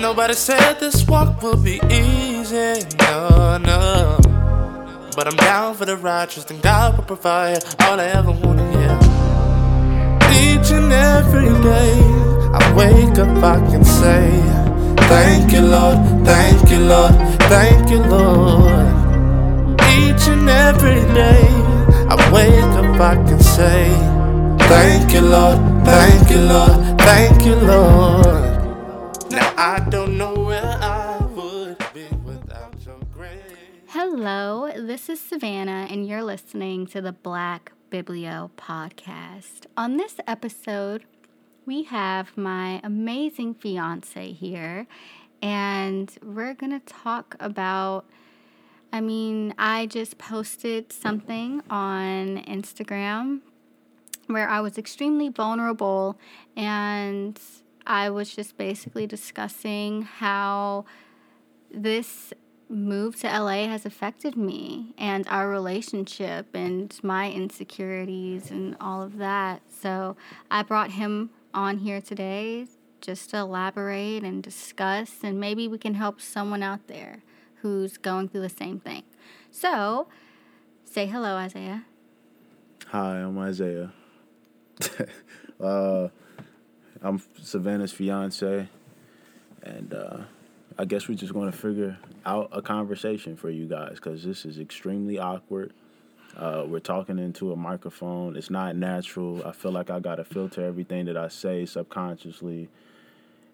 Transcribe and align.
Nobody 0.00 0.34
said 0.34 0.78
this 0.80 1.06
walk 1.06 1.42
would 1.42 1.62
be 1.64 1.80
easy, 1.90 2.84
no, 3.00 3.58
no. 3.58 4.18
But 5.16 5.26
I'm 5.26 5.36
down 5.36 5.74
for 5.74 5.84
the 5.84 5.96
ride, 5.96 6.30
trusting 6.30 6.60
God 6.60 6.96
will 6.96 7.04
provide 7.04 7.64
all 7.82 7.98
I 8.00 8.06
ever 8.06 8.30
wanted, 8.30 8.72
yeah. 8.74 8.96
Each 10.32 10.70
and 10.70 10.92
every 10.92 11.50
day, 11.62 12.00
I 12.54 12.74
wake 12.76 13.18
up, 13.18 13.42
I 13.42 13.58
can 13.70 13.84
say, 13.84 14.30
Thank 15.08 15.52
you, 15.52 15.62
Lord, 15.62 15.98
thank 16.24 16.70
you, 16.70 16.78
Lord, 16.78 17.14
thank 17.50 17.90
you, 17.90 17.98
Lord. 17.98 18.88
Each 19.98 20.28
and 20.28 20.48
every 20.48 21.00
day, 21.12 21.42
I 22.08 22.16
wake 22.32 22.74
up, 22.80 23.00
I 23.00 23.14
can 23.28 23.40
say, 23.40 23.88
Thank 24.68 25.12
you, 25.12 25.22
Lord, 25.22 25.58
thank 25.84 26.30
you, 26.30 26.40
Lord, 26.40 26.98
thank 27.00 27.44
you, 27.44 27.56
Lord. 27.56 28.47
Now 29.38 29.54
I 29.56 29.78
don't 29.88 30.18
know 30.18 30.34
where 30.34 30.64
I 30.64 31.24
would 31.24 31.78
be 31.94 32.08
without 32.24 32.74
your 32.84 32.98
grace. 33.12 33.38
Hello, 33.86 34.68
this 34.74 35.08
is 35.08 35.20
Savannah, 35.20 35.86
and 35.88 36.08
you're 36.08 36.24
listening 36.24 36.88
to 36.88 37.00
the 37.00 37.12
Black 37.12 37.70
Biblio 37.88 38.50
podcast. 38.56 39.66
On 39.76 39.96
this 39.96 40.16
episode, 40.26 41.04
we 41.66 41.84
have 41.84 42.36
my 42.36 42.80
amazing 42.82 43.54
fiance 43.54 44.32
here, 44.32 44.88
and 45.40 46.12
we're 46.20 46.54
going 46.54 46.72
to 46.72 46.84
talk 46.84 47.36
about. 47.38 48.06
I 48.92 49.00
mean, 49.00 49.54
I 49.56 49.86
just 49.86 50.18
posted 50.18 50.92
something 50.92 51.62
on 51.70 52.38
Instagram 52.38 53.42
where 54.26 54.48
I 54.48 54.60
was 54.62 54.78
extremely 54.78 55.28
vulnerable 55.28 56.18
and 56.56 57.40
I 57.88 58.10
was 58.10 58.36
just 58.36 58.58
basically 58.58 59.06
discussing 59.06 60.02
how 60.02 60.84
this 61.72 62.34
move 62.68 63.16
to 63.20 63.26
LA 63.26 63.66
has 63.66 63.86
affected 63.86 64.36
me 64.36 64.92
and 64.98 65.26
our 65.28 65.48
relationship 65.48 66.54
and 66.54 66.94
my 67.02 67.32
insecurities 67.32 68.50
and 68.50 68.76
all 68.78 69.02
of 69.02 69.16
that. 69.16 69.62
So 69.80 70.18
I 70.50 70.62
brought 70.62 70.92
him 70.92 71.30
on 71.54 71.78
here 71.78 72.02
today 72.02 72.66
just 73.00 73.30
to 73.30 73.38
elaborate 73.38 74.22
and 74.22 74.42
discuss, 74.42 75.22
and 75.22 75.40
maybe 75.40 75.66
we 75.66 75.78
can 75.78 75.94
help 75.94 76.20
someone 76.20 76.62
out 76.62 76.88
there 76.88 77.22
who's 77.62 77.96
going 77.96 78.28
through 78.28 78.42
the 78.42 78.50
same 78.50 78.80
thing. 78.80 79.04
So 79.50 80.08
say 80.84 81.06
hello, 81.06 81.36
Isaiah. 81.36 81.86
Hi, 82.88 83.20
I'm 83.20 83.38
Isaiah. 83.38 83.92
uh, 85.60 86.08
I'm 87.02 87.22
Savannah's 87.40 87.92
fiance, 87.92 88.68
and 89.62 89.94
uh, 89.94 90.18
I 90.78 90.84
guess 90.84 91.08
we're 91.08 91.14
just 91.14 91.32
going 91.32 91.50
to 91.50 91.56
figure 91.56 91.98
out 92.26 92.48
a 92.52 92.60
conversation 92.60 93.36
for 93.36 93.50
you 93.50 93.66
guys 93.66 93.94
because 93.96 94.24
this 94.24 94.44
is 94.44 94.58
extremely 94.58 95.18
awkward. 95.18 95.72
Uh, 96.36 96.64
we're 96.66 96.80
talking 96.80 97.18
into 97.18 97.52
a 97.52 97.56
microphone. 97.56 98.36
It's 98.36 98.50
not 98.50 98.76
natural. 98.76 99.46
I 99.46 99.52
feel 99.52 99.72
like 99.72 99.90
I 99.90 100.00
got 100.00 100.16
to 100.16 100.24
filter 100.24 100.64
everything 100.64 101.06
that 101.06 101.16
I 101.16 101.28
say 101.28 101.66
subconsciously, 101.66 102.68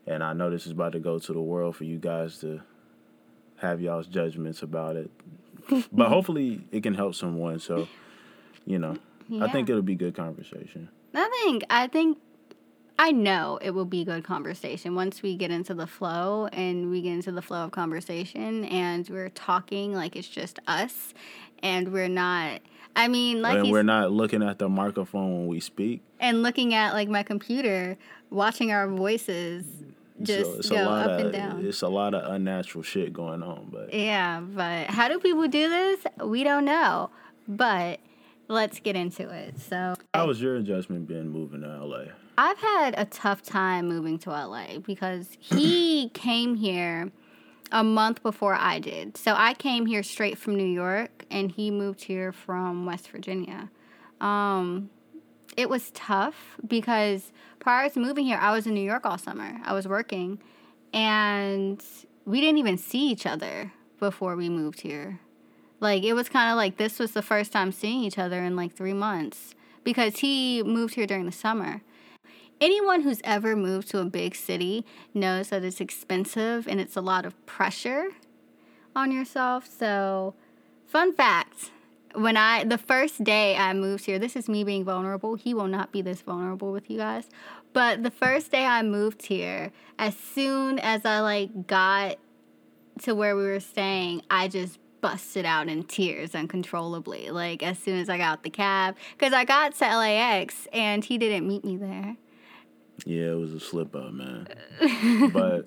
and 0.06 0.22
I 0.22 0.32
know 0.32 0.50
this 0.50 0.66
is 0.66 0.72
about 0.72 0.92
to 0.92 1.00
go 1.00 1.18
to 1.18 1.32
the 1.32 1.40
world 1.40 1.76
for 1.76 1.84
you 1.84 1.98
guys 1.98 2.38
to 2.38 2.60
have 3.56 3.80
y'all's 3.80 4.06
judgments 4.06 4.62
about 4.62 4.96
it. 4.96 5.10
but 5.92 6.08
hopefully, 6.08 6.62
it 6.72 6.82
can 6.82 6.94
help 6.94 7.14
someone. 7.14 7.58
So, 7.58 7.88
you 8.66 8.78
know, 8.78 8.96
I 9.40 9.50
think 9.50 9.68
it'll 9.68 9.82
be 9.82 9.94
good 9.94 10.14
conversation. 10.14 10.88
I 11.14 11.28
think 11.42 11.64
I 11.70 11.86
think 11.86 12.18
I 12.98 13.10
know 13.10 13.58
it 13.60 13.70
will 13.70 13.84
be 13.84 14.04
good 14.04 14.22
conversation 14.24 14.94
once 14.94 15.20
we 15.22 15.36
get 15.36 15.50
into 15.50 15.74
the 15.74 15.86
flow 15.86 16.46
and 16.52 16.90
we 16.90 17.02
get 17.02 17.12
into 17.12 17.32
the 17.32 17.42
flow 17.42 17.64
of 17.64 17.72
conversation 17.72 18.64
and 18.66 19.08
we're 19.08 19.30
talking 19.30 19.94
like 19.94 20.14
it's 20.16 20.28
just 20.28 20.58
us 20.68 21.12
and 21.62 21.92
we're 21.92 22.08
not 22.08 22.60
I 22.94 23.08
mean 23.08 23.42
like 23.42 23.58
and 23.58 23.70
we're 23.72 23.82
not 23.82 24.12
looking 24.12 24.42
at 24.42 24.58
the 24.60 24.68
microphone 24.68 25.32
when 25.38 25.46
we 25.48 25.58
speak. 25.60 26.02
and 26.20 26.42
looking 26.44 26.72
at 26.74 26.92
like 26.92 27.08
my 27.08 27.24
computer 27.24 27.96
watching 28.30 28.70
our 28.70 28.86
voices 28.88 29.66
just 30.22 30.52
so 30.52 30.58
it's 30.58 30.68
go 30.70 30.76
a 30.76 30.84
lot 30.84 31.10
up 31.10 31.18
of 31.18 31.26
and 31.26 31.32
down. 31.32 31.66
it's 31.66 31.82
a 31.82 31.88
lot 31.88 32.14
of 32.14 32.32
unnatural 32.32 32.84
shit 32.84 33.12
going 33.12 33.42
on. 33.42 33.68
But 33.72 33.92
Yeah, 33.92 34.38
but 34.40 34.86
how 34.86 35.08
do 35.08 35.18
people 35.18 35.48
do 35.48 35.68
this? 35.68 36.04
We 36.24 36.44
don't 36.44 36.64
know. 36.64 37.10
But 37.48 37.98
let's 38.46 38.78
get 38.78 38.94
into 38.94 39.28
it. 39.28 39.58
So 39.60 39.96
how 40.14 40.28
was 40.28 40.40
your 40.40 40.54
adjustment 40.56 41.08
being 41.08 41.28
moving 41.30 41.62
to 41.62 41.84
LA? 41.84 42.04
I've 42.36 42.58
had 42.58 42.94
a 42.96 43.04
tough 43.04 43.42
time 43.42 43.88
moving 43.88 44.18
to 44.20 44.30
LA 44.30 44.78
because 44.78 45.28
he 45.40 46.08
came 46.10 46.56
here 46.56 47.12
a 47.70 47.84
month 47.84 48.22
before 48.22 48.54
I 48.54 48.78
did. 48.78 49.16
So 49.16 49.34
I 49.36 49.54
came 49.54 49.86
here 49.86 50.02
straight 50.02 50.38
from 50.38 50.56
New 50.56 50.66
York 50.66 51.24
and 51.30 51.50
he 51.50 51.70
moved 51.70 52.04
here 52.04 52.32
from 52.32 52.86
West 52.86 53.08
Virginia. 53.10 53.70
Um, 54.20 54.90
it 55.56 55.68
was 55.68 55.90
tough 55.92 56.56
because 56.66 57.32
prior 57.58 57.88
to 57.88 58.00
moving 58.00 58.26
here, 58.26 58.38
I 58.40 58.52
was 58.52 58.66
in 58.66 58.74
New 58.74 58.84
York 58.84 59.06
all 59.06 59.18
summer. 59.18 59.60
I 59.64 59.72
was 59.72 59.86
working 59.86 60.40
and 60.92 61.82
we 62.24 62.40
didn't 62.40 62.58
even 62.58 62.78
see 62.78 63.10
each 63.10 63.26
other 63.26 63.72
before 64.00 64.36
we 64.36 64.48
moved 64.48 64.80
here. 64.80 65.20
Like 65.80 66.02
it 66.02 66.14
was 66.14 66.28
kind 66.28 66.50
of 66.50 66.56
like 66.56 66.78
this 66.78 66.98
was 66.98 67.12
the 67.12 67.22
first 67.22 67.52
time 67.52 67.70
seeing 67.70 68.02
each 68.02 68.18
other 68.18 68.42
in 68.42 68.56
like 68.56 68.74
3 68.74 68.92
months 68.92 69.54
because 69.84 70.18
he 70.18 70.62
moved 70.62 70.94
here 70.94 71.06
during 71.06 71.26
the 71.26 71.32
summer. 71.32 71.82
Anyone 72.60 73.02
who's 73.02 73.20
ever 73.24 73.56
moved 73.56 73.88
to 73.90 73.98
a 73.98 74.04
big 74.04 74.34
city 74.34 74.84
knows 75.12 75.48
that 75.48 75.64
it's 75.64 75.80
expensive 75.80 76.66
and 76.68 76.80
it's 76.80 76.96
a 76.96 77.00
lot 77.00 77.26
of 77.26 77.44
pressure 77.46 78.08
on 78.94 79.10
yourself. 79.10 79.68
So, 79.68 80.34
fun 80.86 81.12
fact 81.12 81.70
when 82.14 82.36
I, 82.36 82.64
the 82.64 82.78
first 82.78 83.24
day 83.24 83.56
I 83.56 83.72
moved 83.72 84.06
here, 84.06 84.18
this 84.18 84.36
is 84.36 84.48
me 84.48 84.64
being 84.64 84.84
vulnerable. 84.84 85.34
He 85.34 85.52
will 85.52 85.66
not 85.66 85.92
be 85.92 86.00
this 86.00 86.20
vulnerable 86.20 86.72
with 86.72 86.88
you 86.88 86.98
guys. 86.98 87.28
But 87.72 88.02
the 88.02 88.10
first 88.10 88.52
day 88.52 88.64
I 88.64 88.82
moved 88.82 89.26
here, 89.26 89.72
as 89.98 90.16
soon 90.16 90.78
as 90.78 91.04
I 91.04 91.20
like 91.20 91.66
got 91.66 92.18
to 93.02 93.14
where 93.14 93.36
we 93.36 93.44
were 93.44 93.60
staying, 93.60 94.22
I 94.30 94.48
just 94.48 94.78
busted 95.00 95.44
out 95.44 95.68
in 95.68 95.82
tears 95.82 96.34
uncontrollably. 96.34 97.30
Like 97.30 97.62
as 97.62 97.78
soon 97.78 97.98
as 97.98 98.08
I 98.08 98.16
got 98.16 98.42
the 98.44 98.50
cab, 98.50 98.96
because 99.18 99.32
I 99.32 99.44
got 99.44 99.74
to 99.76 99.84
LAX 99.84 100.68
and 100.72 101.04
he 101.04 101.18
didn't 101.18 101.46
meet 101.46 101.64
me 101.64 101.76
there. 101.76 102.16
Yeah, 103.04 103.32
it 103.32 103.38
was 103.38 103.52
a 103.52 103.60
slip 103.60 103.94
up, 103.96 104.12
man. 104.12 104.46
but 105.32 105.66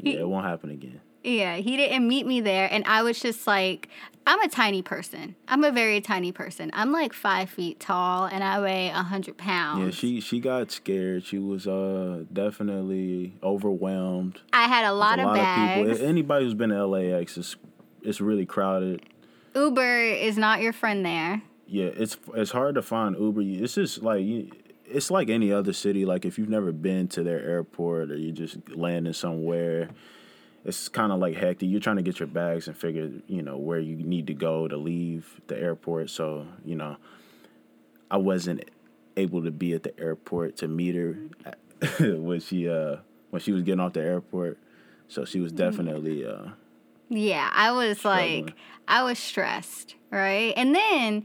yeah, 0.00 0.20
it 0.20 0.28
won't 0.28 0.46
happen 0.46 0.70
again. 0.70 1.00
Yeah, 1.24 1.56
he 1.56 1.76
didn't 1.76 2.06
meet 2.06 2.26
me 2.26 2.40
there, 2.40 2.68
and 2.70 2.84
I 2.86 3.02
was 3.02 3.20
just 3.20 3.46
like, 3.46 3.88
I'm 4.26 4.40
a 4.40 4.48
tiny 4.48 4.82
person. 4.82 5.34
I'm 5.48 5.64
a 5.64 5.72
very 5.72 6.00
tiny 6.00 6.32
person. 6.32 6.70
I'm 6.72 6.92
like 6.92 7.12
five 7.12 7.50
feet 7.50 7.80
tall, 7.80 8.24
and 8.26 8.44
I 8.44 8.60
weigh 8.60 8.88
a 8.88 9.02
hundred 9.02 9.36
pounds. 9.36 9.84
Yeah, 9.84 9.90
she 9.90 10.20
she 10.20 10.40
got 10.40 10.70
scared. 10.70 11.24
She 11.24 11.38
was 11.38 11.66
uh 11.66 12.24
definitely 12.32 13.34
overwhelmed. 13.42 14.40
I 14.52 14.68
had 14.68 14.84
a 14.84 14.92
lot 14.92 15.16
There's 15.16 15.28
of 15.28 15.34
bags. 15.34 15.90
people. 15.98 16.08
Anybody 16.08 16.44
who's 16.44 16.54
been 16.54 16.70
to 16.70 16.86
LAX 16.86 17.36
is 17.36 17.56
it's 18.02 18.20
really 18.20 18.46
crowded. 18.46 19.02
Uber 19.54 19.98
is 20.04 20.38
not 20.38 20.60
your 20.60 20.72
friend 20.72 21.04
there. 21.04 21.42
Yeah, 21.66 21.86
it's 21.86 22.16
it's 22.34 22.52
hard 22.52 22.76
to 22.76 22.82
find 22.82 23.16
Uber. 23.18 23.42
It's 23.42 23.74
just 23.74 24.02
like 24.02 24.22
you- 24.24 24.50
it's 24.90 25.10
like 25.10 25.28
any 25.28 25.52
other 25.52 25.72
city. 25.72 26.04
Like 26.04 26.24
if 26.24 26.38
you've 26.38 26.48
never 26.48 26.72
been 26.72 27.08
to 27.08 27.22
their 27.22 27.40
airport 27.40 28.10
or 28.10 28.16
you 28.16 28.32
just 28.32 28.56
landing 28.70 29.12
somewhere, 29.12 29.88
it's 30.64 30.88
kind 30.88 31.12
of 31.12 31.18
like 31.18 31.36
hectic. 31.36 31.68
You're 31.70 31.80
trying 31.80 31.96
to 31.96 32.02
get 32.02 32.18
your 32.20 32.26
bags 32.26 32.68
and 32.68 32.76
figure 32.76 33.10
you 33.26 33.42
know 33.42 33.56
where 33.56 33.78
you 33.80 33.96
need 33.96 34.26
to 34.28 34.34
go 34.34 34.68
to 34.68 34.76
leave 34.76 35.40
the 35.46 35.58
airport. 35.58 36.10
So 36.10 36.46
you 36.64 36.74
know, 36.76 36.96
I 38.10 38.16
wasn't 38.16 38.64
able 39.16 39.42
to 39.42 39.50
be 39.50 39.72
at 39.74 39.82
the 39.82 39.98
airport 39.98 40.56
to 40.58 40.68
meet 40.68 40.94
her 40.94 41.18
when 42.00 42.40
she 42.40 42.68
uh 42.68 42.96
when 43.30 43.40
she 43.42 43.52
was 43.52 43.62
getting 43.62 43.80
off 43.80 43.92
the 43.94 44.00
airport. 44.02 44.58
So 45.08 45.24
she 45.24 45.40
was 45.40 45.52
definitely 45.52 46.24
uh 46.26 46.50
Yeah, 47.08 47.50
I 47.52 47.72
was 47.72 47.98
Struggling. 47.98 48.46
like, 48.46 48.54
I 48.86 49.02
was 49.02 49.18
stressed, 49.18 49.94
right? 50.10 50.52
And 50.56 50.74
then 50.74 51.24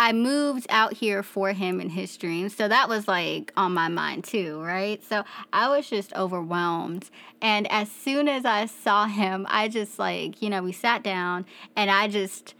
I 0.00 0.14
moved 0.14 0.66
out 0.70 0.94
here 0.94 1.22
for 1.22 1.52
him 1.52 1.78
in 1.78 1.90
his 1.90 2.16
dreams. 2.16 2.56
So 2.56 2.66
that 2.68 2.88
was 2.88 3.06
like 3.06 3.52
on 3.54 3.74
my 3.74 3.88
mind 3.88 4.24
too, 4.24 4.58
right? 4.62 5.04
So 5.04 5.24
I 5.52 5.68
was 5.68 5.90
just 5.90 6.14
overwhelmed. 6.14 7.10
And 7.42 7.70
as 7.70 7.92
soon 7.92 8.26
as 8.26 8.46
I 8.46 8.64
saw 8.64 9.04
him, 9.04 9.46
I 9.50 9.68
just 9.68 9.98
like, 9.98 10.40
you 10.40 10.48
know, 10.48 10.62
we 10.62 10.72
sat 10.72 11.02
down 11.02 11.44
and 11.76 11.90
I 11.90 12.08
just, 12.08 12.54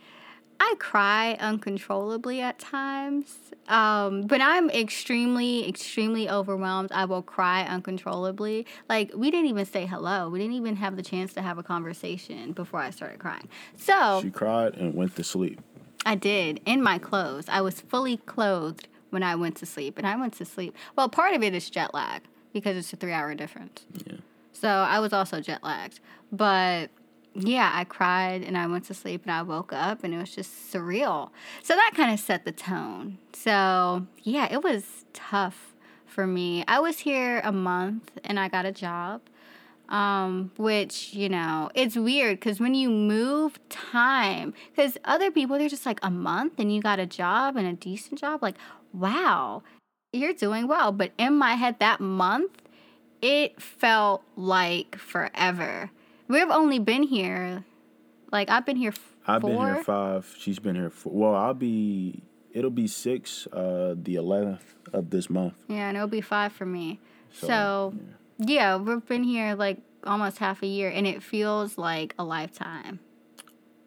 I 0.61 0.75
cry 0.79 1.39
uncontrollably 1.41 2.43
at 2.43 2.59
times. 2.59 3.39
Um, 3.69 4.27
but 4.27 4.43
I'm 4.43 4.69
extremely, 4.69 5.67
extremely 5.67 6.29
overwhelmed. 6.29 6.93
I 6.93 7.07
will 7.07 7.23
cry 7.23 7.63
uncontrollably. 7.63 8.67
Like, 8.87 9.13
we 9.15 9.31
didn't 9.31 9.47
even 9.47 9.65
say 9.65 9.87
hello. 9.87 10.29
We 10.29 10.41
didn't 10.41 10.57
even 10.57 10.77
have 10.77 10.97
the 10.97 11.03
chance 11.03 11.33
to 11.35 11.41
have 11.41 11.57
a 11.57 11.63
conversation 11.63 12.53
before 12.53 12.81
I 12.81 12.91
started 12.91 13.19
crying. 13.19 13.49
So, 13.77 14.21
she 14.21 14.31
cried 14.31 14.75
and 14.75 14.95
went 14.95 15.17
to 15.17 15.25
sleep. 15.25 15.63
I 16.05 16.15
did 16.15 16.61
in 16.65 16.83
my 16.83 16.99
clothes. 16.99 17.47
I 17.49 17.61
was 17.61 17.81
fully 17.81 18.17
clothed 18.19 18.89
when 19.11 19.23
I 19.23 19.35
went 19.35 19.57
to 19.57 19.67
sleep, 19.67 19.99
and 19.99 20.07
I 20.07 20.17
went 20.17 20.35
to 20.35 20.45
sleep. 20.45 20.75
Well, 20.97 21.09
part 21.09 21.35
of 21.35 21.43
it 21.43 21.55
is 21.55 21.69
jet 21.69 21.93
lag 21.95 22.23
because 22.53 22.77
it's 22.77 22.93
a 22.93 22.97
three 22.97 23.13
hour 23.13 23.35
difference. 23.35 23.85
Yeah. 24.07 24.19
So 24.53 24.69
I 24.69 25.01
was 25.01 25.13
also 25.13 25.41
jet 25.41 25.63
lagged. 25.63 26.01
But 26.31 26.91
yeah, 27.35 27.71
I 27.73 27.85
cried 27.85 28.43
and 28.43 28.59
I 28.59 28.67
went 28.67 28.85
to 28.87 28.95
sleep 28.95 29.23
and 29.23 29.33
I 29.33 29.43
woke 29.43 29.73
up 29.73 30.05
and 30.05 30.13
it 30.15 30.19
was 30.19 30.35
just 30.35 30.73
surreal. 30.73 31.31
So 31.63 31.75
that 31.75 31.93
kind 31.95 32.13
of 32.13 32.21
set 32.21 32.45
the 32.45 32.53
tone. 32.53 33.19
So 33.33 34.07
yeah, 34.23 34.49
it 34.51 34.63
was 34.63 35.05
tough 35.13 35.75
for 36.07 36.27
me. 36.27 36.65
I 36.67 36.81
was 36.81 37.01
here 37.01 37.41
a 37.45 37.53
month 37.53 38.11
and 38.25 38.39
I 38.39 38.49
got 38.49 38.67
a 38.67 38.73
job. 38.73 39.23
Um, 39.91 40.53
which, 40.57 41.15
you 41.15 41.29
know, 41.29 41.69
it's 41.75 41.97
weird 41.97 42.39
because 42.39 42.61
when 42.61 42.75
you 42.75 42.89
move 42.89 43.59
time, 43.69 44.55
because 44.71 44.97
other 45.05 45.33
people, 45.33 45.59
they're 45.59 45.69
just 45.69 45.85
like 45.85 45.99
a 46.01 46.11
month 46.13 46.55
and 46.59 46.73
you 46.73 46.81
got 46.81 47.01
a 47.01 47.07
job 47.07 47.57
and 47.57 47.67
a 47.67 47.73
decent 47.73 48.21
job. 48.21 48.41
Like, 48.41 48.55
wow, 48.93 49.65
you're 50.13 50.33
doing 50.33 50.69
well. 50.69 50.93
But 50.93 51.11
in 51.19 51.35
my 51.35 51.55
head, 51.55 51.81
that 51.81 51.99
month, 52.01 52.53
it 53.21 53.61
felt 53.61 54.23
like 54.37 54.97
forever. 54.97 55.91
We've 56.29 56.51
only 56.51 56.79
been 56.79 57.03
here, 57.03 57.65
like, 58.31 58.49
I've 58.49 58.65
been 58.65 58.77
here. 58.77 58.91
F- 58.91 59.17
I've 59.27 59.41
four? 59.43 59.51
been 59.51 59.75
here 59.75 59.85
five. 59.85 60.37
She's 60.39 60.61
been 60.61 60.77
here 60.77 60.91
four. 60.91 61.13
Well, 61.13 61.35
I'll 61.35 61.55
be. 61.55 62.23
It'll 62.53 62.71
be 62.71 62.87
six. 62.87 63.49
Uh, 63.49 63.95
the 64.01 64.15
eleventh 64.15 64.75
of 64.93 65.11
this 65.11 65.29
month. 65.29 65.55
Yeah, 65.67 65.89
and 65.89 65.97
it'll 65.97 66.07
be 66.09 66.21
five 66.21 66.53
for 66.53 66.67
me. 66.67 67.01
So, 67.33 67.47
So, 67.49 67.95
yeah. 67.97 68.03
We've 68.41 69.07
been 69.07 69.25
here 69.25 69.55
like 69.55 69.79
almost 70.05 70.39
half 70.39 70.63
a 70.63 70.67
year, 70.67 70.89
and 70.91 71.07
it 71.07 71.23
feels 71.23 71.79
like 71.79 72.15
a 72.19 72.25
lifetime. 72.25 73.01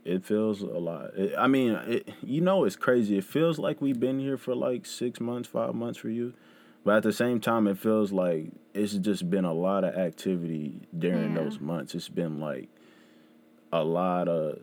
It 0.05 0.25
feels 0.25 0.61
a 0.61 0.65
lot. 0.65 1.11
It, 1.15 1.33
I 1.37 1.47
mean, 1.47 1.71
it, 1.87 2.09
you 2.21 2.41
know, 2.41 2.65
it's 2.65 2.75
crazy. 2.75 3.17
It 3.17 3.23
feels 3.23 3.57
like 3.57 3.81
we've 3.81 3.99
been 3.99 4.19
here 4.19 4.37
for 4.37 4.53
like 4.53 4.85
six 4.85 5.19
months, 5.21 5.47
five 5.47 5.73
months 5.75 5.97
for 5.97 6.09
you, 6.09 6.33
but 6.83 6.97
at 6.97 7.03
the 7.03 7.13
same 7.13 7.39
time, 7.39 7.67
it 7.67 7.77
feels 7.77 8.11
like 8.11 8.51
it's 8.73 8.93
just 8.95 9.29
been 9.29 9.45
a 9.45 9.53
lot 9.53 9.83
of 9.83 9.95
activity 9.95 10.81
during 10.97 11.33
Yeah. 11.35 11.43
those 11.43 11.59
months. 11.59 11.95
It's 11.95 12.09
been 12.09 12.39
like 12.39 12.69
a 13.71 13.83
lot 13.83 14.27
of. 14.27 14.59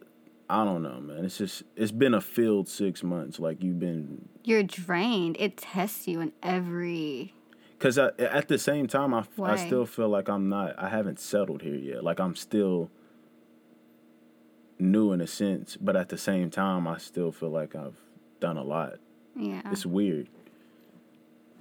I 0.49 0.65
don't 0.65 0.83
know, 0.83 1.01
man. 1.01 1.25
It's 1.25 1.39
just 1.39 1.63
it's 1.77 1.93
been 1.93 2.13
a 2.13 2.21
filled 2.21 2.69
six 2.69 3.03
months. 3.05 3.39
Like 3.39 3.63
you've 3.63 3.79
been 3.79 4.29
You're 4.45 4.65
drained. 4.65 5.37
It 5.39 5.57
tests 5.57 6.07
you 6.09 6.21
in 6.21 6.33
every. 6.43 7.35
Because 7.81 7.97
at 7.97 8.49
the 8.49 8.59
same 8.59 8.87
time, 8.89 9.15
I, 9.15 9.25
I 9.43 9.57
still 9.57 9.87
feel 9.87 10.11
like 10.11 10.29
I'm 10.29 10.51
not, 10.51 10.79
I 10.79 10.91
haven't 10.91 11.19
settled 11.19 11.63
here 11.63 11.77
yet. 11.77 12.05
Like 12.05 12.21
I'm 12.21 12.37
still 12.37 12.91
new 14.79 15.13
in 15.13 15.23
a 15.23 15.27
sense, 15.27 15.79
but 15.81 15.97
at 15.97 16.11
the 16.11 16.19
same 16.19 16.51
time, 16.51 16.87
I 16.87 16.99
still 16.99 17.33
feel 17.33 17.49
like 17.49 17.75
I've 17.75 17.97
done 18.39 18.59
a 18.59 18.63
lot. 18.63 18.99
Yeah. 19.35 19.63
It's 19.73 19.87
weird. 19.87 20.29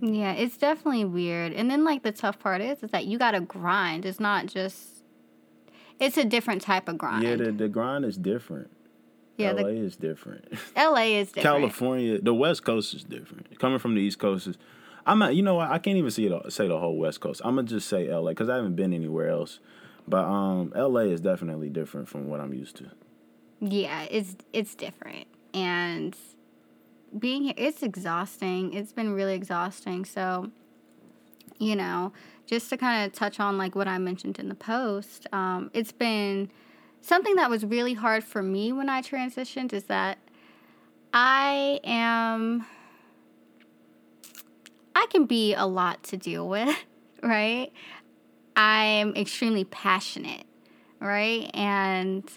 Yeah, 0.01 0.33
it's 0.33 0.57
definitely 0.57 1.06
weird. 1.06 1.54
And 1.54 1.71
then 1.71 1.86
like 1.86 2.04
the 2.04 2.12
tough 2.12 2.38
part 2.38 2.60
is 2.60 2.83
is 2.83 2.92
that 2.92 3.06
you 3.06 3.18
gotta 3.18 3.39
grind. 3.39 4.06
It's 4.06 4.19
not 4.19 4.48
just 4.48 5.06
it's 6.01 6.18
a 6.18 6.25
different 6.25 6.62
type 6.62 6.89
of 6.89 6.98
grind. 6.98 7.24
Yeah, 7.24 7.38
the, 7.38 7.54
the 7.54 7.69
grind 7.69 8.04
is 8.04 8.18
different. 8.18 8.69
Yeah, 9.38 9.54
LA 9.54 9.63
the- 9.63 9.69
is 9.69 9.95
different. 9.95 10.51
LA 10.75 10.95
is 10.95 11.27
different. 11.31 11.44
California, 11.44 12.19
the 12.19 12.33
West 12.33 12.65
Coast 12.65 12.94
is 12.94 13.06
different. 13.06 13.57
Coming 13.57 13.80
from 13.80 13.95
the 13.95 14.01
East 14.01 14.19
Coast 14.19 14.48
is, 14.48 14.57
I'm 15.10 15.20
not, 15.20 15.36
you 15.36 15.42
know? 15.42 15.60
I 15.60 15.80
can't 15.80 15.98
even 15.98 16.12
see 16.12 16.28
it, 16.28 16.54
say 16.54 16.68
the 16.68 16.78
whole 16.78 16.98
West 16.98 17.20
Coast. 17.20 17.42
I'm 17.44 17.56
gonna 17.56 17.68
just 17.68 17.88
say 17.88 18.14
LA 18.14 18.30
because 18.30 18.48
I 18.48 18.56
haven't 18.56 18.76
been 18.76 18.94
anywhere 18.94 19.30
else. 19.30 19.60
But 20.08 20.26
um, 20.26 20.72
LA 20.76 21.02
is 21.02 21.20
definitely 21.20 21.70
different 21.70 22.08
from 22.08 22.28
what 22.28 22.40
I'm 22.40 22.54
used 22.54 22.76
to. 22.78 22.92
Yeah, 23.60 24.04
it's 24.04 24.36
it's 24.54 24.76
different. 24.76 25.28
And 25.54 26.16
being 27.18 27.44
here 27.44 27.54
it's 27.58 27.82
exhausting. 27.82 28.74
It's 28.74 28.94
been 28.94 29.14
really 29.14 29.34
exhausting. 29.34 30.06
So, 30.06 30.52
you 31.58 31.76
know, 31.76 32.14
just 32.46 32.70
to 32.70 32.78
kind 32.78 33.06
of 33.06 33.14
touch 33.18 33.40
on 33.40 33.58
like 33.58 33.76
what 33.76 33.88
I 33.88 33.98
mentioned 33.98 34.38
in 34.38 34.48
the 34.48 34.56
post, 34.56 35.26
um, 35.34 35.72
it's 35.74 35.92
been 35.92 36.52
something 37.02 37.36
that 37.36 37.50
was 37.50 37.66
really 37.66 37.96
hard 37.96 38.24
for 38.24 38.44
me 38.44 38.72
when 38.72 38.90
I 38.90 39.02
transitioned 39.02 39.74
is 39.74 39.86
that 39.86 40.20
I 41.14 41.80
am 41.84 42.66
I 44.95 45.07
can 45.09 45.25
be 45.25 45.53
a 45.53 45.65
lot 45.65 46.03
to 46.03 46.18
deal 46.18 46.47
with, 46.47 46.75
right? 47.24 47.71
I'm 48.56 49.15
extremely 49.15 49.63
passionate, 49.63 50.45
right? 51.00 51.50
And 51.53 52.30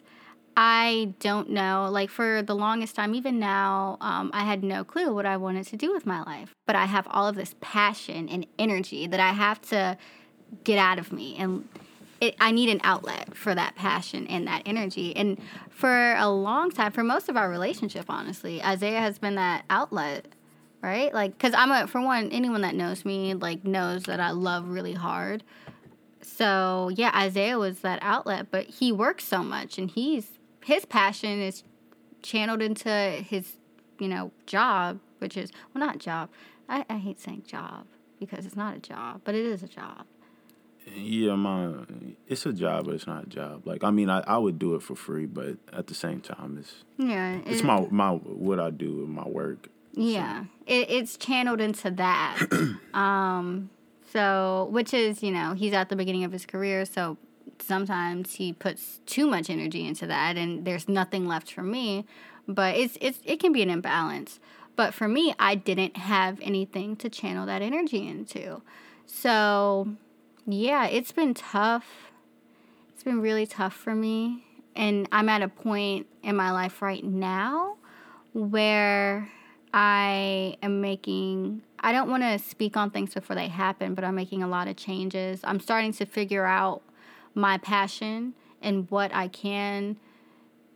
I 0.57 1.15
don't 1.21 1.51
know. 1.51 1.89
Like 1.91 2.11
for 2.11 2.43
the 2.43 2.55
longest 2.55 2.95
time, 2.95 3.15
even 3.15 3.39
now, 3.39 3.97
um, 4.01 4.31
I 4.35 4.45
had 4.45 4.63
no 4.63 4.85
clue 4.85 5.15
what 5.15 5.27
I 5.27 5.37
wanted 5.37 5.67
to 5.69 5.77
do 5.77 5.93
with 5.93 6.07
my 6.07 6.23
life. 6.23 6.55
But 6.67 6.77
I 6.77 6.85
have 6.85 7.07
all 7.11 7.27
of 7.27 7.37
this 7.37 7.55
passion 7.61 8.29
and 8.29 8.47
energy 8.59 9.07
that 9.07 9.21
I 9.21 9.33
have 9.33 9.61
to 9.71 9.97
get 10.65 10.79
out 10.79 10.99
of 10.99 11.13
me, 11.13 11.37
and 11.39 11.67
it, 12.21 12.37
I 12.39 12.53
need 12.53 12.69
an 12.69 12.81
outlet 12.85 13.37
for 13.37 13.55
that 13.55 13.75
passion 13.75 14.27
and 14.29 14.47
that 14.47 14.63
energy. 14.65 15.17
And 15.17 15.41
for 15.71 16.15
a 16.15 16.29
long 16.29 16.71
time, 16.71 16.93
for 16.93 17.03
most 17.03 17.29
of 17.29 17.37
our 17.37 17.51
relationship, 17.51 18.05
honestly, 18.09 18.63
Isaiah 18.63 19.01
has 19.01 19.19
been 19.19 19.35
that 19.35 19.65
outlet. 19.69 20.29
Right, 20.83 21.15
like, 21.15 21.39
cause 21.39 21.53
I'm 21.55 21.71
a 21.71 21.87
for 21.87 22.01
one, 22.01 22.31
anyone 22.33 22.63
that 22.63 22.75
knows 22.75 23.05
me 23.05 23.35
like 23.35 23.65
knows 23.65 24.03
that 24.05 24.19
I 24.19 24.31
love 24.31 24.69
really 24.69 24.95
hard. 24.95 25.45
So 26.23 26.91
yeah, 26.93 27.13
Isaiah 27.15 27.57
was 27.57 27.81
that 27.81 28.01
outlet, 28.03 28.49
but 28.51 28.67
he 28.67 28.91
works 28.91 29.25
so 29.25 29.45
much, 29.45 29.79
and 29.79 29.89
he's 29.89 30.39
his 30.65 30.85
passion 30.85 31.41
is 31.41 31.63
channeled 32.23 32.63
into 32.63 32.91
his, 32.91 33.57
you 34.01 34.09
know, 34.09 34.33
job, 34.47 34.99
which 35.19 35.37
is 35.37 35.53
well, 35.73 35.87
not 35.87 35.99
job. 35.99 36.31
I, 36.69 36.85
I 36.89 36.99
hate 36.99 37.21
saying 37.21 37.45
job 37.47 37.87
because 38.19 38.45
it's 38.45 38.57
not 38.57 38.77
a 38.77 38.81
job, 38.81 39.21
but 39.25 39.37
it 39.37 39.45
is 39.45 39.63
a 39.63 39.69
job. 39.69 40.05
Yeah, 40.97 41.37
my 41.37 41.75
it's 42.27 42.45
a 42.45 42.53
job, 42.53 42.87
but 42.87 42.95
it's 42.95 43.07
not 43.07 43.25
a 43.25 43.29
job. 43.29 43.67
Like 43.67 43.85
I 43.85 43.91
mean, 43.91 44.11
I, 44.11 44.25
I 44.27 44.39
would 44.39 44.59
do 44.59 44.75
it 44.75 44.83
for 44.83 44.97
free, 44.97 45.27
but 45.27 45.59
at 45.73 45.87
the 45.87 45.95
same 45.95 46.21
time, 46.21 46.57
it's 46.59 46.75
Yeah, 46.99 47.39
it's 47.47 47.63
my 47.63 47.87
my 47.91 48.11
what 48.11 48.59
I 48.59 48.71
do 48.71 48.97
with 48.97 49.09
my 49.09 49.29
work. 49.29 49.69
Yeah, 49.95 50.45
it, 50.67 50.91
it's 50.91 51.17
channeled 51.17 51.61
into 51.61 51.91
that. 51.93 52.39
um, 52.95 53.71
so, 54.13 54.69
which 54.71 54.93
is, 54.93 55.23
you 55.23 55.31
know, 55.31 55.55
he's 55.55 55.73
at 55.73 55.89
the 55.89 55.97
beginning 55.97 56.25
of 56.25 56.33
his 56.33 56.47
career, 56.47 56.85
so 56.85 57.17
sometimes 57.59 58.35
he 58.35 58.53
puts 58.53 59.01
too 59.07 59.27
much 59.27 59.49
energy 59.49 59.87
into 59.87 60.07
that, 60.07 60.37
and 60.37 60.65
there's 60.65 60.89
nothing 60.89 61.27
left 61.27 61.53
for 61.53 61.63
me. 61.63 62.05
But 62.49 62.77
it's 62.77 62.99
it's 63.01 63.21
it 63.25 63.41
can 63.41 63.53
be 63.53 63.63
an 63.63 63.71
imbalance. 63.71 64.41
But 64.75 64.95
for 64.95 65.07
me, 65.07 65.35
I 65.39 65.55
didn't 65.55 65.97
have 65.97 66.39
anything 66.41 66.97
to 66.97 67.11
channel 67.11 67.47
that 67.47 67.61
energy 67.61 68.09
into. 68.09 68.63
So, 69.07 69.95
yeah, 70.47 70.87
it's 70.87 71.13
been 71.13 71.35
tough. 71.35 72.11
It's 72.93 73.03
been 73.03 73.21
really 73.21 73.47
tough 73.47 73.75
for 73.75 73.95
me, 73.95 74.45
and 74.75 75.09
I'm 75.13 75.29
at 75.29 75.43
a 75.43 75.49
point 75.49 76.07
in 76.23 76.37
my 76.37 76.51
life 76.51 76.83
right 76.83 77.05
now 77.05 77.77
where 78.33 79.31
I 79.73 80.57
am 80.63 80.81
making, 80.81 81.63
I 81.81 81.93
don't 81.93 82.11
want 82.11 82.23
to 82.23 82.39
speak 82.39 82.77
on 82.77 82.91
things 82.91 83.15
before 83.15 83.35
they 83.35 83.49
happen, 83.49 83.95
but 83.95 84.05
I'm 84.05 84.15
making 84.15 84.43
a 84.43 84.49
lot 84.49 84.69
of 84.69 84.77
changes. 84.77 85.41
I'm 85.45 85.61
starting 85.61 85.93
to 85.95 86.07
figure 86.07 86.45
out 86.45 86.83
my 87.35 87.59
passion 87.59 88.35
and 88.61 88.91
what 88.91 89.15
I 89.15 89.29
can 89.29 89.97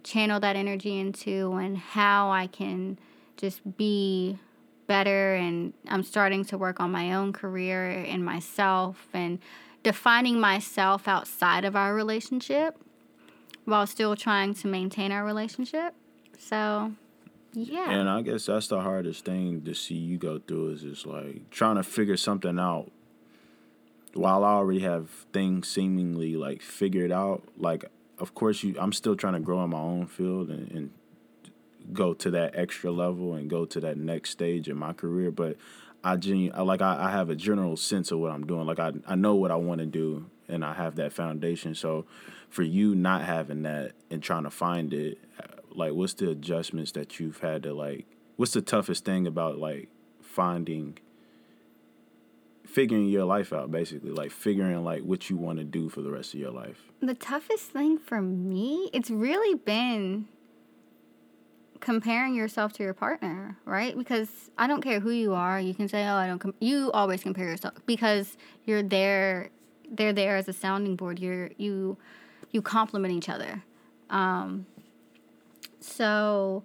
channel 0.03 0.41
that 0.41 0.57
energy 0.57 0.99
into 0.99 1.53
and 1.55 1.77
how 1.77 2.31
I 2.31 2.47
can 2.47 2.99
just 3.37 3.77
be 3.77 4.39
better. 4.87 5.35
And 5.35 5.75
I'm 5.89 6.03
starting 6.03 6.45
to 6.47 6.59
work 6.59 6.81
on 6.81 6.91
my 6.91 7.13
own 7.13 7.33
career 7.33 7.89
and 7.89 8.25
myself 8.25 9.09
and 9.13 9.39
defining 9.83 10.41
myself 10.41 11.07
outside 11.07 11.65
of 11.65 11.77
our 11.77 11.95
relationship 11.95 12.77
while 13.67 13.87
still 13.87 14.17
trying 14.17 14.55
to 14.55 14.69
maintain 14.69 15.13
our 15.13 15.25
relationship. 15.25 15.95
So, 16.39 16.93
yeah. 17.57 17.91
And 17.91 18.09
I 18.09 18.21
guess 18.21 18.47
that's 18.47 18.69
the 18.69 18.83
hardest 18.83 19.25
thing 19.25 19.63
to 19.63 19.75
see 19.75 19.95
you 19.95 20.19
go 20.19 20.39
through 20.39 20.73
is 20.73 20.83
just 20.83 21.07
like 21.07 21.49
trying 21.51 21.77
to 21.77 21.83
figure 21.83 22.19
something 22.19 22.59
out 22.59 22.93
while 24.13 24.45
I 24.45 24.51
already 24.51 24.81
have 24.81 25.09
things 25.33 25.67
seemingly 25.67 26.37
like 26.37 26.61
figured 26.61 27.11
out. 27.11 27.43
Like, 27.57 27.87
of 28.19 28.35
course, 28.35 28.63
you 28.63 28.77
I'm 28.79 28.93
still 28.93 29.17
trying 29.17 29.33
to 29.33 29.41
grow 29.41 29.65
in 29.65 29.71
my 29.71 29.79
own 29.79 30.07
field 30.07 30.51
and, 30.51 30.71
and 30.71 30.91
go 31.95 32.13
to 32.13 32.31
that 32.33 32.55
extra 32.55 32.91
level 32.91 33.33
and 33.33 33.49
go 33.49 33.65
to 33.65 33.81
that 33.81 33.97
next 33.97 34.31
stage 34.31 34.69
in 34.69 34.77
my 34.77 34.93
career. 34.93 35.31
But 35.31 35.57
I 36.05 36.17
genu- 36.17 36.53
like 36.53 36.83
I, 36.83 37.07
I 37.07 37.11
have 37.11 37.31
a 37.31 37.35
general 37.35 37.79
sense 37.79 38.11
of 38.11 38.19
what 38.19 38.33
I'm 38.33 38.47
doing. 38.47 38.67
Like 38.67 38.81
I 38.81 38.93
I 39.07 39.15
know 39.15 39.35
what 39.35 39.51
I 39.51 39.57
want 39.57 39.81
to 39.81 39.87
do 39.87 40.27
and 40.47 40.63
I 40.63 40.75
have 40.75 40.97
that 40.97 41.15
foundation. 41.15 41.75
So 41.75 42.05
for 42.51 42.63
you 42.65 42.95
not 42.95 43.23
having 43.23 43.63
that 43.63 43.93
and 44.11 44.23
trying 44.23 44.45
to 44.45 44.51
find 44.51 44.93
it, 44.93 45.19
like 45.77 45.93
what's 45.93 46.15
the 46.15 46.31
adjustments 46.31 46.93
that 46.93 47.19
you've 47.21 47.41
had 47.41 47.63
to 47.63 47.73
like 47.73 48.07
what's 48.37 48.53
the 48.53 48.63
toughest 48.63 49.05
thing 49.05 49.27
about 49.27 49.59
like 49.59 49.89
finding 50.21 50.99
figuring 52.65 53.09
your 53.09 53.25
life 53.25 53.53
out 53.53 53.71
basically 53.71 54.11
like 54.11 54.31
figuring 54.31 54.85
like 54.85 55.03
what 55.03 55.31
you 55.31 55.37
want 55.37 55.59
to 55.59 55.65
do 55.65 55.89
for 55.89 56.03
the 56.03 56.11
rest 56.11 56.35
of 56.35 56.41
your 56.41 56.51
life 56.51 56.83
The 57.01 57.15
toughest 57.15 57.71
thing 57.71 57.99
for 57.99 58.21
me, 58.21 58.91
it's 58.93 59.11
really 59.11 59.55
been 59.55 60.29
comparing 61.81 62.35
yourself 62.35 62.73
to 62.73 62.83
your 62.83 62.95
partner, 62.95 63.59
right? 63.65 63.97
Because 63.97 64.51
I 64.59 64.67
don't 64.67 64.81
care 64.81 64.99
who 64.99 65.11
you 65.11 65.35
are, 65.35 65.61
you 65.61 65.75
can 65.75 65.89
say, 65.89 66.05
"Oh, 66.09 66.15
I 66.15 66.27
don't." 66.27 66.39
Com-. 66.39 66.55
You 66.59 66.91
always 66.93 67.23
compare 67.23 67.49
yourself 67.49 67.75
because 67.87 68.37
you're 68.65 68.83
there 68.83 69.51
they're 69.91 70.13
there 70.13 70.37
as 70.37 70.49
a 70.49 70.53
sounding 70.53 70.97
board. 70.97 71.19
You're 71.19 71.51
you 71.59 71.97
you 72.51 72.63
complement 72.63 73.15
each 73.15 73.29
other. 73.29 73.63
Um, 74.11 74.67
so 75.87 76.63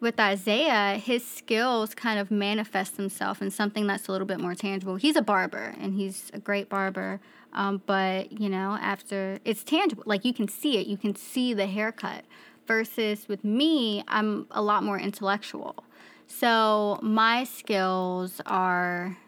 with 0.00 0.18
Isaiah, 0.18 0.98
his 0.98 1.24
skills 1.24 1.94
kind 1.94 2.18
of 2.18 2.30
manifest 2.30 2.96
themselves 2.96 3.40
in 3.40 3.50
something 3.50 3.86
that's 3.86 4.08
a 4.08 4.12
little 4.12 4.26
bit 4.26 4.40
more 4.40 4.54
tangible. 4.54 4.96
He's 4.96 5.16
a 5.16 5.22
barber 5.22 5.74
and 5.80 5.94
he's 5.94 6.30
a 6.34 6.38
great 6.38 6.68
barber. 6.68 7.20
Um, 7.52 7.82
but, 7.86 8.32
you 8.32 8.48
know, 8.48 8.78
after 8.80 9.38
it's 9.44 9.62
tangible, 9.62 10.02
like 10.04 10.24
you 10.24 10.34
can 10.34 10.48
see 10.48 10.78
it, 10.78 10.86
you 10.86 10.96
can 10.96 11.14
see 11.14 11.54
the 11.54 11.66
haircut. 11.66 12.24
Versus 12.66 13.28
with 13.28 13.44
me, 13.44 14.04
I'm 14.06 14.46
a 14.52 14.62
lot 14.62 14.84
more 14.84 14.98
intellectual. 14.98 15.84
So 16.26 16.98
my 17.02 17.44
skills 17.44 18.40
are, 18.46 19.18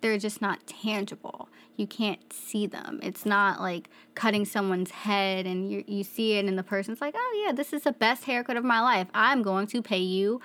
they're 0.00 0.18
just 0.18 0.40
not 0.40 0.66
tangible 0.66 1.48
you 1.76 1.86
can't 1.86 2.32
see 2.32 2.66
them. 2.66 3.00
It's 3.02 3.26
not 3.26 3.60
like 3.60 3.88
cutting 4.14 4.44
someone's 4.44 4.90
head 4.90 5.46
and 5.46 5.70
you 5.70 5.84
you 5.86 6.04
see 6.04 6.34
it 6.34 6.44
and 6.44 6.58
the 6.58 6.62
person's 6.62 7.00
like, 7.00 7.14
"Oh 7.16 7.44
yeah, 7.44 7.52
this 7.52 7.72
is 7.72 7.82
the 7.82 7.92
best 7.92 8.24
haircut 8.24 8.56
of 8.56 8.64
my 8.64 8.80
life. 8.80 9.08
I'm 9.14 9.42
going 9.42 9.66
to 9.68 9.82
pay 9.82 9.98
you 9.98 10.40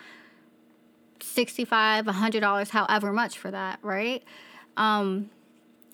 $65, 1.19 2.05
$100, 2.05 2.69
however 2.69 3.13
much 3.13 3.38
for 3.38 3.51
that, 3.51 3.79
right? 3.83 4.23
Um, 4.75 5.29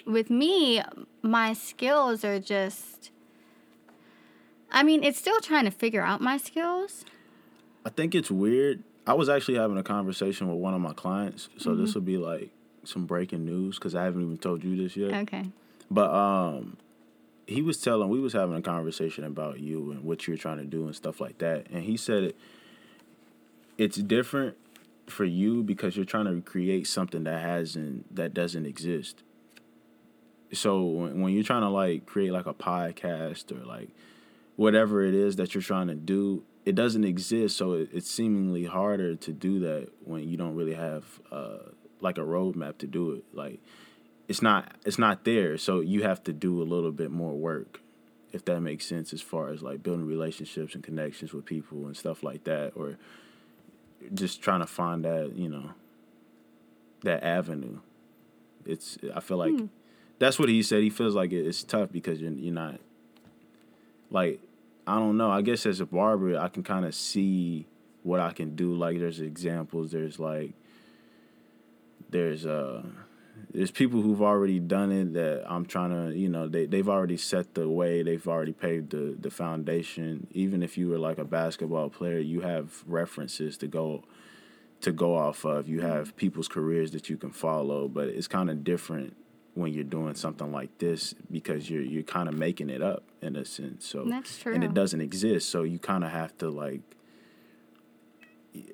with 0.06 0.30
me, 0.30 0.82
my 1.22 1.54
skills 1.54 2.24
are 2.24 2.40
just 2.40 3.12
I 4.72 4.84
mean, 4.84 5.04
it's 5.04 5.18
still 5.18 5.40
trying 5.40 5.66
to 5.66 5.72
figure 5.72 6.02
out 6.02 6.22
my 6.22 6.38
skills. 6.38 7.06
I 7.86 7.90
think 7.90 8.14
it's 8.14 8.30
weird. 8.30 8.84
I 9.06 9.14
was 9.14 9.30
actually 9.30 9.58
having 9.58 9.78
a 9.78 9.84
conversation 9.84 10.50
with 10.50 10.58
one 10.58 10.74
of 10.74 10.82
my 10.82 10.94
clients, 10.94 11.48
so 11.58 11.72
mm-hmm. 11.72 11.82
this 11.82 11.96
would 11.96 12.06
be 12.06 12.18
like 12.18 12.52
some 12.88 13.06
breaking 13.06 13.46
news 13.46 13.78
because 13.78 13.96
I 13.96 14.04
haven't 14.04 14.22
even 14.22 14.38
told 14.38 14.64
you 14.64 14.76
this 14.76 14.96
yet. 14.96 15.14
Okay. 15.14 15.46
But 15.90 16.14
um, 16.14 16.78
he 17.46 17.62
was 17.62 17.78
telling 17.78 18.10
we 18.10 18.20
was 18.20 18.34
having 18.34 18.56
a 18.56 18.62
conversation 18.62 19.24
about 19.24 19.60
you 19.60 19.92
and 19.92 20.04
what 20.04 20.28
you're 20.28 20.38
trying 20.38 20.58
to 20.58 20.66
do 20.66 20.86
and 20.86 20.96
stuff 20.96 21.22
like 21.22 21.38
that, 21.40 21.68
and 21.72 21.84
he 21.84 21.98
said 21.98 22.24
it. 22.24 22.36
It's 23.78 23.98
different 23.98 24.58
for 25.06 25.24
you 25.24 25.64
because 25.64 25.96
you're 25.96 26.06
trying 26.06 26.26
to 26.26 26.42
create 26.42 26.88
something 26.88 27.24
that 27.24 27.42
hasn't 27.42 28.16
that 28.16 28.34
doesn't 28.34 28.66
exist. 28.66 29.24
So 30.54 30.84
when, 30.84 31.22
when 31.22 31.34
you're 31.34 31.44
trying 31.44 31.62
to 31.62 31.70
like 31.70 32.06
create 32.06 32.32
like 32.32 32.46
a 32.46 32.54
podcast 32.54 33.52
or 33.52 33.66
like 33.66 33.90
whatever 34.56 35.04
it 35.04 35.14
is 35.14 35.36
that 35.38 35.54
you're 35.54 35.62
trying 35.62 35.88
to 35.88 35.96
do, 35.96 36.44
it 36.66 36.76
doesn't 36.76 37.04
exist. 37.04 37.56
So 37.58 37.74
it, 37.74 37.90
it's 37.94 38.10
seemingly 38.10 38.66
harder 38.66 39.16
to 39.16 39.32
do 39.32 39.60
that 39.60 39.90
when 40.04 40.28
you 40.28 40.36
don't 40.38 40.56
really 40.56 40.74
have 40.74 41.06
uh, 41.32 41.60
like 42.02 42.18
a 42.18 42.22
roadmap 42.22 42.78
to 42.80 42.88
do 42.88 43.12
it. 43.12 43.24
Like 43.34 43.60
it's 44.28 44.42
not 44.42 44.76
it's 44.86 45.00
not 45.00 45.24
there, 45.24 45.58
so 45.58 45.80
you 45.80 46.04
have 46.04 46.24
to 46.24 46.34
do 46.34 46.62
a 46.62 46.66
little 46.66 46.92
bit 46.92 47.12
more 47.12 47.34
work, 47.34 47.82
if 48.32 48.46
that 48.46 48.62
makes 48.62 48.86
sense, 48.86 49.14
as 49.14 49.22
far 49.22 49.50
as 49.50 49.62
like 49.62 49.84
building 49.84 50.06
relationships 50.06 50.76
and 50.76 50.84
connections 50.84 51.34
with 51.34 51.46
people 51.46 51.86
and 51.86 51.96
stuff 51.96 52.24
like 52.24 52.44
that, 52.44 52.74
or 52.76 52.98
just 54.14 54.42
trying 54.42 54.60
to 54.60 54.68
find 54.68 55.06
that 55.06 55.34
you 55.36 55.50
know 55.50 55.72
that 57.04 57.24
avenue. 57.24 57.80
It's 58.66 58.98
I 59.16 59.22
feel 59.22 59.38
like 59.38 59.54
hmm. 59.54 59.66
that's 60.20 60.38
what 60.38 60.50
he 60.50 60.62
said. 60.62 60.84
He 60.84 60.90
feels 60.90 61.16
like 61.16 61.32
it's 61.32 61.64
tough 61.64 61.92
because 61.92 62.20
you're 62.20 62.32
you're 62.32 62.54
not 62.54 62.80
like 64.12 64.40
I 64.86 64.96
don't 64.96 65.18
know. 65.18 65.32
I 65.32 65.42
guess 65.42 65.66
as 65.66 65.80
a 65.80 65.86
barber, 65.86 66.38
I 66.40 66.48
can 66.48 66.64
kind 66.64 66.86
of 66.86 66.96
see 66.96 67.66
what 68.04 68.20
I 68.20 68.32
can 68.32 68.56
do. 68.56 68.74
Like 68.74 69.00
there's 69.00 69.20
examples. 69.20 69.92
There's 69.92 70.20
like 70.20 70.54
there's 72.10 72.46
uh 72.46 72.84
there's 73.54 73.72
people 73.72 74.02
who've 74.02 74.22
already 74.22 74.60
done 74.60 74.92
it 74.92 75.14
that 75.14 75.44
I'm 75.48 75.66
trying 75.66 75.90
to, 75.92 76.16
you 76.18 76.30
know, 76.30 76.48
they 76.48 76.66
they've 76.66 76.88
already 76.90 77.18
set 77.18 77.54
the 77.54 77.68
way, 77.70 78.04
they've 78.04 78.28
already 78.28 78.54
paved 78.54 78.92
the 78.92 79.16
the 79.20 79.32
foundation. 79.32 80.28
Even 80.32 80.62
if 80.64 80.78
you 80.78 80.90
were 80.90 81.00
like 81.00 81.18
a 81.18 81.26
basketball 81.26 81.90
player, 81.90 82.20
you 82.20 82.42
have 82.42 82.84
references 82.86 83.58
to 83.58 83.68
go 83.68 84.04
to 84.82 84.92
go 84.92 85.16
off 85.16 85.46
of. 85.46 85.68
You 85.68 85.82
have 85.82 86.16
people's 86.18 86.48
careers 86.48 86.92
that 86.92 87.10
you 87.10 87.18
can 87.18 87.32
follow, 87.32 87.88
but 87.88 88.08
it's 88.10 88.28
kind 88.28 88.50
of 88.50 88.64
different 88.64 89.16
when 89.54 89.74
you're 89.74 89.84
doing 89.84 90.14
something 90.14 90.52
like 90.52 90.78
this 90.78 91.16
because 91.32 91.70
you're 91.70 91.82
you're 91.82 92.04
kind 92.04 92.30
of 92.30 92.36
making 92.36 92.70
it 92.70 92.82
up 92.82 93.04
in 93.22 93.36
a 93.36 93.46
sense. 93.46 93.88
So 93.88 94.06
That's 94.06 94.38
true. 94.38 94.54
and 94.54 94.64
it 94.64 94.74
doesn't 94.74 95.02
exist, 95.02 95.50
so 95.50 95.64
you 95.64 95.80
kind 95.80 96.04
of 96.04 96.12
have 96.12 96.38
to 96.40 96.50
like 96.50 96.82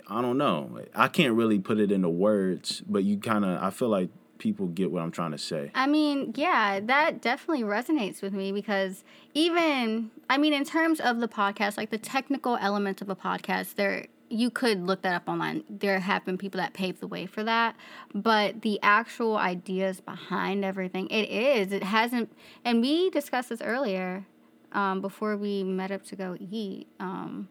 I 0.08 0.22
don't 0.22 0.38
know. 0.38 0.80
I 0.96 1.08
can't 1.08 1.34
really 1.34 1.60
put 1.60 1.80
it 1.80 1.92
into 1.92 2.10
words, 2.10 2.82
but 2.88 3.04
you 3.04 3.18
kind 3.18 3.46
of 3.46 3.62
I 3.62 3.70
feel 3.70 3.90
like 3.90 4.10
people 4.38 4.68
get 4.68 4.92
what 4.92 5.02
I'm 5.02 5.12
trying 5.12 5.32
to 5.32 5.38
say. 5.38 5.72
I 5.74 5.88
mean, 5.88 6.34
yeah, 6.36 6.80
that 6.82 7.22
definitely 7.22 7.64
resonates 7.64 8.22
with 8.22 8.34
me 8.34 8.52
because 8.52 9.04
even 9.34 10.12
I 10.30 10.38
mean 10.38 10.54
in 10.54 10.66
terms 10.66 11.00
of 11.00 11.20
the 11.20 11.28
podcast, 11.28 11.78
like 11.78 11.92
the 11.92 11.98
technical 11.98 12.58
elements 12.58 13.02
of 13.02 13.10
a 13.10 13.16
podcast, 13.16 13.76
there 13.76 14.08
you 14.34 14.50
could 14.50 14.86
look 14.86 15.04
that 15.04 15.14
up 15.14 15.30
online. 15.30 15.64
There 15.70 16.00
have 16.00 16.26
been 16.26 16.38
people 16.38 16.60
that 16.60 16.74
paved 16.74 17.00
the 17.00 17.08
way 17.08 17.26
for 17.28 17.44
that, 17.44 17.76
but 18.16 18.64
the 18.64 18.80
actual 18.82 19.38
ideas 19.38 20.02
behind 20.02 20.66
everything, 20.66 21.08
it 21.10 21.30
is. 21.30 21.72
It 21.72 21.84
hasn't, 21.84 22.32
and 22.66 22.82
we 22.82 23.12
discussed 23.12 23.50
this 23.50 23.62
earlier 23.62 24.26
um, 24.72 25.02
before 25.02 25.38
we 25.38 25.64
met 25.64 25.92
up 25.92 26.04
to 26.06 26.16
go 26.16 26.36
eat. 26.40 26.88
Um, 27.00 27.48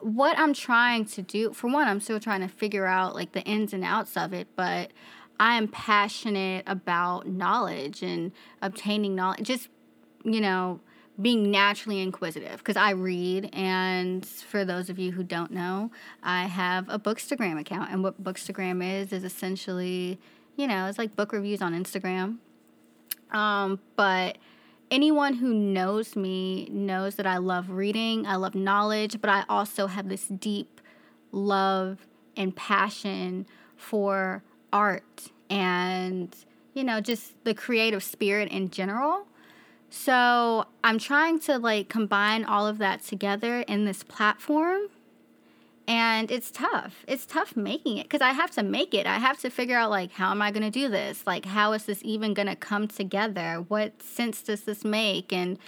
what 0.00 0.38
I'm 0.38 0.54
trying 0.54 1.04
to 1.06 1.22
do, 1.22 1.52
for 1.52 1.68
one, 1.68 1.88
I'm 1.88 2.00
still 2.00 2.20
trying 2.20 2.40
to 2.40 2.48
figure 2.48 2.86
out 2.86 3.14
like 3.14 3.32
the 3.32 3.42
ins 3.42 3.72
and 3.72 3.84
outs 3.84 4.16
of 4.16 4.32
it, 4.32 4.48
but 4.56 4.90
I 5.40 5.56
am 5.56 5.68
passionate 5.68 6.64
about 6.66 7.26
knowledge 7.26 8.02
and 8.02 8.32
obtaining 8.60 9.14
knowledge, 9.14 9.46
just, 9.46 9.68
you 10.24 10.40
know, 10.40 10.80
being 11.20 11.50
naturally 11.50 12.00
inquisitive 12.00 12.58
because 12.58 12.76
I 12.76 12.90
read. 12.90 13.50
And 13.52 14.24
for 14.24 14.64
those 14.64 14.88
of 14.88 14.98
you 14.98 15.12
who 15.12 15.22
don't 15.22 15.50
know, 15.50 15.90
I 16.22 16.44
have 16.44 16.88
a 16.88 16.98
Bookstagram 16.98 17.58
account. 17.60 17.90
And 17.90 18.02
what 18.02 18.22
Bookstagram 18.22 19.02
is, 19.02 19.12
is 19.12 19.24
essentially, 19.24 20.18
you 20.56 20.66
know, 20.66 20.86
it's 20.86 20.98
like 20.98 21.16
book 21.16 21.32
reviews 21.32 21.60
on 21.62 21.72
Instagram. 21.72 22.38
Um, 23.30 23.80
but 23.96 24.38
anyone 24.90 25.34
who 25.34 25.52
knows 25.54 26.16
me 26.16 26.68
knows 26.70 27.16
that 27.16 27.26
I 27.26 27.38
love 27.38 27.70
reading, 27.70 28.26
I 28.26 28.36
love 28.36 28.54
knowledge, 28.54 29.20
but 29.20 29.30
I 29.30 29.44
also 29.48 29.86
have 29.86 30.08
this 30.08 30.26
deep 30.26 30.80
love 31.32 32.06
and 32.36 32.54
passion 32.54 33.46
for 33.76 34.42
art 34.72 35.30
and, 35.50 36.34
you 36.74 36.84
know, 36.84 37.00
just 37.00 37.32
the 37.44 37.54
creative 37.54 38.02
spirit 38.02 38.50
in 38.50 38.70
general. 38.70 39.26
So 39.90 40.66
I'm 40.84 40.98
trying 40.98 41.40
to 41.40 41.58
like 41.58 41.88
combine 41.88 42.44
all 42.44 42.66
of 42.66 42.78
that 42.78 43.02
together 43.02 43.60
in 43.62 43.84
this 43.84 44.02
platform 44.02 44.88
and 45.88 46.30
it's 46.30 46.52
tough. 46.52 47.04
It's 47.08 47.26
tough 47.26 47.56
making 47.56 47.96
it 47.96 48.04
because 48.04 48.20
i 48.20 48.30
have 48.32 48.52
to 48.52 48.62
make 48.62 48.94
it. 48.94 49.06
I 49.06 49.18
have 49.18 49.38
to 49.40 49.50
figure 49.50 49.76
out 49.76 49.90
like 49.90 50.12
how 50.12 50.30
am 50.30 50.40
i 50.40 50.52
going 50.52 50.62
to 50.62 50.70
do 50.70 50.88
this? 50.88 51.26
Like 51.26 51.46
how 51.46 51.72
is 51.72 51.86
this 51.86 52.00
even 52.04 52.34
going 52.34 52.46
to 52.46 52.54
come 52.56 52.86
together? 52.86 53.64
What 53.66 54.00
sense 54.02 54.42
does 54.42 54.62
this 54.62 54.84
make? 54.84 55.32
And 55.32 55.58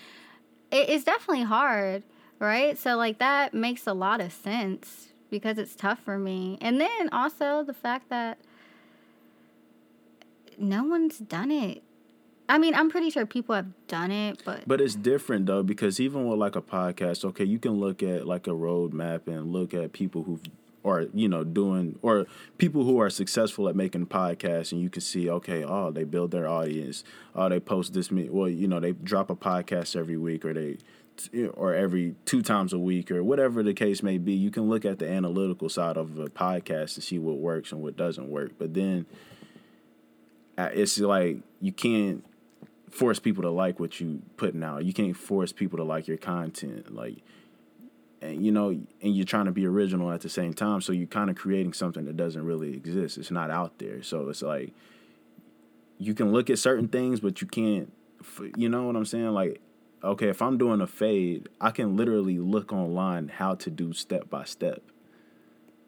it's 0.71 1.03
definitely 1.03 1.45
hard 1.45 2.05
right? 2.41 2.77
So 2.77 2.97
like 2.97 3.19
that 3.19 3.55
makes 3.55 3.87
a 3.87 3.93
lot 3.93 4.21
of 4.21 4.33
sense 4.33 5.09
because 5.31 5.59
it's 5.59 5.77
tough 5.77 6.01
for 6.01 6.19
me. 6.19 6.59
And 6.61 6.81
then 6.81 7.09
also 7.13 7.63
the 7.63 7.75
fact 7.75 8.09
that 8.09 8.39
no 10.59 10.83
one's 10.83 11.19
done 11.19 11.53
it 11.53 11.83
I 12.51 12.59
mean, 12.59 12.75
I'm 12.75 12.91
pretty 12.91 13.11
sure 13.11 13.25
people 13.27 13.55
have 13.55 13.69
done 13.87 14.11
it, 14.11 14.43
but 14.45 14.67
but 14.67 14.81
it's 14.81 14.97
different 14.97 15.47
though 15.47 15.63
because 15.63 16.01
even 16.01 16.27
with 16.27 16.39
like 16.39 16.57
a 16.57 16.63
podcast, 16.63 17.25
okay, 17.25 17.45
you 17.45 17.59
can 17.59 17.79
look 17.79 18.03
at 18.03 18.27
like 18.27 18.47
a 18.47 18.51
roadmap 18.51 19.29
and 19.29 19.53
look 19.53 19.73
at 19.73 19.93
people 19.93 20.25
who've 20.25 20.43
or 20.83 21.07
you 21.15 21.29
know 21.29 21.45
doing 21.45 21.99
or 22.03 22.27
people 22.59 22.85
who 22.85 22.99
are 22.99 23.11
successful 23.11 23.69
at 23.69 23.77
making 23.77 24.07
podcasts 24.07 24.73
and 24.73 24.81
you 24.81 24.89
can 24.89 25.03
see 25.03 25.29
okay 25.29 25.63
oh 25.63 25.91
they 25.91 26.05
build 26.05 26.33
their 26.33 26.49
audience. 26.49 27.05
Oh 27.35 27.49
they 27.49 27.61
post 27.61 27.95
this 27.95 28.11
me 28.11 28.29
well 28.29 28.49
you 28.49 28.67
know 28.67 28.81
they 28.81 28.93
drop 28.93 29.31
a 29.31 29.37
podcast 29.37 29.95
every 29.95 30.17
week 30.17 30.45
or 30.45 30.53
they 30.53 30.79
or 31.55 31.75
every 31.75 32.15
two 32.25 32.43
times 32.43 32.73
a 32.73 32.79
week 32.79 33.11
or 33.11 33.23
whatever 33.23 33.63
the 33.63 33.75
case 33.75 34.03
may 34.03 34.19
be. 34.19 34.33
You 34.33 34.51
can 34.51 34.69
look 34.69 34.85
at 34.85 34.99
the 34.99 35.09
analytical 35.09 35.69
side 35.69 35.97
of 35.97 36.19
a 36.19 36.27
podcast 36.27 36.95
to 36.95 37.01
see 37.01 37.19
what 37.19 37.37
works 37.37 37.71
and 37.71 37.81
what 37.83 37.97
doesn't 37.97 38.29
work. 38.29 38.53
But 38.59 38.75
then 38.75 39.07
uh, 40.57 40.71
it's 40.73 40.99
like 40.99 41.39
you 41.61 41.73
can't 41.73 42.25
force 42.91 43.19
people 43.19 43.43
to 43.43 43.51
like 43.51 43.81
what 43.81 44.01
you 44.01 44.23
putting 44.37 44.63
out. 44.63 44.85
You 44.85 44.93
can't 44.93 45.17
force 45.17 45.53
people 45.53 45.79
to 45.79 45.85
like 45.85 46.09
your 46.09 46.17
content. 46.17 46.95
Like 46.95 47.19
and 48.23 48.45
you 48.45 48.53
know, 48.53 48.69
and 48.69 49.17
you're 49.17 49.25
trying 49.25 49.47
to 49.47 49.53
be 49.53 49.67
original 49.67 50.13
at 50.13 50.21
the 50.21 50.29
same 50.29 50.53
time, 50.53 50.81
so 50.81 50.93
you're 50.93 51.07
kind 51.07 51.31
of 51.31 51.37
creating 51.37 51.73
something 51.73 52.05
that 52.05 52.17
doesn't 52.17 52.45
really 52.45 52.75
exist. 52.75 53.17
It's 53.17 53.31
not 53.31 53.51
out 53.51 53.79
there. 53.79 54.03
So 54.03 54.29
it's 54.29 54.43
like 54.43 54.73
you 55.99 56.15
can 56.15 56.33
look 56.33 56.51
at 56.51 56.59
certain 56.59 56.89
things, 56.89 57.21
but 57.21 57.41
you 57.41 57.47
can't 57.47 57.93
you 58.57 58.69
know 58.69 58.85
what 58.85 58.97
I'm 58.97 59.07
saying? 59.07 59.31
Like 59.31 59.61
okay, 60.03 60.29
if 60.29 60.41
I'm 60.43 60.59
doing 60.59 60.81
a 60.81 60.87
fade, 60.87 61.49
I 61.61 61.71
can 61.71 61.97
literally 61.97 62.39
look 62.39 62.73
online 62.73 63.29
how 63.29 63.55
to 63.57 63.71
do 63.71 63.93
step 63.93 64.31
by 64.31 64.45
step. 64.45 64.83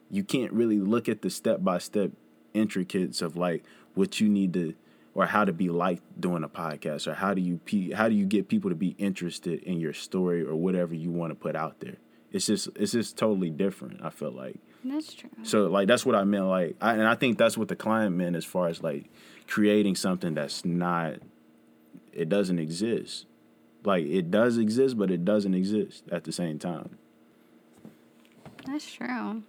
You 0.09 0.23
can't 0.23 0.53
really 0.53 0.79
look 0.79 1.09
at 1.09 1.23
the 1.23 1.29
step 1.29 1.63
by 1.63 1.79
step 1.79 2.11
intricates 2.53 3.21
of 3.21 3.35
like 3.35 3.63
what 3.95 4.19
you 4.19 4.29
need 4.29 4.53
to 4.53 4.75
or 5.15 5.25
how 5.27 5.45
to 5.45 5.53
be 5.53 5.69
like 5.69 6.01
doing 6.19 6.43
a 6.43 6.49
podcast 6.49 7.07
or 7.07 7.13
how 7.13 7.33
do 7.33 7.41
you 7.41 7.57
pe- 7.65 7.91
how 7.91 8.07
do 8.09 8.15
you 8.15 8.25
get 8.25 8.47
people 8.47 8.69
to 8.69 8.75
be 8.75 8.95
interested 8.97 9.61
in 9.63 9.79
your 9.79 9.93
story 9.93 10.41
or 10.43 10.55
whatever 10.55 10.93
you 10.95 11.11
want 11.11 11.31
to 11.31 11.35
put 11.35 11.55
out 11.55 11.79
there 11.79 11.95
it's 12.31 12.47
just 12.47 12.67
it's 12.75 12.91
just 12.93 13.17
totally 13.17 13.49
different 13.49 13.99
i 14.03 14.09
feel 14.09 14.31
like 14.31 14.55
That's 14.83 15.13
true. 15.13 15.29
so 15.43 15.67
like 15.67 15.87
that's 15.87 16.05
what 16.05 16.15
i 16.15 16.23
meant 16.23 16.47
like 16.47 16.75
I, 16.81 16.93
and 16.93 17.03
i 17.07 17.15
think 17.15 17.37
that's 17.37 17.57
what 17.57 17.67
the 17.67 17.75
client 17.75 18.15
meant 18.15 18.35
as 18.35 18.43
far 18.45 18.67
as 18.69 18.81
like 18.81 19.05
creating 19.47 19.95
something 19.95 20.33
that's 20.33 20.65
not 20.65 21.15
it 22.11 22.27
doesn't 22.29 22.57
exist 22.59 23.25
like 23.83 24.05
it 24.05 24.31
does 24.31 24.57
exist 24.57 24.97
but 24.97 25.11
it 25.11 25.23
doesn't 25.25 25.53
exist 25.53 26.03
at 26.11 26.23
the 26.23 26.31
same 26.31 26.57
time 26.59 26.97
That's 28.65 28.89
true. 28.91 29.43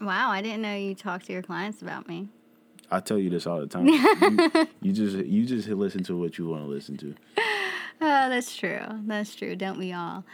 Wow, 0.00 0.30
I 0.30 0.40
didn't 0.42 0.62
know 0.62 0.74
you 0.74 0.94
talked 0.94 1.26
to 1.26 1.32
your 1.32 1.42
clients 1.42 1.82
about 1.82 2.08
me. 2.08 2.28
I 2.90 3.00
tell 3.00 3.18
you 3.18 3.30
this 3.30 3.46
all 3.46 3.60
the 3.60 3.66
time. 3.66 3.86
you, 3.88 4.66
you 4.82 4.92
just 4.92 5.16
you 5.16 5.46
just 5.46 5.68
listen 5.68 6.02
to 6.04 6.16
what 6.16 6.38
you 6.38 6.48
want 6.48 6.64
to 6.64 6.68
listen 6.68 6.96
to. 6.98 7.14
Oh, 8.02 8.30
that's 8.30 8.56
true. 8.56 8.80
That's 9.06 9.34
true. 9.34 9.54
Don't 9.54 9.78
we 9.78 9.92
all? 9.92 10.24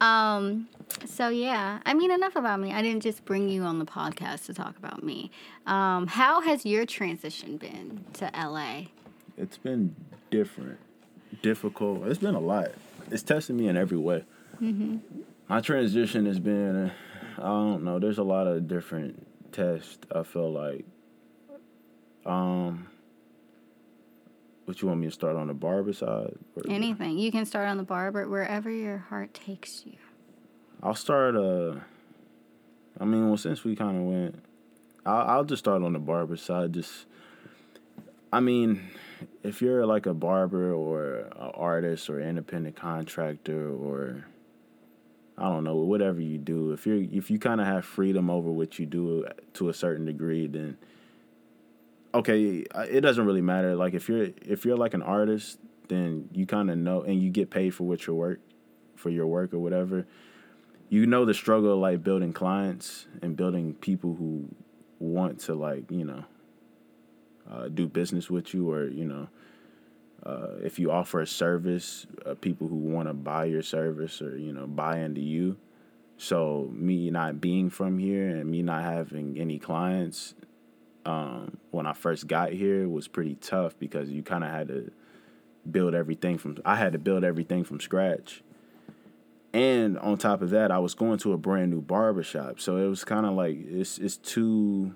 Um, 0.00 0.68
so 1.06 1.28
yeah, 1.28 1.80
I 1.84 1.92
mean, 1.92 2.12
enough 2.12 2.36
about 2.36 2.60
me. 2.60 2.72
I 2.72 2.82
didn't 2.82 3.02
just 3.02 3.24
bring 3.24 3.48
you 3.48 3.62
on 3.62 3.80
the 3.80 3.84
podcast 3.84 4.46
to 4.46 4.54
talk 4.54 4.76
about 4.76 5.02
me. 5.02 5.32
Um, 5.66 6.06
how 6.06 6.40
has 6.42 6.64
your 6.64 6.86
transition 6.86 7.56
been 7.56 8.04
to 8.14 8.30
LA? 8.32 8.82
It's 9.36 9.58
been 9.58 9.96
different, 10.30 10.78
difficult. 11.42 12.06
It's 12.06 12.20
been 12.20 12.36
a 12.36 12.40
lot. 12.40 12.68
It's 13.10 13.24
testing 13.24 13.56
me 13.56 13.66
in 13.66 13.76
every 13.76 13.98
way. 13.98 14.24
My 15.48 15.60
transition 15.60 16.26
has 16.26 16.38
been, 16.38 16.92
I 17.38 17.42
don't 17.42 17.82
know. 17.84 17.98
There's 17.98 18.18
a 18.18 18.24
lot 18.24 18.46
of 18.46 18.68
different 18.68 19.26
tests. 19.52 19.98
I 20.14 20.22
feel 20.22 20.52
like. 20.52 20.84
Um. 22.26 22.88
What 24.66 24.82
you 24.82 24.88
want 24.88 24.98
me 24.98 25.06
to 25.06 25.12
start 25.12 25.36
on 25.36 25.46
the 25.46 25.54
barber 25.54 25.92
side? 25.92 26.34
Or- 26.56 26.62
Anything. 26.68 27.18
You 27.18 27.30
can 27.30 27.46
start 27.46 27.68
on 27.68 27.76
the 27.76 27.84
barber 27.84 28.28
wherever 28.28 28.68
your 28.68 28.98
heart 28.98 29.32
takes 29.32 29.86
you. 29.86 29.92
I'll 30.82 30.94
start. 30.96 31.36
Uh, 31.36 31.76
I 33.00 33.04
mean, 33.04 33.28
well, 33.28 33.36
since 33.36 33.62
we 33.62 33.76
kind 33.76 33.96
of 33.96 34.02
went, 34.02 34.44
I'll, 35.04 35.28
I'll 35.38 35.44
just 35.44 35.60
start 35.60 35.82
on 35.82 35.92
the 35.92 36.00
barber 36.00 36.36
side. 36.36 36.72
Just, 36.72 37.06
I 38.32 38.40
mean, 38.40 38.90
if 39.44 39.62
you're 39.62 39.86
like 39.86 40.06
a 40.06 40.14
barber 40.14 40.74
or 40.74 41.30
an 41.36 41.50
artist 41.54 42.10
or 42.10 42.20
independent 42.20 42.74
contractor 42.74 43.70
or 43.70 44.24
I 45.38 45.44
don't 45.44 45.62
know, 45.62 45.76
whatever 45.76 46.20
you 46.20 46.38
do, 46.38 46.72
if 46.72 46.86
you're 46.86 46.96
if 47.12 47.30
you 47.30 47.38
kind 47.38 47.60
of 47.60 47.68
have 47.68 47.84
freedom 47.84 48.30
over 48.30 48.50
what 48.50 48.80
you 48.80 48.86
do 48.86 49.26
to 49.54 49.68
a 49.68 49.74
certain 49.74 50.06
degree, 50.06 50.48
then 50.48 50.76
okay, 52.16 52.64
it 52.88 53.00
doesn't 53.02 53.24
really 53.24 53.42
matter. 53.42 53.76
Like 53.76 53.94
if 53.94 54.08
you're 54.08 54.28
if 54.42 54.64
you're 54.64 54.76
like 54.76 54.94
an 54.94 55.02
artist, 55.02 55.58
then 55.88 56.28
you 56.32 56.46
kind 56.46 56.70
of 56.70 56.78
know 56.78 57.02
and 57.02 57.22
you 57.22 57.30
get 57.30 57.50
paid 57.50 57.74
for 57.74 57.84
what 57.84 58.06
your 58.06 58.16
work 58.16 58.40
for 58.96 59.10
your 59.10 59.26
work 59.26 59.52
or 59.52 59.58
whatever. 59.58 60.06
You 60.88 61.06
know 61.06 61.24
the 61.24 61.34
struggle 61.34 61.72
of 61.72 61.78
like 61.78 62.02
building 62.02 62.32
clients 62.32 63.06
and 63.20 63.36
building 63.36 63.74
people 63.74 64.14
who 64.14 64.48
want 64.98 65.40
to 65.40 65.54
like 65.54 65.90
you 65.90 66.04
know 66.04 66.24
uh, 67.50 67.68
do 67.68 67.86
business 67.86 68.30
with 68.30 68.54
you 68.54 68.70
or 68.70 68.88
you 68.88 69.04
know 69.04 69.28
uh, 70.24 70.56
if 70.62 70.78
you 70.78 70.90
offer 70.90 71.20
a 71.20 71.26
service, 71.26 72.06
uh, 72.24 72.34
people 72.34 72.66
who 72.66 72.76
want 72.76 73.08
to 73.08 73.14
buy 73.14 73.44
your 73.44 73.62
service 73.62 74.22
or 74.22 74.38
you 74.38 74.52
know 74.52 74.66
buy 74.66 74.98
into 74.98 75.20
you. 75.20 75.56
So 76.18 76.70
me 76.72 77.10
not 77.10 77.42
being 77.42 77.68
from 77.68 77.98
here 77.98 78.28
and 78.28 78.50
me 78.50 78.62
not 78.62 78.82
having 78.82 79.38
any 79.38 79.58
clients 79.58 80.34
um, 81.06 81.56
when 81.70 81.86
I 81.86 81.92
first 81.92 82.26
got 82.26 82.52
here 82.52 82.88
was 82.88 83.08
pretty 83.08 83.36
tough 83.36 83.78
because 83.78 84.10
you 84.10 84.22
kind 84.22 84.44
of 84.44 84.50
had 84.50 84.68
to 84.68 84.90
build 85.70 85.94
everything 85.94 86.36
from. 86.36 86.58
I 86.64 86.74
had 86.74 86.92
to 86.92 86.98
build 86.98 87.24
everything 87.24 87.64
from 87.64 87.80
scratch. 87.80 88.42
And 89.54 89.98
on 89.98 90.18
top 90.18 90.42
of 90.42 90.50
that, 90.50 90.70
I 90.70 90.80
was 90.80 90.94
going 90.94 91.18
to 91.20 91.32
a 91.32 91.38
brand 91.38 91.70
new 91.70 91.80
barbershop. 91.80 92.60
So 92.60 92.76
it 92.76 92.88
was 92.88 93.04
kind 93.04 93.24
of 93.24 93.34
like 93.34 93.56
it's 93.56 93.98
it's 93.98 94.16
two 94.16 94.94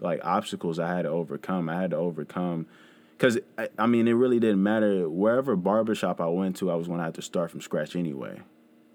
like 0.00 0.20
obstacles 0.24 0.78
I 0.78 0.94
had 0.94 1.02
to 1.02 1.08
overcome. 1.08 1.68
I 1.68 1.80
had 1.80 1.90
to 1.90 1.96
overcome 1.96 2.66
because 3.18 3.38
I, 3.58 3.68
I 3.76 3.86
mean 3.86 4.06
it 4.06 4.12
really 4.12 4.38
didn't 4.38 4.62
matter 4.62 5.08
wherever 5.08 5.56
barbershop 5.56 6.20
I 6.20 6.28
went 6.28 6.56
to, 6.56 6.70
I 6.70 6.76
was 6.76 6.86
going 6.86 6.98
to 6.98 7.04
have 7.04 7.14
to 7.14 7.22
start 7.22 7.50
from 7.50 7.60
scratch 7.60 7.96
anyway. 7.96 8.40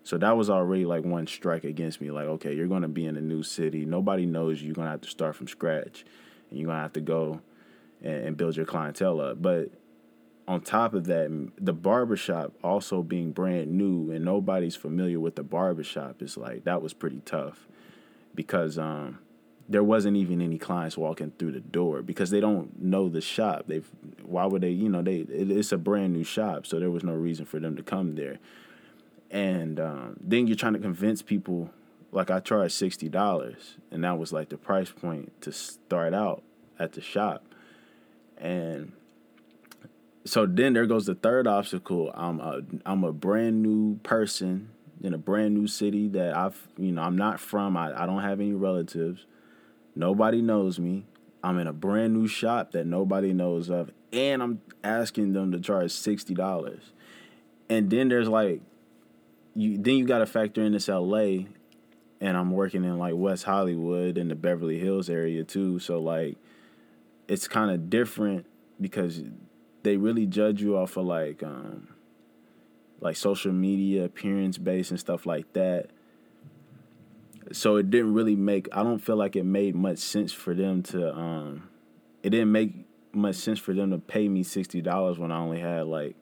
So 0.10 0.18
that 0.18 0.36
was 0.36 0.50
already 0.50 0.86
like 0.86 1.06
one 1.06 1.28
strike 1.28 1.64
against 1.64 2.02
me. 2.02 2.10
Like, 2.10 2.26
okay, 2.26 2.56
you're 2.56 2.66
going 2.66 2.82
to 2.82 2.88
be 2.88 3.06
in 3.06 3.16
a 3.16 3.22
new 3.22 3.44
city. 3.44 3.86
Nobody 3.86 4.26
knows 4.26 4.60
you. 4.60 4.66
You're 4.66 4.74
going 4.74 4.88
to 4.88 4.92
have 4.92 5.02
to 5.02 5.08
start 5.08 5.36
from 5.36 5.48
scratch, 5.48 6.04
and 6.50 6.58
you're 6.58 6.66
going 6.66 6.78
to 6.78 6.82
have 6.82 6.94
to 6.94 7.02
go 7.02 7.42
and, 8.02 8.26
and 8.26 8.36
build 8.36 8.58
your 8.58 8.66
clientele 8.66 9.22
up. 9.22 9.40
But 9.40 9.70
on 10.48 10.62
top 10.62 10.96
of 10.96 11.06
that, 11.06 11.52
the 11.60 11.74
barbershop 11.74 12.54
also 12.64 13.04
being 13.04 13.34
brand 13.34 13.70
new 13.70 14.10
and 14.10 14.26
nobody's 14.26 14.76
familiar 14.76 15.20
with 15.20 15.36
the 15.36 15.44
barbershop 15.44 16.24
is 16.24 16.38
like 16.38 16.64
that 16.64 16.82
was 16.82 16.92
pretty 16.92 17.22
tough 17.24 17.68
because 18.34 18.80
um, 18.80 19.20
there 19.68 19.84
wasn't 19.84 20.18
even 20.18 20.42
any 20.42 20.58
clients 20.58 20.98
walking 20.98 21.34
through 21.38 21.52
the 21.52 21.60
door 21.60 22.02
because 22.02 22.32
they 22.32 22.40
don't 22.40 22.82
know 22.82 23.10
the 23.10 23.22
shop. 23.22 23.66
They've 23.68 23.88
why 24.24 24.48
would 24.48 24.64
they? 24.64 24.72
You 24.72 24.90
know, 24.90 25.04
they 25.04 25.18
it, 25.18 25.52
it's 25.52 25.72
a 25.72 25.78
brand 25.78 26.14
new 26.14 26.24
shop, 26.24 26.66
so 26.66 26.80
there 26.80 26.90
was 26.90 27.04
no 27.04 27.14
reason 27.14 27.46
for 27.46 27.60
them 27.60 27.76
to 27.76 27.84
come 27.84 28.16
there. 28.16 28.40
And 29.32 29.80
um, 29.80 30.18
then 30.20 30.48
you're 30.48 30.56
trying 30.56 30.74
to 30.74 30.80
convince 30.80 31.22
people. 31.22 31.70
Like 32.12 32.32
I 32.32 32.40
charged 32.40 32.74
sixty 32.74 33.08
dollars, 33.08 33.76
and 33.92 34.04
that 34.04 34.18
was 34.18 34.34
like 34.34 34.50
the 34.50 34.58
price 34.58 34.90
point 34.90 35.40
to 35.42 35.52
start 35.52 36.16
out 36.16 36.42
at 36.80 36.94
the 36.94 37.02
shop, 37.02 37.46
and 38.36 38.94
so 40.26 40.48
then 40.48 40.74
there 40.74 40.88
goes 40.88 41.06
the 41.06 41.14
third 41.14 41.46
obstacle. 41.46 42.12
I'm 42.16 42.40
a 42.40 42.62
I'm 42.84 43.04
a 43.04 43.14
brand 43.14 43.62
new 43.62 43.98
person 44.00 44.70
in 45.04 45.14
a 45.14 45.20
brand 45.20 45.54
new 45.54 45.68
city 45.68 46.08
that 46.08 46.36
I've 46.36 46.68
you 46.78 46.92
know 46.92 47.04
I'm 47.04 47.16
not 47.16 47.40
from. 47.40 47.78
I, 47.78 48.02
I 48.02 48.08
don't 48.08 48.24
have 48.24 48.40
any 48.40 48.54
relatives. 48.54 49.28
Nobody 49.96 50.42
knows 50.42 50.80
me. 50.80 51.06
I'm 51.44 51.60
in 51.60 51.68
a 51.68 51.74
brand 51.74 52.16
new 52.16 52.28
shop 52.28 52.72
that 52.72 52.88
nobody 52.88 53.34
knows 53.34 53.70
of, 53.70 53.92
and 54.12 54.42
I'm 54.42 54.62
asking 54.84 55.34
them 55.34 55.52
to 55.52 55.60
charge 55.60 55.92
sixty 55.92 56.34
dollars. 56.34 56.92
And 57.70 57.92
then 57.92 58.10
there's 58.10 58.28
like, 58.28 58.62
you 59.60 59.78
then 59.78 59.96
you 59.96 60.06
got 60.06 60.20
to 60.20 60.26
factor 60.26 60.62
in 60.62 60.72
this 60.72 60.90
L.A. 60.90 61.48
And 62.22 62.36
I'm 62.36 62.52
working 62.52 62.84
in 62.84 62.98
like 62.98 63.14
West 63.16 63.46
Hollywood 63.46 64.18
and 64.18 64.30
the 64.30 64.36
Beverly 64.36 64.78
Hills 64.78 65.10
area 65.10 65.44
too. 65.44 65.80
So 65.80 66.00
like, 66.00 66.38
it's 67.30 67.48
kind 67.48 67.72
of 67.72 67.90
different 67.90 68.46
because 68.82 69.22
they 69.84 69.98
really 69.98 70.26
judge 70.26 70.62
you 70.62 70.78
off 70.78 70.98
of 70.98 71.06
like 71.06 71.44
um 71.44 71.88
like 73.02 73.16
social 73.16 73.54
media 73.54 74.06
appearance 74.06 74.58
based 74.58 74.92
and 74.92 75.00
stuff 75.00 75.26
like 75.26 75.52
that 75.54 75.88
so 77.52 77.78
it 77.78 77.90
didn't 77.90 78.14
really 78.14 78.36
make 78.36 78.68
i 78.74 78.84
don't 78.84 79.00
feel 79.00 79.16
like 79.16 79.36
it 79.36 79.46
made 79.46 79.76
much 79.76 79.98
sense 79.98 80.32
for 80.32 80.54
them 80.54 80.84
to 80.84 81.16
um 81.16 81.70
it 82.24 82.32
didn't 82.32 82.52
make 82.52 82.74
much 83.14 83.36
sense 83.36 83.58
for 83.58 83.74
them 83.74 83.90
to 83.90 83.98
pay 83.98 84.28
me 84.28 84.44
$60 84.44 85.18
when 85.18 85.32
i 85.32 85.40
only 85.40 85.60
had 85.60 85.86
like 85.88 86.16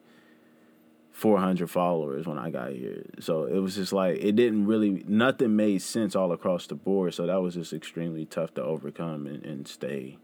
400 1.18 1.68
followers 1.68 2.28
when 2.28 2.38
i 2.38 2.48
got 2.48 2.70
here. 2.70 3.04
So 3.18 3.42
it 3.42 3.58
was 3.58 3.74
just 3.74 3.92
like 3.92 4.18
it 4.20 4.36
didn't 4.36 4.66
really 4.66 5.02
nothing 5.08 5.56
made 5.56 5.82
sense 5.82 6.14
all 6.14 6.30
across 6.30 6.68
the 6.68 6.76
board. 6.76 7.12
So 7.12 7.26
that 7.26 7.42
was 7.42 7.54
just 7.54 7.72
extremely 7.72 8.24
tough 8.24 8.54
to 8.54 8.62
overcome 8.62 9.26
and, 9.26 9.44
and 9.44 9.66
stay 9.66 10.18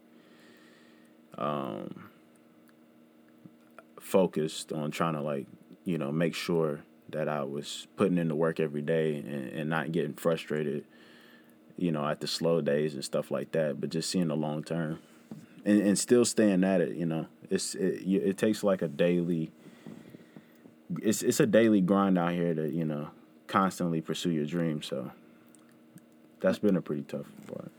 um 1.37 2.11
focused 3.98 4.72
on 4.72 4.92
trying 4.92 5.14
to 5.14 5.20
like 5.20 5.48
you 5.85 5.98
know 5.98 6.12
make 6.12 6.33
sure 6.33 6.85
that 7.09 7.28
I 7.28 7.42
was 7.42 7.88
putting 7.96 8.16
in 8.16 8.28
the 8.28 8.37
work 8.37 8.61
every 8.61 8.83
day 8.83 9.16
and, 9.16 9.48
and 9.48 9.68
not 9.68 9.90
getting 9.90 10.14
frustrated 10.14 10.85
you 11.76 11.90
know 11.90 12.07
at 12.07 12.20
the 12.20 12.28
slow 12.28 12.61
days 12.61 12.94
and 12.94 13.04
stuff 13.04 13.33
like 13.33 13.50
that 13.50 13.80
but 13.80 13.90
just 13.90 14.11
seeing 14.11 14.28
the 14.28 14.37
long 14.37 14.62
term 14.62 15.00
and, 15.64 15.80
and 15.80 15.98
still 15.98 16.24
staying 16.24 16.62
at 16.62 16.80
it 16.80 16.94
you 16.94 17.07
know. 17.07 17.26
It's 17.50 17.74
it, 17.74 18.07
it 18.07 18.38
takes 18.38 18.62
like 18.62 18.80
a 18.80 18.88
daily 18.88 19.50
it's 21.03 21.23
it's 21.23 21.40
a 21.40 21.47
daily 21.47 21.81
grind 21.81 22.18
out 22.18 22.33
here 22.33 22.55
to 22.55 22.68
you 22.70 22.85
know 22.85 23.09
constantly 23.47 24.01
pursue 24.01 24.31
your 24.31 24.47
dreams 24.47 24.87
so 24.87 25.11
that's 26.40 26.59
been 26.59 26.77
a 26.77 26.83
pretty 26.83 27.03
tough 27.03 27.27
part 27.47 27.70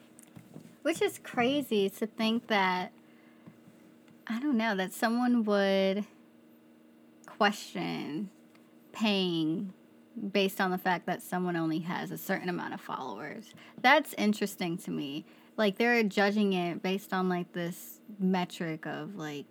Which 0.82 1.02
is 1.02 1.20
crazy 1.24 1.90
to 1.90 2.06
think 2.08 2.48
that, 2.48 2.92
I 4.28 4.40
don't 4.40 4.58
know, 4.58 4.76
that 4.76 4.94
someone 4.94 5.44
would 5.46 6.06
question 7.26 8.30
paying 8.92 9.74
based 10.32 10.62
on 10.62 10.72
the 10.72 10.78
fact 10.78 11.06
that 11.08 11.22
someone 11.22 11.56
only 11.56 11.80
has 11.80 12.12
a 12.12 12.18
certain 12.18 12.50
amount 12.50 12.74
of 12.74 12.82
followers. 12.82 13.54
That's 13.82 14.14
interesting 14.14 14.78
to 14.80 14.92
me. 14.92 15.26
Like 15.58 15.78
they're 15.78 16.04
judging 16.04 16.54
it 16.54 16.82
based 16.82 17.14
on 17.14 17.30
like 17.30 17.52
this 17.54 18.00
metric 18.20 18.86
of 18.86 19.16
like 19.16 19.46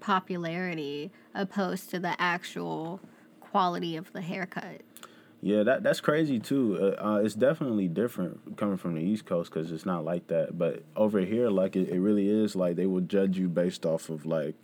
popularity 0.00 1.10
opposed 1.34 1.90
to 1.90 1.98
the 1.98 2.20
actual 2.20 3.00
quality 3.40 3.96
of 3.96 4.12
the 4.12 4.20
haircut. 4.20 4.82
Yeah, 5.42 5.62
that 5.62 5.82
that's 5.82 6.00
crazy 6.00 6.38
too. 6.38 6.78
Uh, 6.80 7.02
uh, 7.02 7.16
it's 7.16 7.34
definitely 7.34 7.88
different 7.88 8.58
coming 8.58 8.76
from 8.76 8.94
the 8.94 9.00
East 9.00 9.24
Coast 9.24 9.50
because 9.52 9.72
it's 9.72 9.86
not 9.86 10.04
like 10.04 10.26
that. 10.26 10.58
But 10.58 10.82
over 10.94 11.20
here, 11.20 11.48
like 11.48 11.76
it, 11.76 11.88
it 11.88 12.00
really 12.00 12.28
is 12.28 12.54
like 12.54 12.76
they 12.76 12.86
will 12.86 13.00
judge 13.00 13.38
you 13.38 13.48
based 13.48 13.86
off 13.86 14.10
of 14.10 14.26
like 14.26 14.54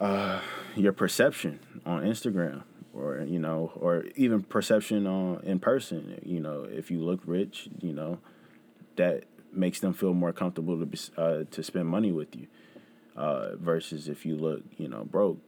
uh, 0.00 0.40
your 0.76 0.92
perception 0.92 1.60
on 1.86 2.02
Instagram 2.02 2.64
or 2.92 3.24
you 3.26 3.38
know 3.38 3.72
or 3.74 4.04
even 4.16 4.42
perception 4.42 5.06
on 5.06 5.42
in 5.44 5.60
person. 5.60 6.20
You 6.22 6.40
know, 6.40 6.66
if 6.70 6.90
you 6.90 7.00
look 7.00 7.20
rich, 7.24 7.70
you 7.80 7.94
know 7.94 8.18
that 8.96 9.24
makes 9.50 9.80
them 9.80 9.94
feel 9.94 10.12
more 10.12 10.32
comfortable 10.32 10.78
to 10.78 10.84
be, 10.84 10.98
uh, 11.16 11.44
to 11.50 11.62
spend 11.62 11.86
money 11.86 12.12
with 12.12 12.36
you. 12.36 12.46
Uh, 13.18 13.56
versus 13.56 14.08
if 14.08 14.24
you 14.24 14.36
look, 14.36 14.62
you 14.76 14.86
know, 14.86 15.02
broke, 15.02 15.38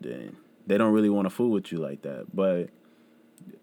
then 0.00 0.34
they 0.66 0.78
don't 0.78 0.94
really 0.94 1.10
want 1.10 1.26
to 1.26 1.30
fool 1.30 1.50
with 1.50 1.70
you 1.70 1.76
like 1.76 2.00
that. 2.00 2.34
But 2.34 2.70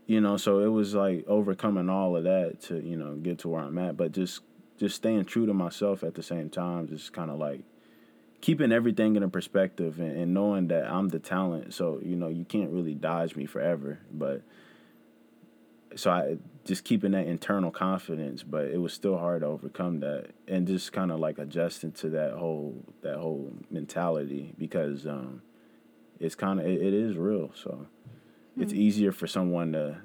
you 0.05 0.21
know, 0.21 0.37
so 0.37 0.59
it 0.59 0.67
was 0.67 0.93
like 0.93 1.25
overcoming 1.27 1.89
all 1.89 2.15
of 2.15 2.25
that 2.25 2.61
to 2.67 2.79
you 2.79 2.95
know 2.95 3.15
get 3.15 3.39
to 3.39 3.49
where 3.49 3.61
I'm 3.61 3.79
at. 3.79 3.97
But 3.97 4.11
just 4.11 4.41
just 4.77 4.95
staying 4.95 5.25
true 5.25 5.47
to 5.47 5.53
myself 5.53 6.03
at 6.03 6.13
the 6.13 6.21
same 6.21 6.51
time, 6.51 6.87
just 6.87 7.11
kind 7.11 7.31
of 7.31 7.39
like 7.39 7.61
keeping 8.39 8.71
everything 8.71 9.15
in 9.15 9.23
a 9.23 9.29
perspective 9.29 9.99
and, 9.99 10.15
and, 10.15 10.33
knowing 10.33 10.67
that 10.67 10.85
I'm 10.85 11.09
the 11.09 11.19
talent. 11.19 11.73
So 11.73 11.99
you 12.03 12.15
know, 12.15 12.27
you 12.27 12.45
can't 12.45 12.69
really 12.69 12.93
dodge 12.93 13.35
me 13.35 13.47
forever. 13.47 13.97
But 14.11 14.43
so 15.95 16.11
I 16.11 16.37
just 16.65 16.83
keeping 16.83 17.11
that 17.11 17.25
internal 17.25 17.71
confidence, 17.71 18.43
but 18.43 18.65
it 18.65 18.79
was 18.79 18.93
still 18.93 19.17
hard 19.17 19.41
to 19.41 19.47
overcome 19.47 20.01
that 20.01 20.27
and 20.47 20.67
just 20.67 20.93
kind 20.93 21.11
of 21.11 21.19
like 21.19 21.39
adjusting 21.39 21.91
to 21.93 22.09
that 22.09 22.33
whole 22.33 22.83
that 23.01 23.17
whole 23.17 23.51
mentality 23.71 24.53
because 24.57 25.07
um, 25.07 25.41
it's 26.19 26.35
kind 26.35 26.59
of 26.59 26.65
it, 26.65 26.81
it 26.81 26.93
is 26.93 27.17
real. 27.17 27.51
So 27.55 27.69
mm-hmm. 27.71 28.61
it's 28.61 28.71
hmm. 28.71 28.79
easier 28.79 29.11
for 29.11 29.27
someone 29.27 29.73
to 29.73 29.97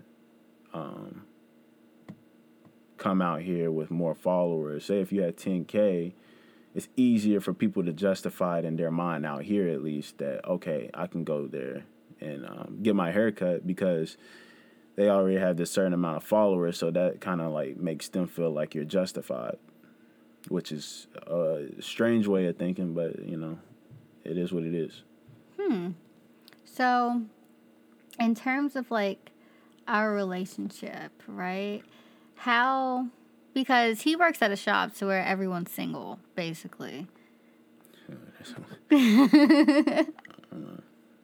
um, 0.72 1.22
come 2.96 3.20
out 3.20 3.42
here 3.42 3.70
with 3.70 3.90
more 3.90 4.14
followers. 4.14 4.86
Say 4.86 5.00
if 5.00 5.12
you 5.12 5.22
had 5.22 5.36
10k, 5.36 6.12
it's 6.74 6.88
easier 6.96 7.40
for 7.40 7.52
people 7.52 7.84
to 7.84 7.92
justify 7.92 8.60
it 8.60 8.64
in 8.64 8.76
their 8.76 8.90
mind 8.90 9.26
out 9.26 9.42
here 9.42 9.68
at 9.68 9.82
least 9.82 10.18
that 10.18 10.46
okay, 10.46 10.90
I 10.94 11.06
can 11.06 11.24
go 11.24 11.46
there 11.46 11.84
and 12.20 12.46
um, 12.46 12.78
get 12.82 12.94
my 12.94 13.10
haircut 13.10 13.66
because 13.66 14.16
they 14.96 15.08
already 15.08 15.38
have 15.38 15.56
this 15.56 15.70
certain 15.70 15.92
amount 15.92 16.18
of 16.18 16.24
followers, 16.24 16.78
so 16.78 16.90
that 16.90 17.20
kind 17.20 17.40
of 17.40 17.52
like 17.52 17.76
makes 17.76 18.08
them 18.08 18.26
feel 18.26 18.50
like 18.50 18.74
you're 18.74 18.84
justified, 18.84 19.58
which 20.48 20.70
is 20.70 21.06
a 21.26 21.66
strange 21.80 22.26
way 22.26 22.46
of 22.46 22.56
thinking, 22.56 22.94
but 22.94 23.18
you 23.26 23.36
know, 23.36 23.58
it 24.24 24.38
is 24.38 24.52
what 24.52 24.62
it 24.62 24.74
is. 24.74 25.02
Hmm. 25.60 25.90
So, 26.64 27.22
in 28.20 28.34
terms 28.34 28.76
of 28.76 28.90
like 28.90 29.30
our 29.86 30.12
relationship, 30.12 31.12
right? 31.26 31.82
How, 32.36 33.08
because 33.52 34.02
he 34.02 34.16
works 34.16 34.42
at 34.42 34.50
a 34.50 34.56
shop 34.56 34.94
to 34.96 35.06
where 35.06 35.24
everyone's 35.24 35.70
single, 35.70 36.18
basically. 36.34 37.06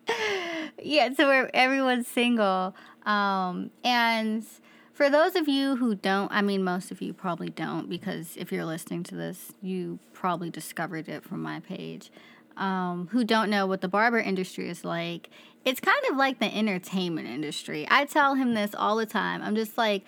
yeah, 0.82 1.12
so 1.14 1.26
where 1.26 1.54
everyone's 1.54 2.08
single. 2.08 2.74
Um, 3.06 3.70
and 3.84 4.44
for 4.92 5.08
those 5.08 5.34
of 5.34 5.48
you 5.48 5.76
who 5.76 5.94
don't, 5.94 6.30
I 6.30 6.42
mean, 6.42 6.62
most 6.62 6.90
of 6.90 7.00
you 7.00 7.12
probably 7.12 7.48
don't, 7.48 7.88
because 7.88 8.36
if 8.36 8.52
you're 8.52 8.64
listening 8.64 9.02
to 9.04 9.14
this, 9.14 9.52
you 9.62 9.98
probably 10.12 10.50
discovered 10.50 11.08
it 11.08 11.24
from 11.24 11.42
my 11.42 11.60
page 11.60 12.10
um, 12.56 13.08
who 13.10 13.24
don't 13.24 13.50
know 13.50 13.66
what 13.66 13.80
the 13.80 13.88
barber 13.88 14.18
industry 14.18 14.68
is 14.68 14.84
like, 14.84 15.30
it's 15.64 15.80
kind 15.80 16.04
of 16.10 16.16
like 16.16 16.38
the 16.38 16.54
entertainment 16.54 17.26
industry. 17.26 17.86
I 17.90 18.04
tell 18.04 18.34
him 18.34 18.54
this 18.54 18.74
all 18.74 18.96
the 18.96 19.06
time. 19.06 19.42
I'm 19.42 19.56
just 19.56 19.78
like, 19.78 20.04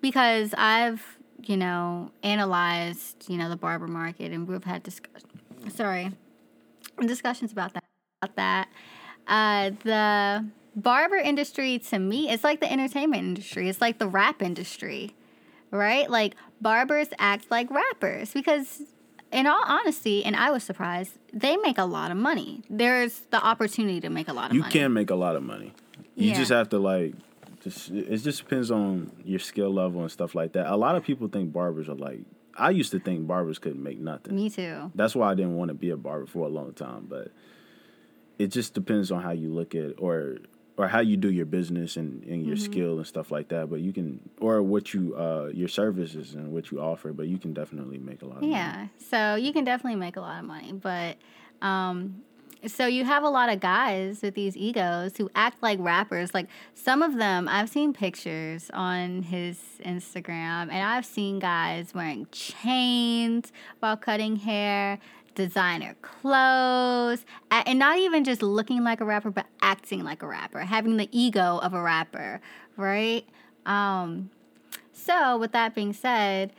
because 0.00 0.54
I've, 0.56 1.18
you 1.42 1.56
know, 1.56 2.12
analyzed, 2.22 3.28
you 3.28 3.36
know, 3.36 3.48
the 3.48 3.56
barber 3.56 3.88
market 3.88 4.32
and 4.32 4.46
we've 4.46 4.64
had 4.64 4.82
discussions, 4.82 5.24
sorry, 5.70 6.12
discussions 7.04 7.52
about 7.52 7.74
that. 7.74 7.84
About 8.22 8.36
that. 8.36 8.68
Uh, 9.26 9.70
the 9.82 10.46
barber 10.76 11.16
industry 11.16 11.78
to 11.78 11.98
me, 11.98 12.30
it's 12.30 12.44
like 12.44 12.60
the 12.60 12.70
entertainment 12.70 13.22
industry. 13.22 13.68
It's 13.68 13.80
like 13.80 13.98
the 13.98 14.06
rap 14.06 14.42
industry, 14.42 15.14
right? 15.70 16.08
Like 16.08 16.36
barbers 16.60 17.08
act 17.18 17.50
like 17.50 17.70
rappers 17.70 18.32
because 18.32 18.82
in 19.32 19.46
all 19.46 19.62
honesty, 19.66 20.24
and 20.24 20.36
I 20.36 20.50
was 20.50 20.62
surprised, 20.62 21.12
they 21.32 21.56
make 21.56 21.78
a 21.78 21.84
lot 21.84 22.10
of 22.10 22.16
money. 22.16 22.62
There's 22.70 23.20
the 23.30 23.44
opportunity 23.44 24.00
to 24.00 24.10
make 24.10 24.28
a 24.28 24.32
lot 24.32 24.50
of 24.50 24.54
you 24.54 24.60
money. 24.60 24.72
You 24.74 24.80
can 24.80 24.92
make 24.92 25.10
a 25.10 25.16
lot 25.16 25.34
of 25.34 25.42
money. 25.42 25.72
You 26.14 26.30
yeah. 26.30 26.36
just 26.36 26.52
have 26.52 26.68
to 26.70 26.78
like 26.78 27.14
just 27.62 27.90
it 27.90 28.18
just 28.18 28.38
depends 28.38 28.70
on 28.70 29.10
your 29.24 29.40
skill 29.40 29.72
level 29.72 30.02
and 30.02 30.10
stuff 30.10 30.34
like 30.34 30.52
that. 30.52 30.72
A 30.72 30.76
lot 30.76 30.94
of 30.94 31.04
people 31.04 31.28
think 31.28 31.52
barbers 31.52 31.88
are 31.88 31.94
like 31.94 32.20
I 32.56 32.70
used 32.70 32.90
to 32.92 33.00
think 33.00 33.26
barbers 33.26 33.58
couldn't 33.58 33.82
make 33.82 33.98
nothing. 33.98 34.34
Me 34.34 34.48
too. 34.48 34.90
That's 34.94 35.14
why 35.14 35.30
I 35.30 35.34
didn't 35.34 35.56
want 35.56 35.68
to 35.68 35.74
be 35.74 35.90
a 35.90 35.96
barber 35.96 36.26
for 36.26 36.46
a 36.46 36.48
long 36.48 36.72
time, 36.72 37.06
but 37.08 37.32
it 38.38 38.48
just 38.48 38.74
depends 38.74 39.10
on 39.10 39.22
how 39.22 39.32
you 39.32 39.50
look 39.50 39.74
at 39.74 39.82
it 39.82 39.94
or 39.98 40.38
or 40.76 40.88
how 40.88 41.00
you 41.00 41.16
do 41.16 41.30
your 41.30 41.46
business 41.46 41.96
and, 41.96 42.22
and 42.24 42.46
your 42.46 42.56
mm-hmm. 42.56 42.64
skill 42.64 42.96
and 42.98 43.06
stuff 43.06 43.30
like 43.30 43.48
that. 43.48 43.70
But 43.70 43.80
you 43.80 43.92
can, 43.92 44.20
or 44.40 44.62
what 44.62 44.92
you, 44.92 45.16
uh, 45.16 45.50
your 45.52 45.68
services 45.68 46.34
and 46.34 46.52
what 46.52 46.70
you 46.70 46.80
offer. 46.80 47.12
But 47.12 47.28
you 47.28 47.38
can 47.38 47.54
definitely 47.54 47.98
make 47.98 48.22
a 48.22 48.26
lot. 48.26 48.38
of 48.38 48.42
Yeah, 48.42 48.72
money. 48.72 48.90
so 48.98 49.34
you 49.36 49.52
can 49.52 49.64
definitely 49.64 49.98
make 49.98 50.16
a 50.16 50.20
lot 50.20 50.38
of 50.38 50.44
money. 50.44 50.72
But, 50.72 51.16
um, 51.62 52.22
so 52.66 52.86
you 52.86 53.04
have 53.04 53.22
a 53.22 53.28
lot 53.28 53.48
of 53.48 53.60
guys 53.60 54.22
with 54.22 54.34
these 54.34 54.56
egos 54.56 55.16
who 55.16 55.30
act 55.34 55.62
like 55.62 55.78
rappers. 55.80 56.34
Like 56.34 56.48
some 56.74 57.02
of 57.02 57.16
them, 57.16 57.48
I've 57.48 57.68
seen 57.68 57.92
pictures 57.92 58.70
on 58.72 59.22
his 59.22 59.60
Instagram, 59.84 60.70
and 60.70 60.82
I've 60.82 61.06
seen 61.06 61.38
guys 61.38 61.94
wearing 61.94 62.26
chains 62.32 63.52
while 63.80 63.96
cutting 63.96 64.36
hair 64.36 64.98
designer 65.36 65.94
clothes, 66.02 67.24
and 67.52 67.78
not 67.78 67.98
even 67.98 68.24
just 68.24 68.42
looking 68.42 68.82
like 68.82 69.00
a 69.00 69.04
rapper, 69.04 69.30
but 69.30 69.46
acting 69.62 70.02
like 70.02 70.22
a 70.22 70.26
rapper, 70.26 70.58
having 70.60 70.96
the 70.96 71.08
ego 71.16 71.58
of 71.62 71.72
a 71.72 71.80
rapper, 71.80 72.40
right? 72.76 73.24
Um, 73.64 74.30
so, 74.92 75.38
with 75.38 75.52
that 75.52 75.74
being 75.74 75.92
said, 75.92 76.52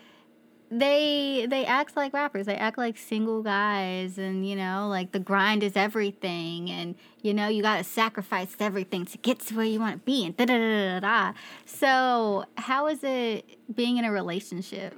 they 0.70 1.48
they 1.50 1.66
act 1.66 1.96
like 1.96 2.14
rappers. 2.14 2.46
They 2.46 2.56
act 2.56 2.78
like 2.78 2.98
single 2.98 3.42
guys, 3.42 4.18
and 4.18 4.48
you 4.48 4.56
know, 4.56 4.88
like 4.90 5.12
the 5.12 5.20
grind 5.20 5.64
is 5.64 5.76
everything, 5.76 6.70
and 6.70 6.96
you 7.22 7.34
know, 7.34 7.48
you 7.48 7.62
gotta 7.62 7.84
sacrifice 7.84 8.56
everything 8.60 9.06
to 9.06 9.18
get 9.18 9.40
to 9.40 9.56
where 9.56 9.66
you 9.66 9.80
want 9.80 9.96
to 9.96 10.06
be, 10.06 10.26
and 10.26 10.38
da 10.38 10.46
da 10.46 10.58
da 10.58 11.00
da 11.00 11.00
da. 11.00 11.34
So, 11.66 12.46
how 12.58 12.88
is 12.88 13.04
it 13.04 13.58
being 13.74 13.98
in 13.98 14.06
a 14.06 14.12
relationship? 14.12 14.96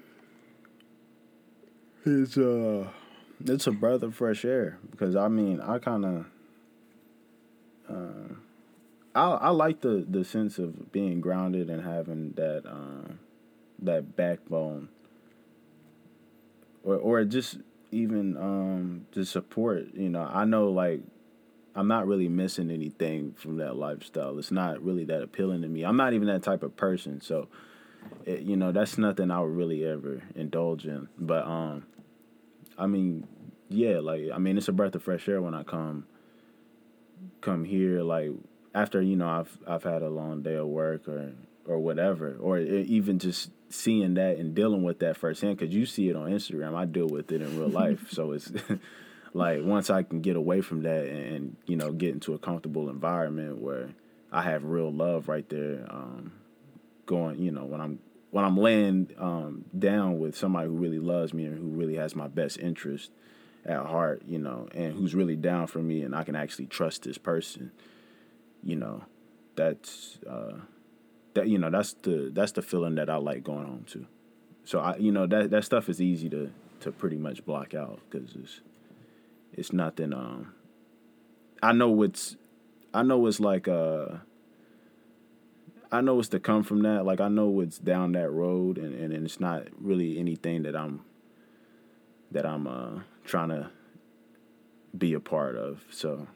It's 2.06 2.38
uh 2.38 2.88
it's 3.46 3.68
a 3.68 3.72
breath 3.72 4.04
of 4.04 4.16
fresh 4.16 4.44
air 4.44 4.78
because 4.92 5.16
I 5.16 5.28
mean 5.28 5.62
I 5.62 5.80
kind 5.80 6.06
of 6.06 6.26
uh, 7.90 8.34
I 9.16 9.48
I 9.48 9.50
like 9.50 9.82
the 9.82 10.06
the 10.08 10.24
sense 10.24 10.60
of 10.60 10.92
being 10.92 11.22
grounded 11.22 11.70
and 11.70 11.84
having 11.84 12.34
that 12.34 12.64
uh, 12.66 13.14
that 13.82 14.16
backbone 14.16 14.90
or 16.84 16.96
or 16.96 17.24
just 17.26 17.58
even 17.92 18.38
um 18.38 19.06
the 19.14 19.26
support 19.26 19.88
you 19.94 20.10
know 20.10 20.30
I 20.32 20.46
know 20.46 20.70
like 20.70 21.02
I'm 21.76 21.88
not 21.88 22.08
really 22.08 22.28
missing 22.28 22.72
anything 22.72 23.36
from 23.38 23.58
that 23.58 23.76
lifestyle. 23.76 24.38
It's 24.38 24.52
not 24.52 24.84
really 24.84 25.06
that 25.06 25.22
appealing 25.22 25.62
to 25.62 25.68
me. 25.68 25.84
I'm 25.84 25.96
not 25.96 26.14
even 26.14 26.28
that 26.28 26.44
type 26.44 26.64
of 26.64 26.76
person 26.76 27.22
so 27.22 27.48
it, 28.26 28.42
you 28.42 28.58
know 28.58 28.72
that's 28.72 28.98
nothing 28.98 29.32
I 29.32 29.40
would 29.40 29.56
really 29.56 29.86
ever 29.86 30.24
indulge 30.36 30.86
in. 30.86 31.08
But 31.18 31.46
um 31.46 31.86
I 32.80 32.88
mean, 32.88 33.28
yeah, 33.68 34.00
like 34.00 34.30
I 34.34 34.38
mean, 34.38 34.58
it's 34.58 34.68
a 34.68 34.74
breath 34.74 34.96
of 34.96 35.04
fresh 35.04 35.28
air 35.28 35.42
when 35.42 35.54
I 35.54 35.64
come 35.64 36.06
come 37.42 37.66
here. 37.66 38.02
Like 38.02 38.32
after 38.74 39.02
you 39.02 39.16
know 39.16 39.28
I've 39.28 39.58
I've 39.68 39.84
had 39.84 40.02
a 40.02 40.10
long 40.10 40.42
day 40.42 40.56
of 40.56 40.68
work 40.68 41.08
or 41.08 41.34
or 41.66 41.78
whatever, 41.78 42.36
or 42.40 42.58
even 42.58 43.20
just 43.20 43.52
seeing 43.70 44.16
that 44.16 44.38
and 44.38 44.56
dealing 44.56 44.82
with 44.82 45.00
that 45.00 45.18
firsthand 45.18 45.58
because 45.58 45.74
you 45.74 45.86
see 45.86 46.10
it 46.10 46.16
on 46.16 46.32
Instagram. 46.32 46.76
I 46.76 46.86
deal 46.86 47.08
with 47.08 47.32
it 47.32 47.42
in 47.42 47.60
real 47.60 47.70
life, 47.70 48.12
so 48.12 48.32
it's 48.32 48.52
like 49.34 49.64
once 49.64 49.90
I 49.90 50.02
can 50.04 50.22
get 50.22 50.36
away 50.36 50.62
from 50.62 50.82
that 50.84 51.06
and, 51.06 51.56
you 51.68 51.76
know 51.76 51.92
get 51.92 52.14
into 52.14 52.34
a 52.34 52.40
comfortable 52.40 52.90
environment 52.90 53.62
where 53.62 53.90
I 54.32 54.42
have 54.42 54.64
real 54.64 54.92
love 54.92 55.28
right 55.28 55.48
there, 55.50 55.86
um, 55.90 56.32
going. 57.06 57.40
You 57.40 57.52
know 57.52 57.66
when 57.66 57.82
I'm 57.82 58.00
when 58.32 58.46
I'm 58.46 58.58
laying 58.58 59.10
um, 59.18 59.66
down 59.78 60.20
with 60.20 60.38
somebody 60.38 60.68
who 60.68 60.76
really 60.76 61.00
loves 61.00 61.34
me 61.34 61.46
and 61.46 61.58
who 61.58 61.68
really 61.68 61.96
has 61.96 62.16
my 62.16 62.28
best 62.28 62.60
interest 62.60 63.12
at 63.66 63.86
heart, 63.86 64.22
you 64.28 64.38
know, 64.38 64.68
and 64.74 64.94
who's 64.94 65.16
really 65.16 65.36
down 65.36 65.68
for 65.68 65.80
me, 65.80 66.02
and 66.02 66.16
I 66.16 66.24
can 66.24 66.36
actually 66.36 66.68
trust 66.68 67.04
this 67.04 67.18
person, 67.18 67.72
you 68.64 68.76
know, 68.76 69.04
that's 69.56 70.20
uh, 70.30 70.60
that 71.34 71.48
you 71.48 71.58
know 71.58 71.70
that's 71.70 71.94
the 71.94 72.32
that's 72.34 72.54
the 72.54 72.62
feeling 72.62 72.96
that 72.96 73.10
I 73.10 73.18
like 73.18 73.44
going 73.44 73.66
home 73.66 73.86
to. 73.90 74.06
So 74.64 74.80
I, 74.80 74.96
you 74.98 75.12
know, 75.12 75.26
that 75.28 75.50
that 75.52 75.66
stuff 75.66 75.90
is 75.90 76.02
easy 76.02 76.30
to 76.30 76.52
to 76.82 76.92
pretty 76.92 77.18
much 77.18 77.46
block 77.46 77.74
out 77.74 78.00
because 78.10 78.36
it's 78.36 78.62
it's 79.54 79.74
nothing. 79.74 80.14
Um, 80.14 80.54
I 81.62 81.74
know 81.74 81.90
what's 81.90 82.38
I 82.94 83.04
know 83.04 83.26
it's 83.28 83.40
like 83.40 83.68
uh 83.68 84.18
I 85.92 86.02
know 86.02 86.16
what's 86.16 86.30
to 86.30 86.40
come 86.40 86.64
from 86.64 86.84
that. 86.84 87.06
Like 87.06 87.20
I 87.20 87.30
know 87.30 87.48
what's 87.48 87.78
down 87.80 88.12
that 88.14 88.30
road, 88.30 88.78
and, 88.78 88.94
and, 88.94 89.12
and 89.14 89.26
it's 89.26 89.40
not 89.40 89.64
really 89.80 90.20
anything 90.20 90.64
that 90.64 90.76
I'm 90.76 91.02
that 92.32 92.46
I'm 92.46 92.68
uh, 92.68 93.00
trying 93.26 93.50
to 93.50 93.72
be 94.98 95.14
a 95.14 95.20
part 95.20 95.56
of. 95.56 95.84
So 95.90 96.28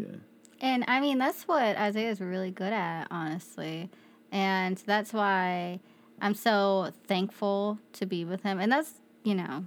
yeah, 0.00 0.16
And 0.60 0.84
I 0.88 1.00
mean, 1.00 1.18
that's 1.18 1.48
what 1.48 1.76
Isaiah's 1.76 2.20
really 2.20 2.50
good 2.50 2.72
at, 2.72 3.06
honestly. 3.10 3.90
And 4.30 4.76
that's 4.86 5.12
why 5.12 5.80
I'm 6.20 6.34
so 6.34 6.90
thankful 7.06 7.78
to 7.94 8.06
be 8.06 8.24
with 8.24 8.42
him. 8.42 8.60
And 8.60 8.70
that's, 8.72 8.94
you 9.24 9.34
know, 9.34 9.66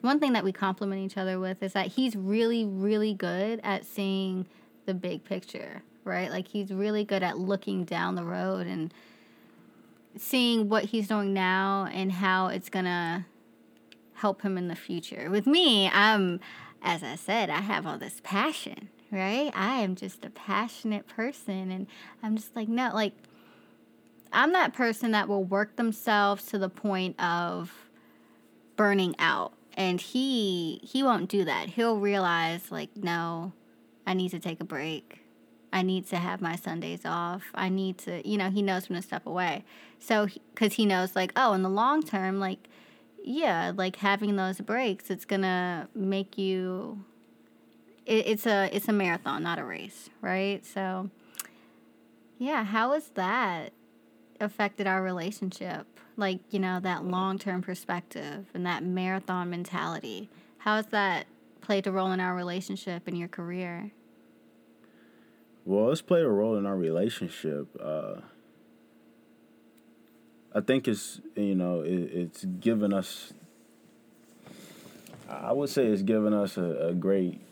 one 0.00 0.20
thing 0.20 0.32
that 0.34 0.44
we 0.44 0.52
complement 0.52 1.00
each 1.02 1.16
other 1.16 1.40
with 1.40 1.62
is 1.62 1.72
that 1.72 1.88
he's 1.88 2.14
really, 2.14 2.64
really 2.64 3.14
good 3.14 3.60
at 3.64 3.84
seeing 3.84 4.46
the 4.86 4.94
big 4.94 5.24
picture, 5.24 5.82
right? 6.08 6.30
Like, 6.30 6.48
he's 6.48 6.72
really 6.72 7.04
good 7.04 7.22
at 7.22 7.38
looking 7.38 7.84
down 7.84 8.16
the 8.16 8.24
road 8.24 8.66
and 8.66 8.92
seeing 10.16 10.68
what 10.68 10.86
he's 10.86 11.08
doing 11.08 11.32
now 11.32 11.88
and 11.92 12.10
how 12.10 12.48
it's 12.48 12.68
to 12.86 13.24
help 14.14 14.42
him 14.42 14.58
in 14.58 14.68
the 14.68 14.74
future. 14.74 15.30
With 15.30 15.46
me, 15.46 15.88
I'm, 15.88 16.40
as 16.82 17.02
I 17.02 17.14
said, 17.14 17.50
I 17.50 17.60
have 17.60 17.86
all 17.86 17.98
this 17.98 18.20
passion, 18.24 18.88
right? 19.12 19.52
I 19.54 19.80
am 19.80 19.94
just 19.94 20.24
a 20.24 20.30
passionate 20.30 21.06
person. 21.06 21.70
And 21.70 21.86
I'm 22.22 22.36
just 22.36 22.56
like, 22.56 22.68
no, 22.68 22.90
like, 22.92 23.12
I'm 24.32 24.52
that 24.52 24.74
person 24.74 25.12
that 25.12 25.28
will 25.28 25.44
work 25.44 25.76
themselves 25.76 26.46
to 26.46 26.58
the 26.58 26.68
point 26.68 27.18
of 27.20 27.72
burning 28.76 29.14
out. 29.18 29.52
And 29.74 30.00
he 30.00 30.80
he 30.82 31.04
won't 31.04 31.28
do 31.28 31.44
that. 31.44 31.68
He'll 31.68 31.98
realize 31.98 32.72
like, 32.72 32.96
no, 32.96 33.52
I 34.06 34.14
need 34.14 34.30
to 34.30 34.40
take 34.40 34.60
a 34.60 34.64
break. 34.64 35.20
I 35.72 35.82
need 35.82 36.06
to 36.08 36.16
have 36.16 36.40
my 36.40 36.56
Sundays 36.56 37.04
off. 37.04 37.44
I 37.54 37.68
need 37.68 37.98
to, 37.98 38.26
you 38.26 38.38
know, 38.38 38.50
he 38.50 38.62
knows 38.62 38.88
when 38.88 38.96
to 38.96 39.02
step 39.06 39.26
away. 39.26 39.64
So, 39.98 40.28
because 40.54 40.74
he 40.74 40.86
knows, 40.86 41.14
like, 41.14 41.32
oh, 41.36 41.52
in 41.52 41.62
the 41.62 41.68
long 41.68 42.02
term, 42.02 42.40
like, 42.40 42.68
yeah, 43.22 43.72
like 43.74 43.96
having 43.96 44.36
those 44.36 44.60
breaks, 44.60 45.10
it's 45.10 45.24
gonna 45.24 45.88
make 45.94 46.38
you. 46.38 47.04
It, 48.06 48.26
it's 48.26 48.46
a 48.46 48.70
it's 48.72 48.88
a 48.88 48.92
marathon, 48.92 49.42
not 49.42 49.58
a 49.58 49.64
race, 49.64 50.08
right? 50.22 50.64
So, 50.64 51.10
yeah, 52.38 52.64
how 52.64 52.92
has 52.92 53.08
that 53.10 53.72
affected 54.40 54.86
our 54.86 55.02
relationship? 55.02 55.86
Like, 56.16 56.40
you 56.50 56.58
know, 56.58 56.80
that 56.80 57.04
long 57.04 57.38
term 57.38 57.60
perspective 57.60 58.46
and 58.54 58.64
that 58.64 58.82
marathon 58.82 59.50
mentality. 59.50 60.30
How 60.58 60.76
has 60.76 60.86
that 60.86 61.26
played 61.60 61.86
a 61.86 61.92
role 61.92 62.12
in 62.12 62.20
our 62.20 62.34
relationship 62.34 63.06
and 63.06 63.18
your 63.18 63.28
career? 63.28 63.92
Well, 65.68 65.90
it's 65.90 66.00
played 66.00 66.24
a 66.24 66.30
role 66.30 66.56
in 66.56 66.64
our 66.64 66.78
relationship. 66.78 67.66
Uh, 67.78 68.22
I 70.54 70.62
think 70.62 70.88
it's 70.88 71.20
you 71.36 71.54
know 71.54 71.82
it, 71.82 71.90
it's 71.90 72.46
given 72.46 72.94
us. 72.94 73.34
I 75.28 75.52
would 75.52 75.68
say 75.68 75.84
it's 75.84 76.00
given 76.00 76.32
us 76.32 76.56
a, 76.56 76.88
a 76.88 76.94
great 76.94 77.42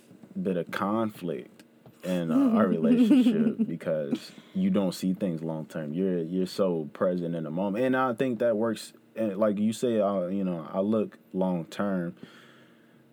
bit 0.42 0.56
of 0.56 0.70
conflict 0.70 1.62
in 2.04 2.32
uh, 2.32 2.56
our 2.56 2.66
relationship 2.66 3.56
because 3.68 4.32
you 4.54 4.70
don't 4.70 4.94
see 4.94 5.12
things 5.12 5.42
long 5.42 5.66
term. 5.66 5.92
You're 5.92 6.20
you're 6.20 6.46
so 6.46 6.88
present 6.94 7.34
in 7.34 7.44
the 7.44 7.50
moment, 7.50 7.84
and 7.84 7.94
I 7.94 8.14
think 8.14 8.38
that 8.38 8.56
works. 8.56 8.94
And 9.14 9.36
like 9.36 9.58
you 9.58 9.74
say, 9.74 10.00
I, 10.00 10.28
you 10.28 10.42
know, 10.42 10.66
I 10.72 10.80
look 10.80 11.18
long 11.34 11.66
term, 11.66 12.14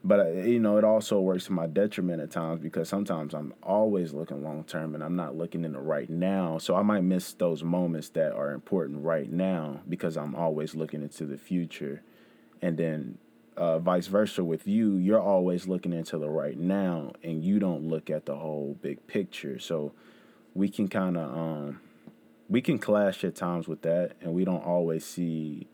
but 0.04 0.20
uh, 0.20 0.30
you 0.30 0.60
know, 0.60 0.78
it 0.78 0.84
also 0.84 1.20
works 1.20 1.46
to 1.46 1.54
my 1.54 1.68
detriment 1.68 2.22
at 2.22 2.32
times 2.32 2.60
because 2.60 2.90
sometimes 2.90 3.34
I'm 3.34 3.54
always 3.64 4.14
looking 4.14 4.44
long 4.44 4.64
term 4.66 4.96
and 4.96 5.04
I'm 5.04 5.16
not 5.16 5.36
looking 5.36 5.64
in 5.64 5.74
the 5.74 5.80
right 5.80 6.10
now. 6.10 6.58
So 6.58 6.76
I 6.76 6.82
might 6.82 7.04
miss 7.04 7.34
those 7.34 7.64
moments 7.64 8.10
that 8.10 8.34
are 8.34 8.52
important 8.52 9.04
right 9.04 9.32
now 9.32 9.82
because 9.88 10.18
I'm 10.18 10.36
always 10.36 10.76
looking 10.76 11.02
into 11.02 11.26
the 11.26 11.38
future, 11.38 12.04
and 12.62 12.78
then 12.78 13.18
uh, 13.56 13.80
vice 13.80 14.08
versa 14.08 14.44
with 14.44 14.68
you, 14.68 14.98
you're 14.98 15.22
always 15.22 15.68
looking 15.68 15.94
into 15.94 16.18
the 16.18 16.30
right 16.30 16.58
now 16.58 17.14
and 17.24 17.44
you 17.44 17.60
don't 17.60 17.88
look 17.88 18.10
at 18.10 18.26
the 18.26 18.36
whole 18.36 18.78
big 18.82 19.06
picture. 19.08 19.60
So 19.60 19.94
we 20.54 20.70
can 20.70 20.88
kind 20.88 21.18
of 21.18 21.38
um, 21.38 21.80
we 22.50 22.62
can 22.62 22.78
clash 22.78 23.24
at 23.24 23.36
times 23.36 23.68
with 23.68 23.82
that, 23.84 24.14
and 24.22 24.34
we 24.34 24.44
don't 24.44 24.64
always 24.64 25.06
see 25.06 25.68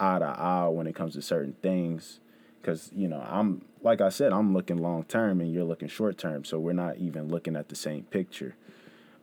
eye 0.00 0.18
to 0.18 0.24
eye 0.24 0.68
when 0.68 0.86
it 0.86 0.94
comes 0.94 1.14
to 1.14 1.22
certain 1.22 1.54
things. 1.62 2.20
Because 2.64 2.90
you 2.94 3.08
know, 3.08 3.22
I'm 3.28 3.62
like 3.82 4.00
I 4.00 4.08
said, 4.08 4.32
I'm 4.32 4.54
looking 4.54 4.78
long 4.78 5.04
term 5.04 5.40
and 5.40 5.52
you're 5.52 5.64
looking 5.64 5.88
short 5.88 6.16
term, 6.16 6.44
so 6.44 6.58
we're 6.58 6.72
not 6.72 6.96
even 6.96 7.28
looking 7.28 7.56
at 7.56 7.68
the 7.68 7.76
same 7.76 8.04
picture. 8.04 8.56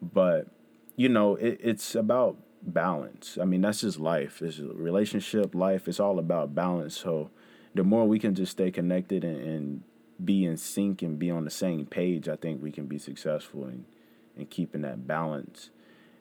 But 0.01 0.47
you 0.95 1.09
know, 1.09 1.35
it, 1.35 1.59
it's 1.63 1.95
about 1.95 2.37
balance. 2.61 3.39
I 3.41 3.45
mean, 3.45 3.61
that's 3.61 3.81
just 3.81 3.99
life. 3.99 4.41
It's 4.43 4.59
a 4.59 4.67
relationship, 4.67 5.55
life. 5.55 5.87
It's 5.87 5.99
all 5.99 6.19
about 6.19 6.53
balance. 6.53 6.95
So 6.95 7.31
the 7.73 7.83
more 7.83 8.05
we 8.05 8.19
can 8.19 8.35
just 8.35 8.51
stay 8.51 8.69
connected 8.69 9.23
and, 9.23 9.41
and 9.41 9.83
be 10.23 10.45
in 10.45 10.57
sync 10.57 11.01
and 11.01 11.17
be 11.17 11.31
on 11.31 11.43
the 11.43 11.51
same 11.51 11.87
page, 11.87 12.29
I 12.29 12.35
think 12.35 12.61
we 12.61 12.71
can 12.71 12.85
be 12.85 12.99
successful 12.99 13.65
in, 13.65 13.85
in 14.37 14.45
keeping 14.45 14.81
that 14.81 15.07
balance. 15.07 15.71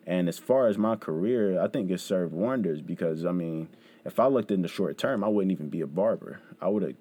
And 0.07 0.27
as 0.27 0.39
far 0.39 0.69
as 0.69 0.79
my 0.79 0.97
career, 0.97 1.61
I 1.61 1.69
think 1.69 1.91
it 1.91 2.01
served 2.01 2.33
wonders 2.33 2.81
because 2.81 3.27
I 3.27 3.33
mean, 3.33 3.69
if 4.07 4.19
I 4.19 4.27
looked 4.27 4.51
in 4.51 4.63
the 4.63 4.69
short 4.69 4.97
term, 4.97 5.23
I 5.23 5.29
wouldn't 5.29 5.53
even 5.53 5.69
be 5.69 5.83
a 5.83 5.87
barber. 5.87 6.41
I 6.61 6.69
would 6.69 6.83
have 6.83 6.95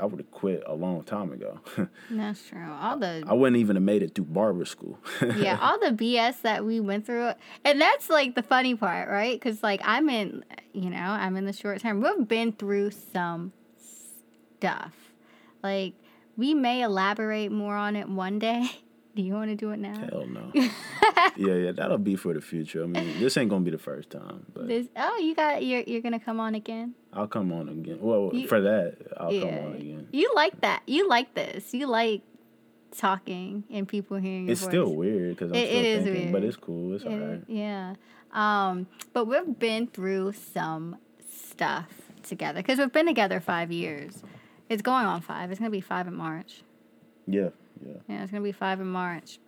I 0.00 0.04
would 0.04 0.20
have 0.20 0.30
quit 0.30 0.62
a 0.66 0.74
long 0.74 1.02
time 1.02 1.32
ago. 1.32 1.60
That's 2.10 2.46
true. 2.46 2.70
All 2.70 2.98
the 2.98 3.24
I 3.26 3.32
wouldn't 3.32 3.56
even 3.56 3.76
have 3.76 3.82
made 3.82 4.02
it 4.02 4.14
through 4.14 4.26
barber 4.26 4.64
school. 4.64 4.98
yeah, 5.36 5.58
all 5.60 5.78
the 5.78 5.92
BS 5.92 6.42
that 6.42 6.64
we 6.64 6.80
went 6.80 7.06
through, 7.06 7.32
and 7.64 7.80
that's 7.80 8.08
like 8.08 8.34
the 8.34 8.42
funny 8.42 8.74
part, 8.74 9.08
right? 9.08 9.38
Because 9.38 9.62
like 9.62 9.80
I'm 9.84 10.08
in, 10.08 10.44
you 10.72 10.90
know, 10.90 10.96
I'm 10.96 11.36
in 11.36 11.46
the 11.46 11.52
short 11.52 11.80
term. 11.80 12.00
We've 12.00 12.28
been 12.28 12.52
through 12.52 12.90
some 12.92 13.52
stuff. 14.58 14.94
Like 15.62 15.94
we 16.36 16.54
may 16.54 16.82
elaborate 16.82 17.50
more 17.50 17.76
on 17.76 17.96
it 17.96 18.08
one 18.08 18.38
day. 18.38 18.70
Do 19.16 19.22
you 19.22 19.34
want 19.34 19.50
to 19.50 19.56
do 19.56 19.70
it 19.72 19.78
now? 19.78 19.94
Hell 20.10 20.26
no. 20.26 20.52
yeah, 20.54 21.54
yeah, 21.54 21.72
that'll 21.72 21.98
be 21.98 22.14
for 22.16 22.32
the 22.32 22.40
future. 22.40 22.84
I 22.84 22.86
mean, 22.86 23.18
this 23.18 23.36
ain't 23.36 23.50
gonna 23.50 23.64
be 23.64 23.70
the 23.72 23.78
first 23.78 24.10
time, 24.10 24.46
but 24.54 24.68
This, 24.68 24.86
oh, 24.96 25.18
you 25.18 25.34
got 25.34 25.64
you're 25.64 25.82
you're 25.82 26.00
gonna 26.00 26.20
come 26.20 26.38
on 26.38 26.54
again. 26.54 26.94
I'll 27.12 27.26
come 27.26 27.52
on 27.52 27.68
again. 27.68 27.98
Well, 28.00 28.30
You- 28.32 28.46
for 28.46 28.60
that, 28.60 28.96
I'll 29.16 29.32
yeah, 29.32 29.40
come 29.58 29.66
on 29.66 29.74
again. 29.74 30.08
you 30.12 30.32
like 30.36 30.60
that. 30.60 30.82
You 30.86 31.08
like 31.08 31.34
this. 31.34 31.74
You 31.74 31.86
like 31.88 32.22
talking 32.96 33.64
and 33.70 33.86
people 33.86 34.16
hearing 34.16 34.44
your 34.46 34.52
It's 34.52 34.60
voice. 34.62 34.70
still 34.70 34.94
weird 34.94 35.36
because 35.36 35.50
I'm 35.52 35.56
It- 35.58 35.68
still 35.68 35.84
it 35.84 36.02
thinking, 36.04 36.32
but 36.32 36.44
it's 36.44 36.56
cool. 36.56 36.94
It's 36.94 37.04
It- 37.04 37.08
alright. 37.08 37.42
Yeah. 37.48 37.94
Um, 38.32 38.86
but 39.12 39.26
we've 39.26 39.58
been 39.58 39.86
through 39.88 40.32
some 40.32 40.96
stuff 41.28 41.88
together 42.22 42.60
because 42.60 42.78
we've 42.78 42.92
been 42.92 43.06
together 43.06 43.40
five 43.40 43.72
years. 43.72 44.22
It's 44.68 44.82
going 44.82 45.06
on 45.06 45.20
five. 45.20 45.50
It's 45.50 45.58
gonna 45.58 45.70
be 45.70 45.80
five 45.80 46.06
in 46.06 46.14
March. 46.14 46.62
Yeah, 47.26 47.50
yeah. 47.84 47.94
Yeah, 48.08 48.22
it's 48.22 48.30
gonna 48.30 48.42
be 48.42 48.52
five 48.52 48.80
in 48.80 48.86
March. 48.86 49.38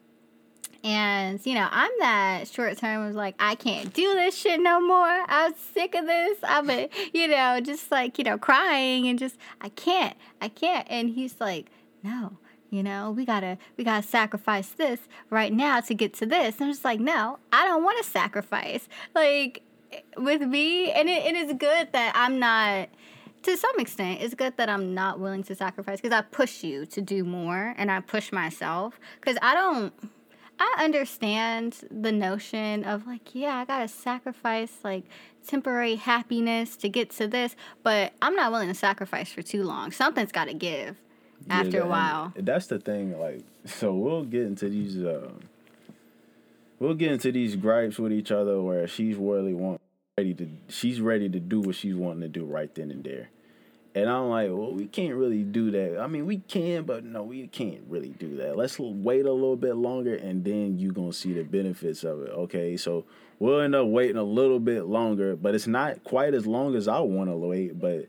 And 0.84 1.44
you 1.46 1.54
know, 1.54 1.68
I'm 1.70 1.90
that 2.00 2.48
short 2.48 2.76
term 2.78 3.06
was 3.06 3.14
like, 3.14 3.36
I 3.38 3.54
can't 3.54 3.92
do 3.92 4.14
this 4.14 4.36
shit 4.36 4.60
no 4.60 4.80
more. 4.80 5.24
I'm 5.28 5.54
sick 5.74 5.94
of 5.94 6.06
this. 6.06 6.38
I'm 6.42 6.68
a, 6.70 6.88
you 7.14 7.28
know, 7.28 7.60
just 7.60 7.90
like 7.90 8.18
you 8.18 8.24
know, 8.24 8.38
crying 8.38 9.06
and 9.06 9.18
just 9.18 9.36
I 9.60 9.68
can't, 9.68 10.16
I 10.40 10.48
can't. 10.48 10.86
And 10.90 11.10
he's 11.10 11.40
like, 11.40 11.70
no, 12.02 12.38
you 12.70 12.82
know, 12.82 13.10
we 13.10 13.24
gotta, 13.24 13.58
we 13.76 13.84
gotta 13.84 14.06
sacrifice 14.06 14.70
this 14.70 15.00
right 15.30 15.52
now 15.52 15.80
to 15.80 15.94
get 15.94 16.14
to 16.14 16.26
this. 16.26 16.56
And 16.56 16.64
I'm 16.64 16.72
just 16.72 16.84
like, 16.84 17.00
no, 17.00 17.38
I 17.52 17.64
don't 17.64 17.84
want 17.84 18.02
to 18.02 18.10
sacrifice. 18.10 18.88
Like 19.14 19.62
eh, 19.92 20.00
with 20.16 20.42
me, 20.42 20.90
and 20.90 21.08
it, 21.08 21.26
it 21.26 21.36
is 21.36 21.52
good 21.52 21.92
that 21.92 22.12
I'm 22.16 22.40
not 22.40 22.88
to 23.42 23.56
some 23.56 23.78
extent, 23.78 24.20
it's 24.22 24.34
good 24.34 24.56
that 24.56 24.68
I'm 24.68 24.94
not 24.94 25.18
willing 25.20 25.42
to 25.44 25.54
sacrifice 25.54 26.00
because 26.00 26.16
I 26.16 26.22
push 26.22 26.62
you 26.62 26.86
to 26.86 27.00
do 27.00 27.24
more 27.24 27.74
and 27.76 27.90
I 27.90 28.00
push 28.00 28.32
myself 28.32 28.98
because 29.20 29.36
I 29.42 29.54
don't. 29.54 29.92
I 30.60 30.84
understand 30.84 31.76
the 31.90 32.12
notion 32.12 32.84
of 32.84 33.06
like, 33.06 33.34
yeah, 33.34 33.56
I 33.56 33.64
gotta 33.64 33.88
sacrifice 33.88 34.70
like 34.84 35.04
temporary 35.44 35.96
happiness 35.96 36.76
to 36.76 36.88
get 36.88 37.10
to 37.12 37.26
this, 37.26 37.56
but 37.82 38.12
I'm 38.22 38.36
not 38.36 38.52
willing 38.52 38.68
to 38.68 38.74
sacrifice 38.74 39.32
for 39.32 39.42
too 39.42 39.64
long. 39.64 39.90
Something's 39.90 40.30
gotta 40.30 40.54
give 40.54 41.00
Yeah, 41.48 41.54
after 41.54 41.70
that- 41.72 41.84
a 41.84 41.88
while. 41.88 42.32
That's 42.36 42.66
the 42.68 42.78
thing. 42.78 43.18
Like, 43.18 43.40
so 43.64 43.92
we'll 43.94 44.24
get 44.24 44.42
into 44.42 44.68
these. 44.68 44.98
Uh, 45.02 45.30
we'll 46.78 46.94
get 46.94 47.10
into 47.10 47.32
these 47.32 47.56
gripes 47.56 47.98
with 47.98 48.12
each 48.12 48.30
other 48.30 48.60
where 48.62 48.86
she's 48.86 49.16
really 49.16 49.54
want 49.54 49.80
ready 50.18 50.34
to. 50.34 50.46
She's 50.68 51.00
ready 51.00 51.30
to 51.30 51.40
do 51.40 51.60
what 51.62 51.74
she's 51.74 51.94
wanting 51.94 52.20
to 52.20 52.28
do 52.28 52.44
right 52.44 52.72
then 52.74 52.90
and 52.90 53.02
there. 53.02 53.30
And 53.94 54.10
I'm 54.10 54.28
like, 54.28 54.50
well, 54.50 54.70
we 54.72 54.86
can't 54.86 55.14
really 55.14 55.42
do 55.42 55.70
that. 55.70 55.98
I 55.98 56.06
mean, 56.06 56.26
we 56.26 56.38
can, 56.38 56.84
but 56.84 57.02
no, 57.02 57.22
we 57.22 57.46
can't 57.46 57.80
really 57.88 58.10
do 58.18 58.36
that. 58.36 58.56
Let's 58.58 58.78
wait 58.78 59.24
a 59.24 59.32
little 59.32 59.56
bit 59.56 59.74
longer, 59.76 60.14
and 60.14 60.44
then 60.44 60.78
you're 60.78 60.92
gonna 60.92 61.14
see 61.14 61.32
the 61.32 61.44
benefits 61.44 62.04
of 62.04 62.20
it. 62.22 62.28
Okay, 62.30 62.76
so 62.76 63.04
we'll 63.38 63.60
end 63.60 63.74
up 63.74 63.86
waiting 63.86 64.16
a 64.16 64.22
little 64.22 64.60
bit 64.60 64.84
longer, 64.84 65.34
but 65.34 65.54
it's 65.54 65.66
not 65.66 66.04
quite 66.04 66.34
as 66.34 66.46
long 66.46 66.74
as 66.74 66.88
I 66.88 67.00
want 67.00 67.30
to 67.30 67.36
wait. 67.36 67.80
But 67.80 68.06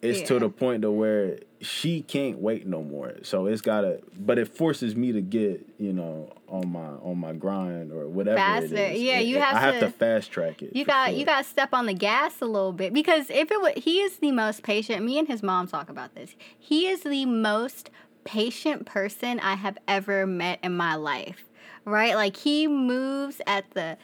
it's 0.00 0.20
Yeah. 0.20 0.26
to 0.26 0.38
the 0.40 0.48
point 0.48 0.82
to 0.82 0.92
where 0.92 1.40
she 1.62 2.02
can't 2.02 2.38
wait 2.38 2.66
no 2.66 2.82
more. 2.82 3.14
So 3.22 3.46
it's 3.46 3.60
gotta, 3.60 4.00
but 4.18 4.38
it 4.38 4.48
forces 4.48 4.94
me 4.96 5.12
to 5.12 5.20
get 5.20 5.66
you 5.78 5.92
know 5.92 6.30
on 6.48 6.70
my 6.70 6.80
on 7.02 7.18
my 7.18 7.32
grind 7.32 7.92
or 7.92 8.08
whatever. 8.08 8.36
Faster. 8.36 8.76
It 8.76 8.96
is. 8.96 9.00
Yeah, 9.02 9.18
It- 9.20 9.26
you 9.26 9.38
have 9.38 9.56
I 9.56 9.60
have 9.60 9.74
to- 9.74 9.86
to 9.86 9.90
fast 9.90 10.30
track 10.30 10.62
it. 10.62 10.74
You 10.76 10.84
got 10.84 11.10
sure. 11.10 11.18
you 11.18 11.24
got 11.24 11.44
to 11.44 11.48
step 11.48 11.70
on 11.72 11.86
the 11.86 11.94
gas 11.94 12.40
a 12.40 12.46
little 12.46 12.72
bit 12.72 12.92
because 12.92 13.30
if 13.30 13.50
it 13.50 13.60
would, 13.60 13.78
he 13.78 14.00
is 14.00 14.16
the 14.18 14.32
most 14.32 14.62
patient. 14.62 15.04
Me 15.04 15.18
and 15.18 15.28
his 15.28 15.42
mom 15.42 15.66
talk 15.68 15.88
about 15.88 16.14
this. 16.14 16.34
He 16.58 16.88
is 16.88 17.02
the 17.02 17.24
most 17.26 17.90
patient 18.24 18.86
person 18.86 19.40
I 19.40 19.54
have 19.54 19.78
ever 19.88 20.26
met 20.26 20.58
in 20.62 20.76
my 20.76 20.94
life. 20.96 21.44
Right? 21.84 22.14
Like 22.14 22.36
he 22.36 22.66
moves 22.68 23.40
at 23.46 23.70
the 23.72 23.96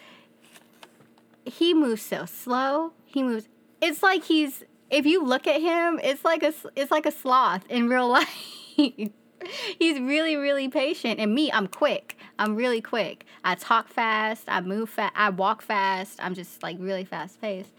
he 1.44 1.74
moves 1.74 2.02
so 2.02 2.24
slow. 2.26 2.92
He 3.04 3.22
moves 3.22 3.48
it's 3.80 4.02
like 4.02 4.24
he's 4.24 4.64
if 4.90 5.06
you 5.06 5.24
look 5.24 5.46
at 5.46 5.60
him, 5.60 6.00
it's 6.02 6.24
like 6.24 6.42
a 6.42 6.52
it's 6.76 6.90
like 6.90 7.06
a 7.06 7.12
sloth 7.12 7.64
in 7.68 7.88
real 7.88 8.08
life. 8.18 8.28
he's 8.76 10.00
really 10.00 10.36
really 10.36 10.68
patient 10.68 11.20
and 11.20 11.34
me, 11.34 11.50
I'm 11.52 11.66
quick. 11.66 12.16
I'm 12.38 12.54
really 12.54 12.80
quick. 12.80 13.24
I 13.44 13.56
talk 13.56 13.88
fast, 13.88 14.44
I 14.48 14.60
move 14.60 14.90
fast, 14.90 15.12
I 15.16 15.30
walk 15.30 15.62
fast. 15.62 16.18
I'm 16.22 16.34
just 16.34 16.62
like 16.62 16.76
really 16.78 17.04
fast 17.04 17.40
paced. 17.40 17.72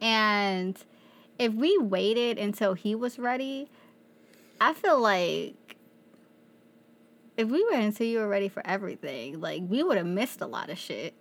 And 0.00 0.76
if 1.38 1.52
we 1.52 1.76
waited 1.78 2.38
until 2.38 2.74
he 2.74 2.94
was 2.94 3.18
ready, 3.18 3.68
I 4.60 4.72
feel 4.72 5.00
like 5.00 5.76
if 7.36 7.48
we 7.48 7.64
waited 7.70 7.86
until 7.86 8.06
you 8.06 8.18
were 8.18 8.28
ready 8.28 8.48
for 8.48 8.64
everything, 8.66 9.40
like 9.40 9.62
we 9.66 9.82
would 9.82 9.96
have 9.96 10.06
missed 10.06 10.40
a 10.40 10.46
lot 10.46 10.70
of 10.70 10.78
shit. 10.78 11.14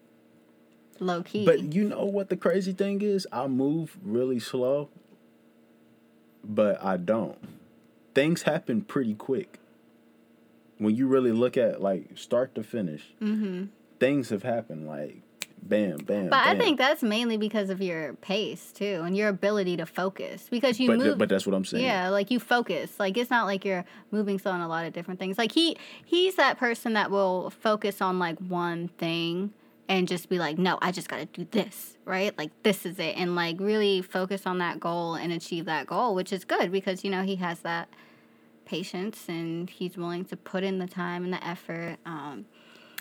Low 1.00 1.24
key. 1.24 1.46
But 1.46 1.74
you 1.74 1.86
know 1.86 2.06
what 2.06 2.30
the 2.30 2.38
crazy 2.38 2.72
thing 2.72 3.02
is? 3.02 3.28
I 3.32 3.48
move 3.48 3.98
really 4.04 4.40
slow, 4.40 4.90
but 6.44 6.84
I 6.84 6.98
don't. 6.98 7.38
Things 8.14 8.44
happen 8.44 8.82
pretty 8.82 9.16
quick. 9.16 9.60
When 10.78 10.96
you 10.96 11.08
really 11.08 11.32
look 11.32 11.58
at 11.58 11.82
like 11.82 12.18
start 12.18 12.56
to 12.56 12.64
finish, 12.64 13.14
mm-hmm. 13.22 13.66
things 14.00 14.30
have 14.30 14.44
happened 14.44 14.88
like 14.88 15.22
bam, 15.62 15.98
bam. 15.98 16.30
But 16.30 16.46
I 16.46 16.58
think 16.58 16.78
that's 16.78 17.02
mainly 17.02 17.38
because 17.38 17.70
of 17.70 17.82
your 17.82 18.14
pace 18.16 18.72
too, 18.72 19.02
and 19.06 19.16
your 19.16 19.30
ability 19.30 19.78
to 19.78 19.86
focus. 19.86 20.48
Because 20.50 20.80
you 20.80 20.90
but, 20.90 21.00
move, 21.00 21.18
but 21.18 21.30
that's 21.30 21.46
what 21.46 21.56
I'm 21.56 21.66
saying. 21.66 21.86
yeah, 21.86 22.10
like 22.10 22.32
you 22.32 22.40
focus. 22.40 23.00
Like 23.00 23.18
it's 23.18 23.30
not 23.30 23.46
like 23.46 23.66
you're 23.66 23.86
moving 24.12 24.40
slow 24.40 24.52
on 24.52 24.62
a 24.62 24.68
lot 24.68 24.86
of 24.86 24.94
different 24.94 25.20
things. 25.20 25.38
Like 25.38 25.52
he, 25.52 25.78
he's 26.04 26.36
that 26.36 26.58
person 26.58 26.94
that 26.94 27.12
will 27.12 27.50
focus 27.50 28.02
on 28.02 28.20
like 28.20 28.38
one 28.40 28.90
thing 28.90 29.54
and 29.90 30.08
just 30.08 30.30
be 30.30 30.40
like, 30.40 30.58
no, 30.58 30.78
I 30.82 30.92
just 30.92 31.10
got 31.10 31.18
to 31.18 31.26
do 31.26 31.48
this, 31.52 31.98
right? 32.06 32.38
Like 32.38 32.52
this 32.64 32.86
is 32.86 33.00
it, 33.00 33.16
and 33.18 33.36
like 33.36 33.60
really 33.60 34.02
focus 34.02 34.46
on 34.46 34.60
that 34.60 34.80
goal 34.80 35.16
and 35.16 35.32
achieve 35.32 35.66
that 35.66 35.88
goal, 35.88 36.16
which 36.16 36.32
is 36.32 36.46
good 36.46 36.72
because 36.72 37.04
you 37.04 37.12
know 37.12 37.24
he 37.24 37.36
has 37.38 37.60
that 37.60 37.90
patience 38.66 39.28
and 39.28 39.70
he's 39.70 39.98
willing 39.98 40.26
to 40.26 40.38
put 40.38 40.64
in 40.64 40.80
the 40.80 40.88
time 40.88 41.24
and 41.24 41.34
the 41.34 41.46
effort. 41.46 41.98
Um, 42.06 42.46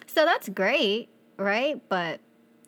so 0.07 0.25
that's 0.25 0.49
great, 0.49 1.09
right? 1.37 1.81
But 1.88 2.21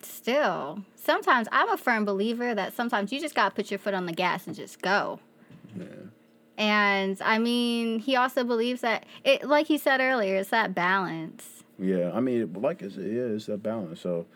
still, 0.03 0.85
sometimes 0.95 1.49
I'm 1.53 1.69
a 1.69 1.77
firm 1.77 2.05
believer 2.05 2.55
that 2.55 2.75
sometimes 2.75 3.13
you 3.13 3.21
just 3.21 3.35
got 3.35 3.51
to 3.51 3.55
put 3.55 3.71
your 3.71 3.79
foot 3.79 3.95
on 3.95 4.07
the 4.07 4.13
gas 4.13 4.47
and 4.47 4.55
just 4.55 4.81
go. 4.81 5.21
Yeah. 5.77 5.85
And 6.57 7.21
I 7.21 7.39
mean, 7.39 7.99
he 7.99 8.17
also 8.17 8.45
believes 8.45 8.83
that 8.83 9.05
it, 9.25 9.45
like 9.45 9.67
he 9.67 9.77
said 9.77 10.01
earlier, 10.01 10.37
it's 10.37 10.51
that 10.51 10.75
balance. 10.75 11.54
Yeah, 11.79 12.13
I 12.15 12.21
mean, 12.21 12.53
like 12.55 12.83
I 12.83 12.89
said, 12.89 13.07
yeah, 13.07 13.23
it's 13.23 13.49
a 13.49 13.57
balance. 13.57 14.01
So 14.01 14.27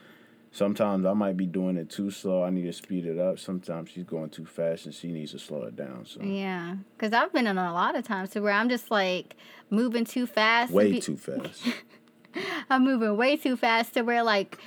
sometimes 0.50 1.06
I 1.06 1.12
might 1.12 1.36
be 1.36 1.46
doing 1.46 1.76
it 1.76 1.90
too 1.90 2.10
slow. 2.10 2.42
I 2.42 2.50
need 2.50 2.64
to 2.64 2.72
speed 2.72 3.06
it 3.06 3.18
up. 3.18 3.38
Sometimes 3.38 3.90
she's 3.90 4.04
going 4.04 4.30
too 4.30 4.44
fast 4.46 4.86
and 4.86 4.94
she 4.94 5.12
needs 5.12 5.32
to 5.32 5.38
slow 5.38 5.62
it 5.62 5.76
down. 5.76 6.04
So 6.06 6.20
Yeah, 6.22 6.76
because 6.96 7.12
I've 7.12 7.32
been 7.32 7.46
in 7.46 7.58
a 7.58 7.72
lot 7.72 7.96
of 7.96 8.04
times 8.04 8.30
to 8.30 8.40
where 8.40 8.52
I'm 8.52 8.68
just 8.68 8.90
like 8.90 9.36
moving 9.70 10.04
too 10.04 10.26
fast. 10.26 10.72
way 10.72 10.92
Be- 10.92 11.00
too 11.00 11.16
fast. 11.16 11.62
I'm 12.70 12.84
moving 12.84 13.16
way 13.16 13.36
too 13.36 13.56
fast 13.56 13.94
to 13.94 14.02
where 14.02 14.22
like 14.22 14.58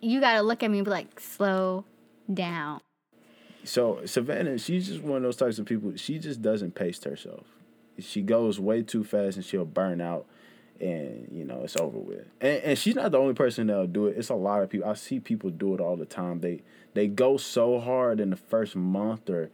you 0.00 0.20
got 0.20 0.34
to 0.34 0.42
look 0.42 0.62
at 0.62 0.70
me 0.70 0.78
and 0.78 0.84
be 0.84 0.90
like, 0.90 1.18
slow 1.18 1.84
down. 2.32 2.80
So 3.64 4.00
Savannah, 4.04 4.58
she's 4.58 4.86
just 4.88 5.02
one 5.02 5.18
of 5.18 5.22
those 5.22 5.36
types 5.36 5.58
of 5.58 5.66
people. 5.66 5.92
She 5.96 6.18
just 6.18 6.42
doesn't 6.42 6.74
pace 6.74 7.02
herself. 7.02 7.46
She 7.98 8.20
goes 8.20 8.60
way 8.60 8.82
too 8.82 9.04
fast 9.04 9.36
and 9.36 9.44
she'll 9.44 9.64
burn 9.64 10.00
out, 10.00 10.26
and 10.80 11.28
you 11.30 11.44
know 11.44 11.62
it's 11.64 11.76
over 11.76 11.98
with. 11.98 12.26
And, 12.40 12.62
and 12.62 12.78
she's 12.78 12.94
not 12.94 13.12
the 13.12 13.18
only 13.18 13.34
person 13.34 13.66
that'll 13.66 13.86
do 13.86 14.06
it. 14.06 14.16
It's 14.16 14.28
a 14.28 14.34
lot 14.34 14.62
of 14.62 14.70
people. 14.70 14.88
I 14.88 14.94
see 14.94 15.20
people 15.20 15.50
do 15.50 15.74
it 15.74 15.80
all 15.80 15.96
the 15.96 16.06
time. 16.06 16.40
They 16.40 16.62
they 16.94 17.06
go 17.06 17.36
so 17.36 17.80
hard 17.80 18.20
in 18.20 18.30
the 18.30 18.36
first 18.36 18.76
month 18.76 19.28
or 19.30 19.50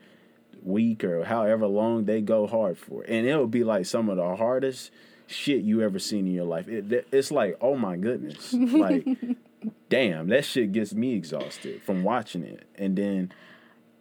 week 0.63 1.05
or 1.05 1.25
however 1.25 1.67
long 1.67 2.05
they 2.05 2.21
go 2.21 2.47
hard 2.47 2.79
for, 2.79 3.03
and 3.03 3.27
it'll 3.27 3.47
be 3.47 3.65
like 3.65 3.87
some 3.87 4.09
of 4.09 4.17
the 4.17 4.37
hardest 4.37 4.91
shit 5.27 5.63
you 5.63 5.81
ever 5.83 5.99
seen 5.99 6.27
in 6.27 6.33
your 6.33 6.45
life. 6.45 6.69
It, 6.69 7.07
it's 7.13 7.31
like 7.31 7.57
oh 7.61 7.77
my 7.77 7.97
goodness, 7.97 8.53
like 8.53 9.07
damn, 9.89 10.29
that 10.29 10.45
shit 10.45 10.73
gets 10.73 10.95
me 10.95 11.15
exhausted 11.15 11.83
from 11.83 12.03
watching 12.03 12.43
it, 12.45 12.65
and 12.77 12.97
then 12.97 13.33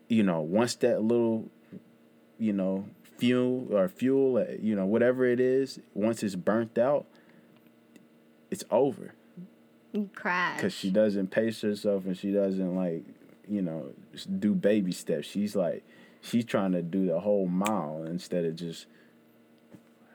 you 0.10 0.24
know, 0.24 0.42
once 0.42 0.76
that 0.76 1.04
little, 1.04 1.50
you 2.38 2.52
know, 2.52 2.86
fuel 3.18 3.68
or 3.72 3.88
fuel, 3.88 4.38
uh, 4.38 4.56
you 4.60 4.76
know, 4.76 4.86
whatever 4.86 5.26
it 5.26 5.40
is, 5.40 5.80
once 5.94 6.24
it's 6.24 6.36
burnt 6.36 6.78
out, 6.78 7.06
it's 8.52 8.64
over 8.72 9.14
You 9.94 10.10
crash. 10.16 10.58
because 10.58 10.74
she 10.74 10.90
doesn't 10.90 11.28
pace 11.32 11.62
herself 11.62 12.06
and 12.06 12.18
she 12.18 12.32
doesn't 12.32 12.76
like, 12.76 13.04
you 13.48 13.62
know, 13.62 13.92
do 14.40 14.54
baby 14.54 14.92
steps. 14.92 15.28
She's 15.28 15.56
like, 15.56 15.84
she's 16.22 16.46
trying 16.46 16.72
to 16.74 16.82
do 16.82 17.06
the 17.06 17.20
whole 17.20 17.48
mile 17.48 18.04
instead 18.08 18.46
of 18.46 18.56
just. 18.56 18.86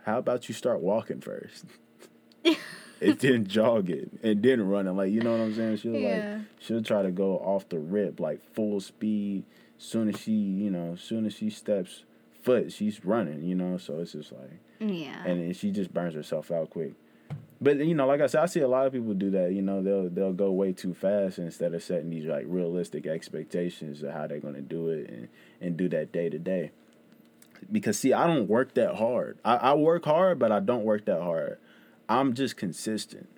How 0.05 0.19
about 0.19 0.49
you 0.49 0.55
start 0.55 0.81
walking 0.81 1.21
first? 1.21 1.65
and 2.45 3.19
then 3.19 3.47
jog 3.47 3.89
it 3.91 4.11
and 4.23 4.43
then 4.43 4.61
run 4.69 4.87
it. 4.87 4.93
Like 4.93 5.11
you 5.13 5.21
know 5.23 5.33
what 5.33 5.41
I'm 5.41 5.55
saying? 5.55 5.79
She'll 5.79 5.95
Yeah. 5.95 6.35
like 6.37 6.47
she'll 6.61 6.83
try 6.83 7.03
to 7.03 7.11
go 7.11 7.39
off 7.39 7.69
the 7.69 7.79
rip 7.79 8.21
like 8.21 8.41
full 8.55 8.81
speed. 8.81 9.45
Soon 9.79 10.09
as 10.09 10.21
she, 10.21 10.33
you 10.33 10.71
know, 10.71 10.95
soon 10.95 11.27
as 11.27 11.35
she 11.35 11.51
steps 11.51 12.05
foot, 12.43 12.71
she's 12.73 13.05
running. 13.05 13.43
You 13.43 13.55
know, 13.55 13.77
so 13.79 13.99
it's 13.99 14.13
just 14.13 14.31
like, 14.33 14.51
yeah. 14.79 15.23
and 15.27 15.41
then 15.41 15.53
she 15.55 15.71
just 15.71 15.93
burns 15.93 16.15
herself 16.15 16.51
out 16.51 16.71
quick. 16.71 16.93
But 17.61 17.79
you 17.79 17.95
know, 17.95 18.07
like 18.07 18.21
I 18.21 18.27
said, 18.27 18.43
I 18.43 18.47
see 18.47 18.61
a 18.61 18.69
lot 18.69 18.87
of 18.87 18.93
people 18.93 19.15
do 19.15 19.31
that. 19.31 19.53
You 19.53 19.63
know, 19.63 19.83
they'll 19.83 20.09
they'll 20.11 20.33
go 20.33 20.51
way 20.51 20.73
too 20.73 20.95
fast 20.95 21.39
instead 21.39 21.73
of 21.75 21.83
setting 21.83 22.11
these 22.11 22.27
like 22.27 22.45
realistic 22.49 23.07
expectations 23.07 24.03
of 24.03 24.13
how 24.13 24.27
they're 24.27 24.41
gonna 24.41 24.61
do 24.61 24.89
it 24.89 25.09
and 25.09 25.29
and 25.61 25.77
do 25.77 25.89
that 25.91 26.13
day 26.13 26.29
to 26.29 26.39
day. 26.39 26.73
Because 27.71 27.99
see, 27.99 28.13
I 28.13 28.27
don't 28.27 28.49
work 28.49 28.75
that 28.75 28.97
hard. 28.97 29.39
I, 29.45 29.57
I 29.57 29.75
work 29.75 30.05
hard, 30.05 30.39
but 30.39 30.53
I 30.53 30.61
don't 30.61 30.85
work 30.85 31.07
that 31.07 31.23
hard. 31.23 31.59
I'm 32.09 32.35
just 32.35 32.57
consistent. 32.57 33.29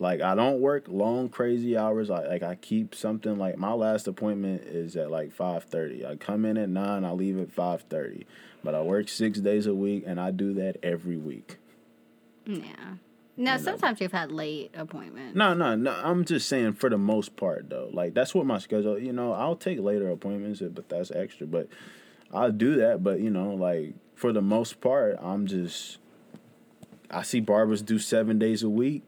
Like 0.00 0.20
I 0.20 0.34
don't 0.34 0.60
work 0.60 0.84
long 0.86 1.28
crazy 1.28 1.76
hours. 1.76 2.10
I 2.10 2.26
like 2.26 2.42
I 2.42 2.54
keep 2.54 2.94
something 2.94 3.36
like 3.36 3.58
my 3.58 3.72
last 3.72 4.06
appointment 4.06 4.62
is 4.62 4.96
at 4.96 5.10
like 5.10 5.32
five 5.32 5.64
thirty. 5.64 6.06
I 6.06 6.16
come 6.16 6.44
in 6.44 6.56
at 6.56 6.68
nine, 6.68 7.04
I 7.04 7.10
leave 7.10 7.40
at 7.40 7.50
five 7.50 7.82
thirty. 7.82 8.26
But 8.62 8.74
I 8.74 8.82
work 8.82 9.08
six 9.08 9.40
days 9.40 9.66
a 9.66 9.74
week 9.74 10.04
and 10.06 10.20
I 10.20 10.30
do 10.30 10.52
that 10.54 10.76
every 10.82 11.16
week. 11.16 11.58
Yeah. 12.48 12.94
Now, 13.36 13.56
sometimes 13.56 14.00
you've 14.00 14.10
had 14.10 14.32
late 14.32 14.72
appointments. 14.74 15.36
No, 15.36 15.54
no, 15.54 15.76
no. 15.76 15.92
I'm 15.92 16.24
just 16.24 16.48
saying 16.48 16.72
for 16.72 16.90
the 16.90 16.98
most 16.98 17.36
part 17.36 17.70
though. 17.70 17.88
Like 17.92 18.12
that's 18.12 18.34
what 18.34 18.46
my 18.46 18.58
schedule. 18.58 18.98
You 18.98 19.12
know, 19.12 19.32
I'll 19.32 19.54
take 19.54 19.78
later 19.78 20.10
appointments, 20.10 20.60
but 20.60 20.88
that's 20.88 21.12
extra. 21.12 21.46
But 21.46 21.68
I'll 22.32 22.50
do 22.50 22.74
that. 22.76 23.04
But 23.04 23.20
you 23.20 23.30
know, 23.30 23.54
like 23.54 23.94
for 24.16 24.32
the 24.32 24.42
most 24.42 24.80
part, 24.80 25.16
I'm 25.20 25.46
just. 25.46 25.98
I 27.10 27.22
see 27.22 27.40
barbers 27.40 27.80
do 27.80 27.98
seven 27.98 28.38
days 28.38 28.62
a 28.62 28.68
week 28.68 29.02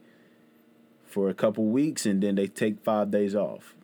for 1.04 1.28
a 1.28 1.34
couple 1.34 1.64
weeks, 1.64 2.06
and 2.06 2.22
then 2.22 2.36
they 2.36 2.46
take 2.46 2.84
five 2.84 3.10
days 3.10 3.34
off. 3.34 3.74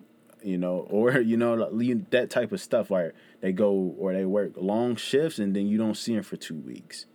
You 0.45 0.59
know, 0.59 0.87
or 0.91 1.19
you 1.19 1.37
know 1.37 1.55
like, 1.55 2.11
that 2.11 2.31
type 2.31 2.53
of 2.53 2.61
stuff 2.61 2.89
where 2.89 3.15
they 3.41 3.51
go 3.51 3.73
or 3.99 4.13
they 4.13 4.25
work 4.25 4.53
long 4.55 4.95
shifts, 4.95 5.41
and 5.41 5.57
then 5.57 5.67
you 5.67 5.77
don't 5.77 5.97
see 5.97 6.15
them 6.15 6.23
for 6.23 6.37
two 6.37 6.55
weeks. 6.55 7.07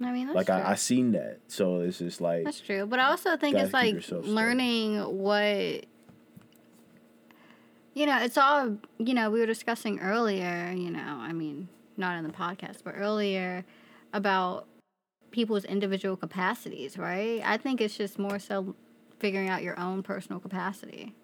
I 0.00 0.12
mean, 0.12 0.26
that's 0.26 0.36
like 0.36 0.46
true. 0.46 0.56
I, 0.56 0.72
I 0.72 0.74
seen 0.74 1.12
that, 1.12 1.38
so 1.48 1.80
it's 1.80 1.98
just 1.98 2.20
like 2.20 2.44
That's 2.44 2.60
true, 2.60 2.86
but 2.86 2.98
I 2.98 3.08
also 3.08 3.36
think 3.36 3.56
it's 3.56 3.72
like 3.72 3.96
learning 4.10 5.00
what 5.00 5.86
you 7.94 8.06
know. 8.06 8.18
It's 8.22 8.36
all 8.36 8.76
you 8.98 9.14
know. 9.14 9.30
We 9.30 9.40
were 9.40 9.46
discussing 9.46 9.98
earlier. 10.00 10.72
You 10.76 10.90
know, 10.90 11.18
I 11.20 11.32
mean, 11.32 11.68
not 11.96 12.18
in 12.18 12.24
the 12.24 12.32
podcast, 12.32 12.78
but 12.84 12.94
earlier 12.96 13.64
about 14.12 14.66
people's 15.30 15.64
individual 15.64 16.16
capacities. 16.16 16.98
Right? 16.98 17.40
I 17.44 17.56
think 17.56 17.80
it's 17.80 17.96
just 17.96 18.18
more 18.18 18.38
so 18.38 18.74
figuring 19.18 19.48
out 19.48 19.62
your 19.62 19.78
own 19.80 20.02
personal 20.02 20.40
capacity. 20.40 21.14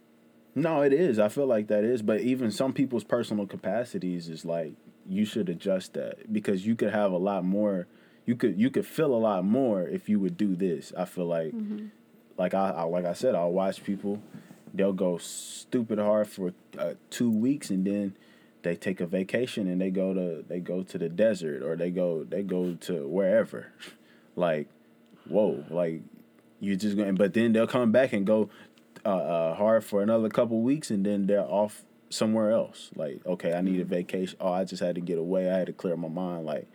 No, 0.54 0.82
it 0.82 0.92
is. 0.92 1.18
I 1.18 1.28
feel 1.28 1.46
like 1.46 1.68
that 1.68 1.84
is, 1.84 2.02
but 2.02 2.20
even 2.20 2.50
some 2.50 2.72
people's 2.72 3.04
personal 3.04 3.46
capacities 3.46 4.28
is 4.28 4.44
like 4.44 4.74
you 5.06 5.24
should 5.24 5.48
adjust 5.48 5.94
that 5.94 6.32
because 6.32 6.66
you 6.66 6.74
could 6.74 6.92
have 6.92 7.12
a 7.12 7.18
lot 7.18 7.44
more. 7.44 7.86
You 8.24 8.36
could 8.36 8.58
you 8.58 8.70
could 8.70 8.86
feel 8.86 9.14
a 9.14 9.18
lot 9.18 9.44
more 9.44 9.82
if 9.82 10.08
you 10.08 10.20
would 10.20 10.36
do 10.36 10.54
this. 10.54 10.92
I 10.96 11.04
feel 11.04 11.26
like, 11.26 11.52
like 12.38 12.54
I, 12.54 12.70
I 12.70 12.82
like 12.84 13.04
I 13.04 13.14
said, 13.14 13.34
I'll 13.34 13.52
watch 13.52 13.82
people. 13.84 14.22
They'll 14.74 14.92
go 14.92 15.18
stupid 15.18 15.98
hard 15.98 16.28
for 16.28 16.54
uh, 16.78 16.94
two 17.10 17.30
weeks 17.30 17.68
and 17.68 17.84
then 17.84 18.16
they 18.62 18.76
take 18.76 19.00
a 19.00 19.06
vacation 19.06 19.66
and 19.66 19.80
they 19.80 19.90
go 19.90 20.14
to 20.14 20.44
they 20.46 20.60
go 20.60 20.82
to 20.82 20.98
the 20.98 21.08
desert 21.08 21.62
or 21.62 21.76
they 21.76 21.90
go 21.90 22.24
they 22.24 22.42
go 22.42 22.74
to 22.74 23.06
wherever. 23.08 23.72
Like, 24.36 24.68
whoa, 25.28 25.64
like 25.68 26.02
you're 26.60 26.76
just 26.76 26.96
going 26.96 27.16
but 27.16 27.34
then 27.34 27.52
they'll 27.52 27.66
come 27.66 27.92
back 27.92 28.12
and 28.12 28.26
go 28.26 28.48
uh, 29.04 29.08
uh, 29.08 29.54
hard 29.54 29.84
for 29.84 30.00
another 30.00 30.28
couple 30.28 30.60
weeks 30.60 30.90
and 30.90 31.04
then 31.04 31.26
they're 31.26 31.40
off 31.40 31.84
somewhere 32.08 32.50
else. 32.50 32.90
Like, 32.94 33.24
okay, 33.26 33.52
I 33.52 33.60
need 33.60 33.80
a 33.80 33.84
vacation. 33.84 34.36
Oh, 34.40 34.52
I 34.52 34.64
just 34.64 34.82
had 34.82 34.94
to 34.94 35.00
get 35.00 35.18
away. 35.18 35.50
I 35.50 35.58
had 35.58 35.66
to 35.66 35.72
clear 35.72 35.96
my 35.96 36.08
mind. 36.08 36.46
Like, 36.46 36.68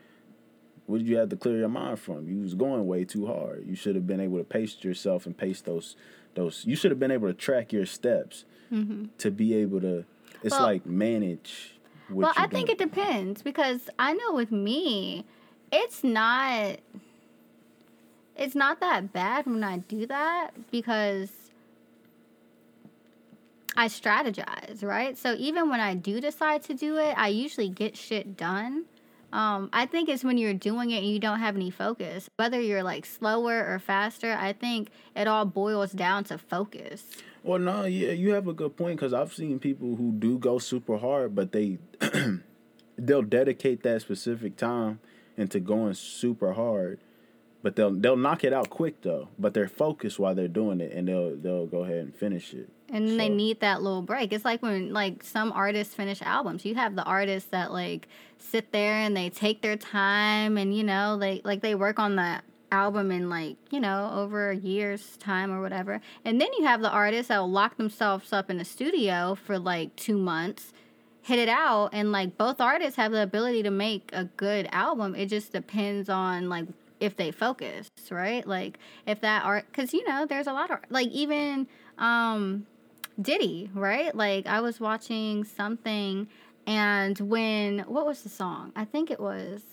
what 0.88 1.00
did 1.00 1.08
you 1.08 1.18
have 1.18 1.30
to 1.30 1.36
clear 1.36 1.58
your 1.58 1.70
mind 1.70 2.00
from? 2.00 2.28
You 2.28 2.42
was 2.42 2.56
going 2.56 2.88
way 2.88 3.06
too 3.06 3.28
hard. 3.28 3.66
You 3.68 3.76
should 3.76 3.96
have 3.96 4.08
been 4.08 4.20
able 4.20 4.38
to 4.40 4.44
pace 4.44 4.76
yourself 4.82 5.26
and 5.26 5.38
pace 5.38 5.62
those 5.62 5.96
those. 6.34 6.64
You 6.66 6.76
should 6.76 6.92
have 6.92 7.00
been 7.00 7.12
able 7.12 7.28
to 7.28 7.34
track 7.34 7.72
your 7.72 7.86
steps 7.86 8.46
mm-hmm. 8.72 9.06
to 9.18 9.32
be 9.32 9.54
able 9.54 9.82
to. 9.82 10.06
It's 10.44 10.54
Well- 10.54 10.64
like 10.64 10.86
manage. 10.86 11.74
What 12.10 12.24
well, 12.24 12.34
I 12.38 12.48
think 12.48 12.68
doing. 12.68 12.70
it 12.70 12.78
depends 12.78 13.42
because 13.42 13.90
I 14.00 14.14
know 14.14 14.34
with 14.34 14.50
me, 14.50 15.26
it's 15.74 16.06
not 16.06 16.78
it's 18.38 18.56
not 18.56 18.80
that 18.80 19.12
bad 19.12 19.46
when 19.46 19.64
I 19.64 19.80
do 19.80 20.06
that 20.06 20.52
because 20.72 21.32
I 23.76 23.88
strategize, 23.88 24.84
right? 24.84 25.18
So 25.18 25.36
even 25.38 25.70
when 25.70 25.80
I 25.80 25.96
do 25.96 26.22
decide 26.22 26.64
to 26.64 26.74
do 26.74 26.98
it, 26.98 27.14
I 27.18 27.28
usually 27.28 27.70
get 27.70 27.98
shit 27.98 28.38
done. 28.38 28.86
Um, 29.34 29.70
I 29.74 29.86
think 29.86 30.10
it's 30.10 30.24
when 30.24 30.38
you're 30.38 30.54
doing 30.54 30.92
it 30.92 31.00
and 31.00 31.08
you 31.08 31.20
don't 31.20 31.40
have 31.40 31.56
any 31.56 31.70
focus. 31.70 32.30
Whether 32.38 32.62
you're 32.62 32.84
like 32.84 33.06
slower 33.06 33.66
or 33.68 33.80
faster, 33.80 34.36
I 34.40 34.54
think 34.54 34.90
it 35.16 35.28
all 35.28 35.46
boils 35.46 35.92
down 35.92 36.24
to 36.26 36.38
focus. 36.38 37.04
Well, 37.44 37.60
no, 37.60 37.86
yeah, 37.86 38.12
you 38.12 38.34
have 38.34 38.48
a 38.48 38.54
good 38.54 38.76
point 38.76 38.98
because 38.98 39.14
I've 39.14 39.34
seen 39.34 39.60
people 39.60 39.96
who 39.96 40.12
do 40.12 40.38
go 40.38 40.60
super 40.60 40.98
hard, 40.98 41.36
but 41.36 41.52
they 41.52 41.78
they'll 42.98 43.22
dedicate 43.22 43.84
that 43.84 44.02
specific 44.02 44.58
time 44.58 45.00
into 45.36 45.60
going 45.60 45.94
super 45.94 46.54
hard, 46.54 47.00
but 47.62 47.76
they'll 47.76 47.92
they'll 47.94 48.18
knock 48.18 48.44
it 48.44 48.54
out 48.54 48.70
quick 48.70 49.02
though. 49.02 49.30
But 49.38 49.54
they're 49.54 49.68
focused 49.68 50.20
while 50.20 50.36
they're 50.36 50.48
doing 50.48 50.82
it, 50.82 50.92
and 50.94 51.08
they'll 51.08 51.36
they'll 51.36 51.68
go 51.68 51.84
ahead 51.84 51.98
and 51.98 52.16
finish 52.16 52.54
it. 52.54 52.70
And 52.90 53.08
then 53.08 53.18
they 53.18 53.30
need 53.30 53.60
that 53.60 53.82
little 53.82 54.02
break. 54.02 54.32
It's 54.32 54.46
like 54.46 54.62
when 54.62 54.94
like 54.94 55.24
some 55.24 55.52
artists 55.52 55.94
finish 55.94 56.22
albums. 56.22 56.66
You 56.66 56.76
have 56.76 56.96
the 56.96 57.04
artists 57.04 57.50
that 57.50 57.72
like 57.72 58.08
sit 58.38 58.72
there 58.72 58.94
and 58.94 59.16
they 59.16 59.30
take 59.30 59.62
their 59.62 59.76
time 59.76 60.58
and 60.58 60.76
you 60.76 60.84
know 60.84 61.18
they 61.18 61.42
like 61.44 61.62
they 61.62 61.76
work 61.76 62.00
on 62.00 62.16
the 62.16 62.42
album 62.72 63.12
in 63.12 63.30
like 63.30 63.56
you 63.72 63.80
know 63.80 64.12
over 64.14 64.52
a 64.52 64.56
year's 64.56 65.18
time 65.18 65.52
or 65.52 65.62
whatever. 65.62 66.00
And 66.24 66.40
then 66.40 66.50
you 66.58 66.66
have 66.66 66.82
the 66.82 66.90
artists 66.90 67.28
that 67.28 67.40
will 67.40 67.52
lock 67.52 67.78
themselves 67.78 68.32
up 68.32 68.50
in 68.50 68.58
the 68.58 68.66
studio 68.66 69.36
for 69.36 69.60
like 69.60 69.96
two 69.98 70.18
months, 70.18 70.72
hit 71.22 71.40
it 71.40 71.50
out, 71.50 71.90
and 71.92 72.12
like 72.12 72.38
both 72.38 72.62
artists 72.62 72.96
have 72.96 73.12
the 73.12 73.24
ability 73.24 73.64
to 73.64 73.72
make 73.72 74.10
a 74.14 74.26
good 74.38 74.70
album. 74.72 75.14
It 75.14 75.28
just 75.28 75.52
depends 75.52 76.10
on 76.10 76.48
like 76.48 76.68
if 77.00 77.18
they 77.18 77.32
focus, 77.32 77.90
right? 78.10 78.48
Like 78.48 78.80
if 79.06 79.22
that 79.22 79.44
art, 79.44 79.66
because 79.68 79.94
you 79.94 80.08
know 80.08 80.26
there's 80.26 80.48
a 80.48 80.54
lot 80.54 80.72
of 80.72 80.80
like 80.90 81.10
even 81.10 81.68
um 81.98 82.66
Diddy, 83.20 83.70
right? 83.74 84.16
Like 84.16 84.48
I 84.48 84.62
was 84.62 84.80
watching 84.80 85.44
something 85.44 86.28
and 86.66 87.18
when 87.20 87.80
what 87.80 88.06
was 88.06 88.24
the 88.24 88.30
song? 88.30 88.72
I 88.76 88.86
think 88.86 89.10
it 89.10 89.20
was 89.20 89.64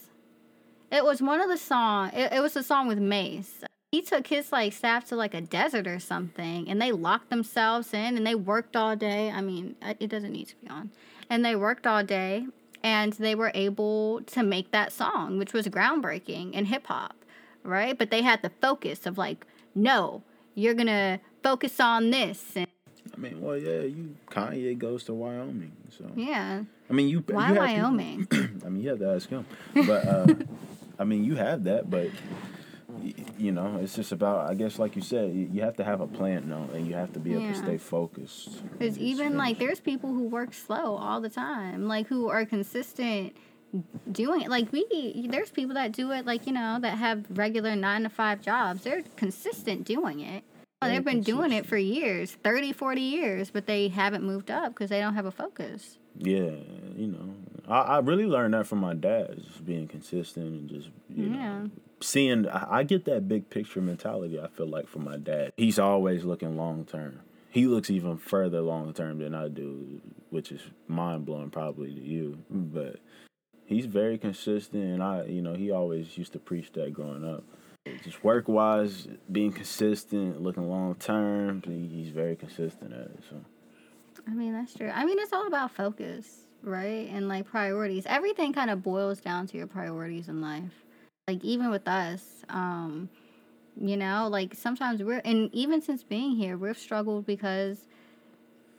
it 0.91 1.03
was 1.03 1.21
one 1.21 1.41
of 1.41 1.49
the 1.49 1.57
song 1.57 2.11
it, 2.13 2.33
it 2.33 2.41
was 2.41 2.55
a 2.55 2.63
song 2.63 2.87
with 2.87 2.99
Mase. 2.99 3.63
He 3.91 4.01
took 4.01 4.27
his 4.27 4.51
like 4.51 4.73
staff 4.73 5.05
to 5.05 5.15
like 5.15 5.33
a 5.33 5.41
desert 5.41 5.87
or 5.87 5.99
something 5.99 6.67
and 6.69 6.81
they 6.81 6.91
locked 6.91 7.29
themselves 7.29 7.93
in 7.93 8.17
and 8.17 8.25
they 8.25 8.35
worked 8.35 8.75
all 8.75 8.95
day. 8.95 9.29
I 9.29 9.41
mean, 9.41 9.75
it 9.99 10.09
doesn't 10.09 10.31
need 10.31 10.47
to 10.49 10.55
be 10.55 10.67
on. 10.67 10.91
And 11.29 11.45
they 11.45 11.55
worked 11.55 11.85
all 11.85 12.03
day 12.03 12.47
and 12.83 13.13
they 13.13 13.35
were 13.35 13.51
able 13.53 14.21
to 14.21 14.43
make 14.43 14.71
that 14.71 14.91
song, 14.91 15.37
which 15.37 15.53
was 15.53 15.67
groundbreaking 15.67 16.53
in 16.53 16.65
hip 16.65 16.87
hop, 16.87 17.15
right? 17.63 17.97
But 17.97 18.11
they 18.11 18.21
had 18.21 18.41
the 18.41 18.51
focus 18.61 19.05
of 19.05 19.17
like, 19.17 19.45
no, 19.73 20.23
you're 20.55 20.73
gonna 20.73 21.19
focus 21.43 21.79
on 21.79 22.09
this 22.11 22.53
and 22.55 22.67
I 23.15 23.19
mean, 23.19 23.41
well, 23.41 23.57
yeah, 23.57 23.81
you 23.81 24.15
Kanye 24.29 24.77
goes 24.77 25.05
to 25.05 25.13
Wyoming, 25.13 25.71
so 25.97 26.05
yeah. 26.15 26.63
I 26.89 26.93
mean, 26.93 27.07
you 27.07 27.19
Why 27.27 27.49
you 27.49 27.55
have 27.55 27.67
people- 27.67 27.81
Wyoming? 27.83 28.27
I 28.65 28.69
mean, 28.69 28.83
you 28.83 28.89
have 28.89 28.99
to 28.99 29.09
ask 29.13 29.29
him, 29.29 29.45
but 29.73 30.05
uh, 30.07 30.27
I 30.99 31.03
mean, 31.05 31.23
you 31.23 31.35
have 31.35 31.63
that, 31.65 31.89
but 31.89 32.09
you 33.37 33.51
know, 33.51 33.79
it's 33.81 33.95
just 33.95 34.11
about. 34.11 34.49
I 34.49 34.53
guess, 34.53 34.79
like 34.79 34.95
you 34.95 35.01
said, 35.01 35.33
you 35.33 35.61
have 35.61 35.75
to 35.77 35.83
have 35.83 36.01
a 36.01 36.07
plan, 36.07 36.49
though, 36.49 36.69
and 36.73 36.87
you 36.87 36.93
have 36.95 37.13
to 37.13 37.19
be 37.19 37.33
able 37.33 37.43
Yeah. 37.43 37.51
to 37.53 37.57
stay 37.57 37.77
focused. 37.77 38.61
Because 38.77 38.97
even 38.97 39.37
like 39.37 39.59
there's 39.59 39.79
people 39.79 40.13
who 40.13 40.23
work 40.23 40.53
slow 40.53 40.95
all 40.95 41.21
the 41.21 41.29
time, 41.29 41.87
like 41.87 42.07
who 42.07 42.29
are 42.29 42.45
consistent 42.45 43.35
doing 44.11 44.41
it. 44.41 44.49
Like 44.49 44.71
we, 44.71 45.27
there's 45.29 45.49
people 45.51 45.75
that 45.75 45.91
do 45.91 46.11
it, 46.11 46.25
like 46.25 46.47
you 46.47 46.53
know, 46.53 46.79
that 46.81 46.97
have 46.97 47.25
regular 47.29 47.75
nine 47.75 48.03
to 48.03 48.09
five 48.09 48.41
jobs. 48.41 48.83
They're 48.83 49.03
consistent 49.17 49.83
doing 49.85 50.19
it. 50.21 50.43
Oh, 50.81 50.89
They've 50.89 51.03
been 51.03 51.21
doing 51.21 51.51
it 51.51 51.65
for 51.65 51.77
years, 51.77 52.31
30, 52.43 52.73
40 52.73 53.01
years, 53.01 53.49
but 53.49 53.65
they 53.65 53.87
haven't 53.87 54.23
moved 54.23 54.51
up 54.51 54.73
because 54.73 54.89
they 54.89 54.99
don't 54.99 55.15
have 55.15 55.25
a 55.25 55.31
focus. 55.31 55.97
Yeah, 56.17 56.51
you 56.95 57.07
know, 57.07 57.35
I, 57.67 57.79
I 57.81 57.97
really 57.99 58.25
learned 58.25 58.53
that 58.53 58.67
from 58.67 58.79
my 58.79 58.93
dad, 58.93 59.41
just 59.43 59.65
being 59.65 59.87
consistent 59.87 60.47
and 60.47 60.69
just 60.69 60.89
you 61.09 61.27
Yeah. 61.27 61.59
know 61.59 61.69
seeing. 62.01 62.47
I, 62.47 62.79
I 62.79 62.83
get 62.83 63.05
that 63.05 63.27
big 63.27 63.49
picture 63.49 63.81
mentality. 63.81 64.39
I 64.39 64.47
feel 64.47 64.67
like 64.67 64.87
from 64.87 65.03
my 65.05 65.17
dad, 65.17 65.53
he's 65.57 65.79
always 65.79 66.23
looking 66.23 66.55
long 66.57 66.85
term. 66.85 67.21
He 67.49 67.67
looks 67.67 67.89
even 67.89 68.17
further 68.17 68.61
long 68.61 68.93
term 68.93 69.19
than 69.19 69.33
I 69.33 69.47
do, 69.47 70.01
which 70.29 70.51
is 70.51 70.61
mind 70.87 71.25
blowing 71.25 71.49
probably 71.51 71.93
to 71.93 72.01
you, 72.01 72.39
but. 72.49 72.97
He's 73.67 73.87
very 73.87 74.19
consistent, 74.19 74.83
and 74.83 75.01
I, 75.01 75.23
you 75.23 75.41
know, 75.41 75.55
he 75.55 75.71
always 75.71 76.15
used 76.19 76.33
to 76.33 76.39
preach 76.39 76.71
that 76.73 76.93
growing 76.93 77.27
up. 77.27 77.43
Just 78.03 78.23
work 78.23 78.47
wise, 78.47 79.07
being 79.31 79.51
consistent, 79.51 80.41
looking 80.41 80.67
long 80.67 80.95
term. 80.95 81.61
He's 81.63 82.09
very 82.09 82.35
consistent 82.35 82.93
at 82.93 83.01
it. 83.01 83.19
So 83.29 83.37
I 84.27 84.31
mean, 84.31 84.53
that's 84.53 84.73
true. 84.73 84.89
I 84.89 85.05
mean, 85.05 85.19
it's 85.19 85.33
all 85.33 85.45
about 85.45 85.71
focus, 85.71 86.47
right? 86.63 87.07
And 87.11 87.27
like 87.27 87.45
priorities. 87.45 88.05
Everything 88.07 88.53
kind 88.53 88.71
of 88.71 88.81
boils 88.81 89.19
down 89.19 89.45
to 89.47 89.57
your 89.57 89.67
priorities 89.67 90.29
in 90.29 90.41
life. 90.41 90.71
Like 91.27 91.43
even 91.43 91.69
with 91.69 91.87
us, 91.87 92.43
um, 92.49 93.09
you 93.79 93.97
know, 93.97 94.29
like 94.31 94.55
sometimes 94.55 95.03
we're 95.03 95.21
and 95.23 95.53
even 95.53 95.81
since 95.81 96.03
being 96.03 96.35
here, 96.35 96.57
we've 96.57 96.77
struggled 96.77 97.27
because 97.27 97.85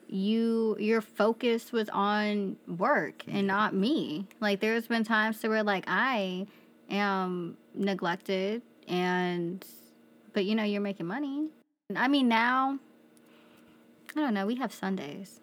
you 0.09 0.77
your 0.81 1.01
focus 1.01 1.71
was 1.71 1.89
on 1.91 2.57
work 2.67 3.23
and 3.29 3.47
not 3.47 3.73
me. 3.73 4.27
Like 4.41 4.59
there's 4.61 4.89
been 4.89 5.05
times 5.05 5.41
to 5.41 5.49
where 5.49 5.63
like 5.63 5.85
I 5.87 6.47
am 6.91 7.57
neglected 7.73 8.63
and 8.89 9.65
but 10.33 10.45
you 10.45 10.55
know, 10.55 10.65
you're 10.65 10.81
making 10.81 11.07
money. 11.07 11.49
I 11.95 12.09
mean 12.09 12.29
now 12.29 12.79
I 14.17 14.21
don't 14.21 14.35
know, 14.35 14.47
we 14.47 14.57
have 14.57 14.73
Sundays. 14.73 15.41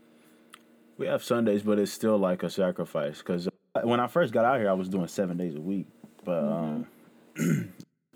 We 0.98 1.06
have 1.06 1.24
Sundays, 1.24 1.62
but 1.62 1.78
it's 1.78 1.92
still 1.92 2.18
like 2.18 2.42
a 2.44 2.50
sacrifice 2.50 3.20
because 3.20 3.48
when 3.84 4.00
I 4.00 4.08
first 4.08 4.34
got 4.34 4.46
out 4.46 4.60
here, 4.60 4.70
I 4.70 4.74
was 4.74 4.90
doing 4.90 5.08
seven 5.08 5.38
days 5.38 5.56
a 5.56 5.62
week, 5.62 5.88
but 6.24 6.44
um, 6.44 6.88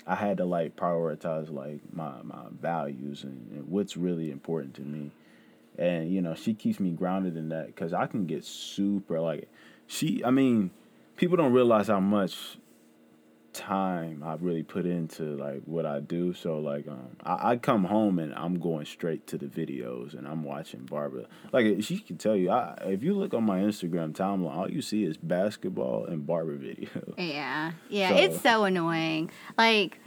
I 0.07 0.15
had 0.15 0.37
to 0.37 0.45
like 0.45 0.75
prioritize 0.75 1.51
like 1.51 1.81
my 1.91 2.21
my 2.23 2.45
values 2.59 3.23
and, 3.23 3.51
and 3.51 3.67
what's 3.67 3.97
really 3.97 4.31
important 4.31 4.75
to 4.75 4.81
me, 4.81 5.11
and 5.77 6.11
you 6.11 6.21
know 6.21 6.33
she 6.33 6.53
keeps 6.53 6.79
me 6.79 6.91
grounded 6.91 7.35
in 7.35 7.49
that 7.49 7.67
because 7.67 7.93
I 7.93 8.07
can 8.07 8.25
get 8.25 8.45
super 8.45 9.19
like 9.19 9.49
she. 9.87 10.23
I 10.23 10.31
mean, 10.31 10.71
people 11.17 11.37
don't 11.37 11.53
realize 11.53 11.87
how 11.87 11.99
much 11.99 12.57
time 13.57 14.21
I 14.23 14.35
really 14.39 14.63
put 14.63 14.85
into 14.85 15.23
like 15.35 15.61
what 15.65 15.85
I 15.85 15.99
do. 15.99 16.33
So 16.33 16.59
like 16.59 16.87
um 16.87 17.09
I, 17.23 17.51
I 17.51 17.55
come 17.57 17.83
home 17.85 18.19
and 18.19 18.33
I'm 18.35 18.59
going 18.59 18.85
straight 18.85 19.25
to 19.27 19.37
the 19.37 19.47
videos 19.47 20.13
and 20.17 20.27
I'm 20.27 20.43
watching 20.43 20.81
Barbara. 20.85 21.25
Like 21.51 21.81
she 21.83 21.99
can 21.99 22.17
tell 22.17 22.35
you, 22.35 22.51
I, 22.51 22.77
if 22.85 23.03
you 23.03 23.13
look 23.15 23.33
on 23.33 23.43
my 23.43 23.59
Instagram 23.59 24.13
timeline, 24.13 24.55
all 24.55 24.69
you 24.69 24.81
see 24.81 25.03
is 25.03 25.17
basketball 25.17 26.05
and 26.05 26.25
barber 26.25 26.57
videos. 26.57 27.13
Yeah. 27.17 27.71
Yeah, 27.89 28.09
So- 28.09 28.15
it's 28.17 28.41
so 28.41 28.63
annoying. 28.65 29.31
Like 29.57 29.99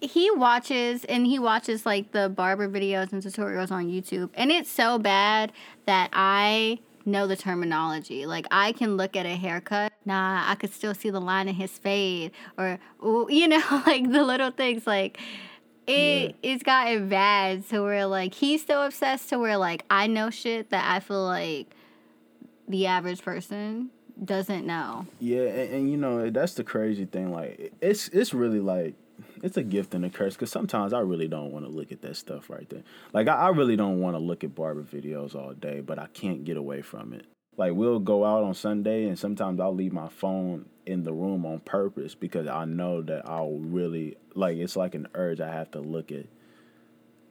he 0.00 0.30
watches 0.32 1.04
and 1.04 1.24
he 1.26 1.38
watches 1.38 1.86
like 1.86 2.10
the 2.12 2.28
barber 2.28 2.68
videos 2.68 3.12
and 3.12 3.22
tutorials 3.22 3.70
on 3.70 3.86
YouTube 3.86 4.30
and 4.34 4.50
it's 4.50 4.70
so 4.70 4.98
bad 4.98 5.52
that 5.86 6.10
I 6.12 6.80
know 7.06 7.26
the 7.26 7.36
terminology. 7.36 8.26
Like 8.26 8.46
I 8.50 8.72
can 8.72 8.96
look 8.96 9.16
at 9.16 9.26
a 9.26 9.36
haircut, 9.36 9.92
nah, 10.04 10.44
I 10.46 10.54
could 10.54 10.72
still 10.72 10.94
see 10.94 11.10
the 11.10 11.20
line 11.20 11.48
in 11.48 11.54
his 11.54 11.70
fade 11.70 12.32
or 12.58 12.78
you 13.28 13.48
know, 13.48 13.82
like 13.86 14.10
the 14.10 14.24
little 14.24 14.50
things 14.50 14.86
like 14.86 15.18
it 15.86 16.36
it's 16.42 16.62
gotten 16.62 17.08
bad 17.08 17.68
to 17.68 17.82
where 17.82 18.06
like 18.06 18.34
he's 18.34 18.64
so 18.64 18.84
obsessed 18.84 19.28
to 19.30 19.38
where 19.38 19.56
like 19.56 19.84
I 19.90 20.06
know 20.06 20.30
shit 20.30 20.70
that 20.70 20.90
I 20.90 21.00
feel 21.00 21.24
like 21.24 21.74
the 22.68 22.86
average 22.86 23.22
person 23.22 23.90
doesn't 24.24 24.66
know. 24.66 25.06
Yeah, 25.18 25.42
and, 25.42 25.74
and 25.74 25.90
you 25.90 25.96
know 25.96 26.30
that's 26.30 26.54
the 26.54 26.64
crazy 26.64 27.04
thing. 27.04 27.32
Like 27.32 27.72
it's 27.80 28.08
it's 28.08 28.32
really 28.32 28.60
like 28.60 28.94
it's 29.42 29.56
a 29.56 29.62
gift 29.62 29.94
and 29.94 30.04
a 30.04 30.10
curse 30.10 30.34
because 30.34 30.50
sometimes 30.50 30.92
I 30.92 31.00
really 31.00 31.28
don't 31.28 31.50
want 31.52 31.64
to 31.64 31.70
look 31.70 31.92
at 31.92 32.02
that 32.02 32.16
stuff 32.16 32.48
right 32.48 32.68
there. 32.70 32.84
Like 33.12 33.28
I, 33.28 33.34
I 33.34 33.48
really 33.48 33.76
don't 33.76 34.00
want 34.00 34.14
to 34.14 34.20
look 34.20 34.44
at 34.44 34.54
barber 34.54 34.82
videos 34.82 35.34
all 35.34 35.52
day, 35.52 35.80
but 35.80 35.98
I 35.98 36.06
can't 36.14 36.44
get 36.44 36.56
away 36.56 36.82
from 36.82 37.12
it. 37.12 37.26
like 37.56 37.74
we'll 37.74 37.98
go 37.98 38.24
out 38.24 38.44
on 38.44 38.54
Sunday 38.54 39.06
and 39.06 39.18
sometimes 39.18 39.60
I'll 39.60 39.74
leave 39.74 39.92
my 39.92 40.08
phone 40.08 40.66
in 40.86 41.04
the 41.04 41.12
room 41.12 41.44
on 41.46 41.60
purpose 41.60 42.14
because 42.14 42.46
I 42.48 42.64
know 42.64 43.02
that 43.02 43.28
I'll 43.28 43.58
really 43.58 44.16
like 44.34 44.56
it's 44.56 44.76
like 44.76 44.94
an 44.94 45.08
urge 45.14 45.40
I 45.40 45.52
have 45.52 45.70
to 45.72 45.80
look 45.80 46.10
at 46.10 46.26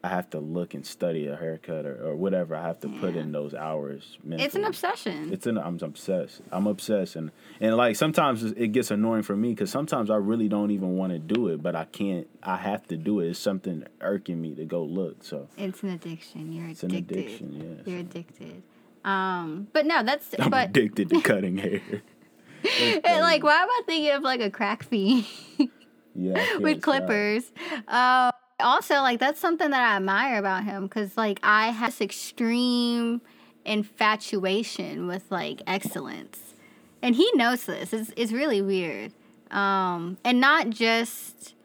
I 0.04 0.08
have 0.10 0.32
to 0.32 0.40
look 0.40 0.74
and 0.74 0.84
study 0.86 1.28
a 1.28 1.36
haircut 1.36 1.86
or, 1.86 1.96
or 2.08 2.16
whatever 2.16 2.56
I 2.56 2.64
have 2.64 2.80
to 2.80 2.90
put 2.90 3.16
in 3.16 3.32
those 3.32 3.54
hours. 3.54 4.18
Mentally. 4.24 4.46
It's 4.46 4.56
an 4.56 4.64
obsession. 4.66 5.32
It's 5.32 5.46
an 5.46 5.58
I'm 5.60 5.78
obsessed. 5.82 6.42
I'm 6.52 6.66
obsessed 6.66 7.16
and 7.16 7.32
and 7.60 7.78
like 7.78 7.96
sometimes 7.96 8.44
it 8.44 8.70
gets 8.72 8.90
annoying 8.90 9.22
for 9.22 9.36
me 9.36 9.50
because 9.50 9.70
sometimes 9.70 10.10
I 10.10 10.16
really 10.16 10.48
don't 10.48 10.72
even 10.72 10.98
want 10.98 11.14
to 11.14 11.20
do 11.20 11.50
it, 11.50 11.62
but 11.62 11.76
I 11.76 11.86
can't. 11.86 12.28
I 12.42 12.58
have 12.58 12.88
to 12.88 12.98
do 12.98 13.20
it. 13.20 13.30
It's 13.30 13.40
something 13.40 13.84
irking 14.02 14.42
me 14.42 14.56
to 14.56 14.66
go 14.66 14.84
look. 14.84 15.24
So 15.24 15.48
It's 15.58 15.84
an 15.84 15.90
addiction. 15.90 16.52
You're 16.52 16.70
it's 16.70 16.82
an 16.84 16.92
addicted. 16.96 17.18
addiction. 17.18 17.76
Yes. 17.78 17.88
You're 17.88 18.00
addicted. 18.00 18.64
Um, 19.06 19.68
but 19.74 19.86
no, 19.86 20.04
that's 20.04 20.34
I'm 20.40 20.50
but 20.50 20.70
addicted 20.70 21.10
to 21.12 21.22
cutting 21.32 21.58
hair. 21.58 21.82
like 23.06 23.44
why 23.44 23.62
am 23.64 23.70
I 23.70 23.82
thinking 23.86 24.12
of 24.12 24.24
like 24.24 24.42
a 24.42 24.50
crack 24.50 24.84
fiend 24.84 25.26
Yeah, 26.16 26.58
with 26.60 26.82
stop. 26.82 26.84
clippers? 26.84 27.52
Um, 27.88 28.32
also 28.62 28.96
like 28.96 29.20
that's 29.20 29.40
something 29.40 29.70
that 29.70 29.82
I 29.82 29.98
admire 29.98 30.38
about 30.38 30.64
him 30.64 30.84
because 30.84 31.18
like 31.18 31.40
I 31.44 31.70
have 31.70 31.92
this 31.92 32.02
extreme 32.02 33.22
infatuation 33.66 35.08
with 35.08 35.24
like 35.30 35.62
excellence, 35.68 36.54
and 37.02 37.16
he 37.16 37.30
knows 37.36 37.66
this. 37.66 37.94
It's 37.94 38.12
it's 38.16 38.32
really 38.32 38.62
weird, 38.62 39.12
um, 39.52 40.18
and 40.24 40.40
not 40.40 40.70
just 40.70 41.56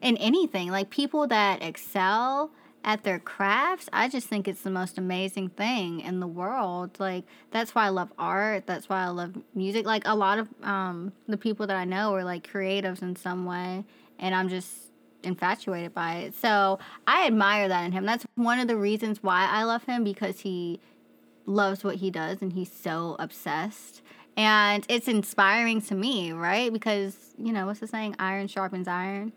in 0.00 0.16
anything. 0.18 0.70
Like 0.70 0.90
people 0.90 1.26
that 1.28 1.62
excel 1.62 2.50
at 2.84 3.02
their 3.02 3.18
crafts, 3.18 3.88
I 3.92 4.08
just 4.08 4.28
think 4.28 4.46
it's 4.46 4.62
the 4.62 4.70
most 4.70 4.98
amazing 4.98 5.50
thing 5.50 6.00
in 6.00 6.20
the 6.20 6.26
world. 6.26 6.98
Like 6.98 7.24
that's 7.50 7.74
why 7.74 7.86
I 7.86 7.88
love 7.88 8.12
art. 8.18 8.66
That's 8.66 8.88
why 8.88 9.04
I 9.04 9.08
love 9.08 9.36
music. 9.54 9.86
Like 9.86 10.02
a 10.06 10.14
lot 10.14 10.38
of 10.38 10.48
um, 10.62 11.12
the 11.26 11.36
people 11.36 11.66
that 11.66 11.76
I 11.76 11.84
know 11.84 12.14
are 12.14 12.24
like 12.24 12.46
creatives 12.50 13.02
in 13.02 13.16
some 13.16 13.44
way, 13.44 13.84
and 14.18 14.34
I'm 14.34 14.48
just 14.48 14.87
infatuated 15.22 15.94
by 15.94 16.16
it. 16.16 16.34
So 16.34 16.78
I 17.06 17.26
admire 17.26 17.68
that 17.68 17.84
in 17.84 17.92
him. 17.92 18.06
That's 18.06 18.26
one 18.34 18.60
of 18.60 18.68
the 18.68 18.76
reasons 18.76 19.22
why 19.22 19.48
I 19.50 19.64
love 19.64 19.84
him 19.84 20.04
because 20.04 20.40
he 20.40 20.80
loves 21.46 21.82
what 21.82 21.96
he 21.96 22.10
does 22.10 22.42
and 22.42 22.52
he's 22.52 22.72
so 22.72 23.16
obsessed. 23.18 24.02
And 24.36 24.86
it's 24.88 25.08
inspiring 25.08 25.82
to 25.82 25.94
me, 25.94 26.30
right? 26.32 26.72
Because, 26.72 27.34
you 27.36 27.52
know, 27.52 27.66
what's 27.66 27.80
the 27.80 27.88
saying? 27.88 28.14
Iron 28.18 28.46
sharpens 28.46 28.86
iron. 28.86 29.32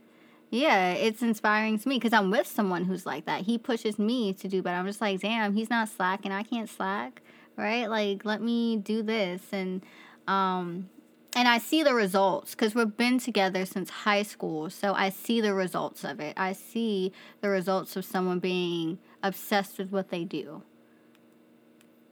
Yeah, 0.52 0.92
it's 0.92 1.22
inspiring 1.22 1.80
to 1.80 1.90
me 1.90 1.96
because 1.96 2.14
I'm 2.14 2.30
with 2.30 2.46
someone 2.46 2.84
who's 2.84 3.06
like 3.06 3.26
that. 3.26 3.42
He 3.44 3.58
pushes 3.58 3.98
me 3.98 4.34
to 4.34 4.48
do 4.48 4.62
better. 4.62 4.78
I'm 4.78 4.86
just 4.86 5.02
like, 5.02 5.22
damn, 5.22 5.56
he's 5.56 5.70
not 5.70 5.88
slacking. 5.90 6.32
I 6.32 6.44
can't 6.44 6.70
slack, 6.70 7.22
right? 7.56 7.90
Like, 7.90 8.26
let 8.26 8.42
me 8.42 8.78
do 8.78 9.02
this. 9.02 9.42
And, 9.52 9.82
um, 10.28 10.90
and 11.36 11.48
I 11.48 11.58
see 11.60 11.82
the 11.84 11.94
results 11.94 12.52
because 12.52 12.76
we've 12.76 12.96
been 12.96 13.20
together 13.20 13.66
since 13.66 13.90
high 13.90 14.24
school. 14.24 14.70
So 14.70 14.94
I 14.94 15.10
see 15.10 15.40
the 15.40 15.54
results 15.54 16.04
of 16.04 16.20
it. 16.20 16.34
I 16.38 16.54
see 16.54 17.14
the 17.40 17.50
results 17.50 17.96
of 17.96 18.04
someone 18.04 18.40
being 18.40 19.00
obsessed 19.24 19.78
with 19.78 19.92
what 19.92 20.10
they 20.10 20.24
do. 20.24 20.64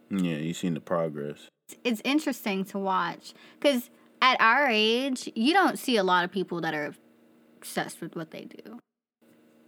Yeah, 0.09 0.37
you've 0.37 0.57
seen 0.57 0.73
the 0.73 0.79
progress. 0.79 1.47
It's 1.83 2.01
interesting 2.03 2.65
to 2.65 2.79
watch 2.79 3.33
because 3.59 3.89
at 4.21 4.39
our 4.39 4.67
age, 4.69 5.29
you 5.35 5.53
don't 5.53 5.77
see 5.77 5.97
a 5.97 6.03
lot 6.03 6.23
of 6.23 6.31
people 6.31 6.61
that 6.61 6.73
are 6.73 6.95
obsessed 7.57 8.01
with 8.01 8.15
what 8.15 8.31
they 8.31 8.45
do. 8.45 8.79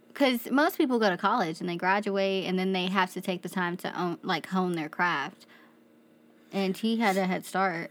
Because 0.08 0.50
most 0.50 0.76
people 0.76 0.98
go 0.98 1.10
to 1.10 1.16
college 1.16 1.60
and 1.60 1.68
they 1.68 1.76
graduate 1.76 2.44
and 2.44 2.58
then 2.58 2.72
they 2.72 2.86
have 2.86 3.12
to 3.12 3.20
take 3.20 3.42
the 3.42 3.48
time 3.48 3.76
to 3.78 3.98
own, 3.98 4.18
like 4.22 4.46
hone 4.46 4.72
their 4.72 4.88
craft. 4.88 5.46
And 6.52 6.76
he 6.76 6.98
had 6.98 7.16
a 7.16 7.26
head 7.26 7.46
start. 7.46 7.90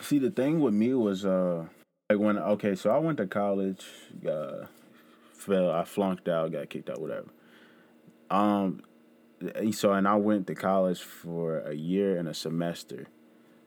See, 0.00 0.18
the 0.18 0.30
thing 0.30 0.60
with 0.60 0.74
me 0.74 0.94
was 0.94 1.24
uh 1.24 1.66
like 2.08 2.18
when 2.18 2.38
okay, 2.38 2.74
so 2.74 2.90
I 2.90 2.98
went 2.98 3.18
to 3.18 3.26
college, 3.26 3.84
uh 4.28 4.66
fell, 5.32 5.70
I 5.70 5.84
flunked 5.84 6.28
out, 6.28 6.52
got 6.52 6.70
kicked 6.70 6.90
out, 6.90 7.00
whatever. 7.00 7.28
Um, 8.30 8.82
so 9.72 9.92
and 9.92 10.06
I 10.06 10.16
went 10.16 10.46
to 10.46 10.54
college 10.54 11.00
for 11.00 11.60
a 11.60 11.74
year 11.74 12.16
and 12.16 12.28
a 12.28 12.34
semester. 12.34 13.08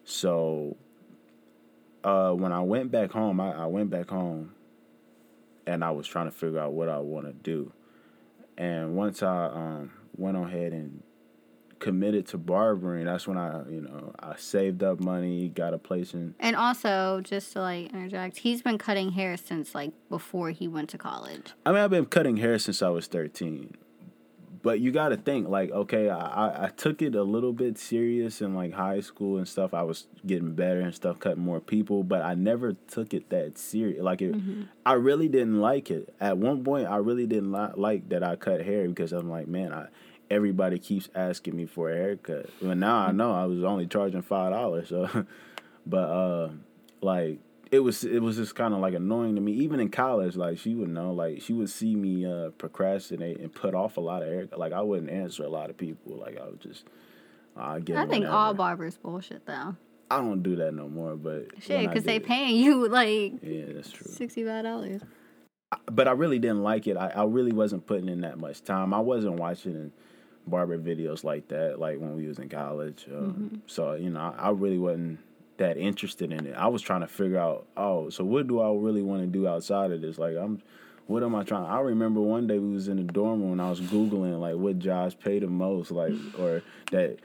So, 0.06 0.78
uh, 2.04 2.32
when 2.32 2.52
I 2.52 2.62
went 2.62 2.92
back 2.92 3.12
home, 3.12 3.40
I, 3.40 3.52
I 3.52 3.66
went 3.68 3.90
back 3.90 4.10
home, 4.10 4.54
and 5.66 5.84
I 5.84 5.92
was 5.92 6.08
trying 6.08 6.26
to 6.26 6.32
figure 6.32 6.60
out 6.60 6.74
what 6.74 6.90
I 6.90 7.00
want 7.00 7.28
to 7.28 7.34
do. 7.34 7.72
And 8.58 8.96
once 8.96 9.24
I 9.24 9.46
um 9.46 9.92
went 10.16 10.38
on 10.38 10.46
ahead 10.46 10.74
and 10.74 11.03
committed 11.84 12.26
to 12.26 12.38
barbering, 12.38 13.04
that's 13.04 13.28
when 13.28 13.38
I, 13.38 13.62
you 13.70 13.82
know, 13.82 14.14
I 14.18 14.38
saved 14.38 14.82
up 14.84 15.02
money, 15.02 15.50
got 15.50 15.74
a 15.74 15.78
place 15.78 16.14
in 16.14 16.34
And 16.40 16.56
also, 16.56 17.20
just 17.22 17.52
to 17.54 17.60
like 17.60 17.92
interject, 17.92 18.38
he's 18.38 18.62
been 18.62 18.78
cutting 18.78 19.12
hair 19.12 19.36
since 19.36 19.76
like 19.76 19.92
before 20.08 20.52
he 20.52 20.66
went 20.66 20.90
to 20.92 20.98
college. 20.98 21.52
I 21.66 21.74
mean, 21.74 21.82
I've 21.82 21.90
been 21.90 22.06
cutting 22.06 22.38
hair 22.38 22.58
since 22.58 22.82
I 22.82 22.88
was 22.88 23.08
13. 23.08 23.76
But 24.62 24.80
you 24.80 24.94
got 24.94 25.10
to 25.10 25.18
think, 25.18 25.50
like, 25.50 25.72
okay, 25.72 26.10
I, 26.10 26.68
I, 26.68 26.70
took 26.70 27.02
it 27.02 27.16
a 27.16 27.24
little 27.24 27.52
bit 27.52 27.78
serious 27.78 28.40
in 28.42 28.56
like 28.56 28.72
high 28.72 29.02
school 29.02 29.38
and 29.38 29.46
stuff. 29.46 29.74
I 29.74 29.82
was 29.82 30.08
getting 30.26 30.56
better 30.56 30.80
and 30.80 30.96
stuff, 30.96 31.20
cutting 31.20 31.44
more 31.44 31.60
people, 31.60 32.06
but 32.06 32.22
I 32.22 32.34
never 32.34 32.72
took 32.88 33.14
it 33.14 33.30
that 33.30 33.58
serious. 33.58 34.02
Like, 34.02 34.22
it, 34.22 34.32
mm-hmm. 34.32 34.62
I 34.86 34.94
really 34.94 35.28
didn't 35.28 35.60
like 35.60 35.92
it. 35.92 36.16
At 36.22 36.38
one 36.38 36.64
point, 36.64 36.88
I 36.88 36.96
really 36.96 37.28
didn't 37.28 37.52
li- 37.52 37.74
like 37.76 38.08
that 38.08 38.24
I 38.24 38.38
cut 38.38 38.62
hair 38.62 38.88
because 38.88 39.12
I'm 39.12 39.30
like, 39.30 39.50
man, 39.50 39.74
I 39.74 39.88
everybody 40.30 40.80
keeps 40.80 41.10
asking 41.16 41.56
me 41.56 41.66
for 41.66 41.92
a 41.92 41.96
haircut. 41.96 42.50
But 42.62 42.78
now 42.78 42.98
I 42.98 43.12
know 43.12 43.34
I 43.34 43.46
was 43.46 43.64
only 43.64 43.88
charging 43.88 44.22
five 44.22 44.52
dollars. 44.52 44.90
So, 44.90 45.26
but 45.86 45.98
uh, 46.10 46.50
like 47.02 47.40
it 47.72 47.80
was 47.80 48.04
it 48.04 48.22
was 48.22 48.38
just 48.38 48.56
kind 48.56 48.74
of 48.74 48.80
like 48.80 48.94
annoying 48.94 49.36
to 49.36 49.42
me. 49.42 49.54
Even 49.54 49.80
in 49.80 49.90
college, 49.90 50.36
like 50.36 50.58
she 50.58 50.76
would 50.76 50.90
know, 50.90 51.12
like 51.12 51.42
she 51.42 51.54
would 51.54 51.70
see 51.70 51.96
me 51.96 52.26
uh, 52.26 52.50
procrastinate 52.52 53.40
and 53.40 53.54
put 53.54 53.74
off 53.74 53.98
a 53.98 54.02
lot 54.02 54.22
of 54.22 54.30
hair. 54.30 54.48
Like 54.56 54.74
I 54.74 54.82
wouldn't 54.82 55.10
answer 55.10 55.44
a 55.44 55.50
lot 55.50 55.70
of 55.70 55.78
people. 55.78 56.16
Like 56.18 56.38
I 56.40 56.46
would 56.46 56.62
just 56.62 56.86
I 57.58 57.80
get. 57.80 57.98
I 57.98 58.06
think 58.06 58.26
all 58.28 58.54
barbers 58.54 58.98
bullshit 58.98 59.46
though. 59.46 59.76
I 60.12 60.18
don't 60.18 60.44
do 60.44 60.56
that 60.58 60.74
no 60.76 60.88
more. 60.88 61.16
But 61.16 61.48
Shit, 61.60 61.88
because 61.88 62.04
they 62.04 62.20
paying 62.20 62.56
you 62.58 62.88
like 62.90 63.34
Yeah, 63.42 63.66
that's 63.74 63.92
true. 63.92 64.12
sixty 64.12 64.44
five 64.44 64.64
dollars. 64.64 65.02
but 65.92 66.08
I 66.08 66.12
really 66.12 66.38
didn't 66.38 66.62
like 66.62 66.86
it. 66.86 66.98
I, 66.98 67.08
I 67.10 67.24
really 67.26 67.52
wasn't 67.52 67.88
putting 67.88 68.08
in 68.10 68.22
that 68.22 68.38
much 68.38 68.64
time. 68.64 68.94
I 68.94 69.00
wasn't 69.00 69.38
watching 69.38 69.92
barber 70.48 70.78
videos 70.78 71.24
like 71.24 71.48
that, 71.50 71.80
like 71.80 72.00
when 72.00 72.16
we 72.16 72.28
was 72.28 72.40
in 72.40 72.50
college. 72.50 73.06
Um, 73.14 73.62
So 73.68 73.94
you 73.96 74.10
know, 74.10 74.20
I, 74.38 74.48
I 74.48 74.50
really 74.52 74.78
wasn't 74.78 75.20
that 75.58 75.78
interested 75.78 76.32
in 76.32 76.46
it. 76.48 76.56
I 76.56 76.68
was 76.68 76.82
trying 76.82 77.02
to 77.02 77.08
figure 77.08 77.38
out, 77.40 77.68
oh, 77.78 78.10
so 78.10 78.24
what 78.24 78.48
do 78.48 78.60
I 78.60 78.70
really 78.74 79.04
want 79.04 79.22
to 79.22 79.28
do 79.28 79.48
outside 79.48 79.92
of 79.92 80.02
this? 80.02 80.18
Like, 80.18 80.36
I'm, 80.36 80.62
what 81.08 81.22
am 81.24 81.36
I 81.36 81.44
trying? 81.44 81.66
I 81.66 81.80
remember 81.80 82.20
one 82.22 82.48
day 82.48 82.58
we 82.60 82.74
was 82.74 82.88
in 82.88 82.98
the 82.98 83.04
dorm 83.04 83.42
room 83.42 83.52
and 83.54 83.62
I 83.62 83.70
was 83.70 83.80
googling 83.82 84.40
like 84.40 84.56
what 84.56 84.80
jobs 84.80 85.14
pay 85.16 85.40
the 85.40 85.48
most, 85.48 85.92
like 85.92 86.14
or 86.40 86.62
that 86.92 87.18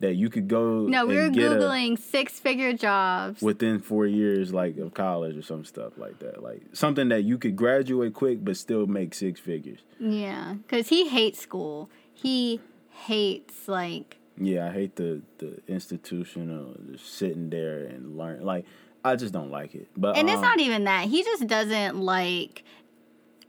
that 0.00 0.14
you 0.14 0.28
could 0.28 0.46
go. 0.46 0.86
No, 0.86 1.06
we 1.06 1.16
were 1.16 1.22
and 1.22 1.34
get 1.34 1.50
a- 1.52 1.56
googling 1.56 1.98
six 1.98 2.38
figure 2.38 2.72
jobs. 2.72 3.42
within 3.42 3.80
four 3.80 4.06
years 4.06 4.52
like 4.52 4.76
of 4.78 4.94
college 4.94 5.36
or 5.36 5.42
some 5.42 5.64
stuff 5.64 5.98
like 5.98 6.20
that 6.20 6.40
like 6.40 6.62
something 6.72 7.08
that 7.08 7.22
you 7.24 7.36
could 7.36 7.56
graduate 7.56 8.14
quick 8.14 8.44
but 8.44 8.56
still 8.56 8.86
make 8.86 9.12
six 9.12 9.40
figures 9.40 9.80
yeah, 9.98 10.54
because 10.54 10.86
he 10.88 11.08
hates 11.08 11.40
school. 11.40 11.90
He 12.20 12.60
hates 12.90 13.68
like 13.68 14.16
yeah 14.36 14.66
i 14.66 14.70
hate 14.72 14.96
the 14.96 15.22
the 15.38 15.60
institutional 15.68 16.74
just 16.90 17.14
sitting 17.14 17.48
there 17.50 17.84
and 17.84 18.16
learn 18.18 18.44
like 18.44 18.64
i 19.04 19.16
just 19.16 19.32
don't 19.32 19.50
like 19.50 19.74
it 19.74 19.88
but 19.96 20.16
And 20.16 20.28
it's 20.28 20.36
um, 20.36 20.42
not 20.42 20.60
even 20.60 20.84
that. 20.84 21.06
He 21.06 21.22
just 21.22 21.46
doesn't 21.46 21.98
like 21.98 22.64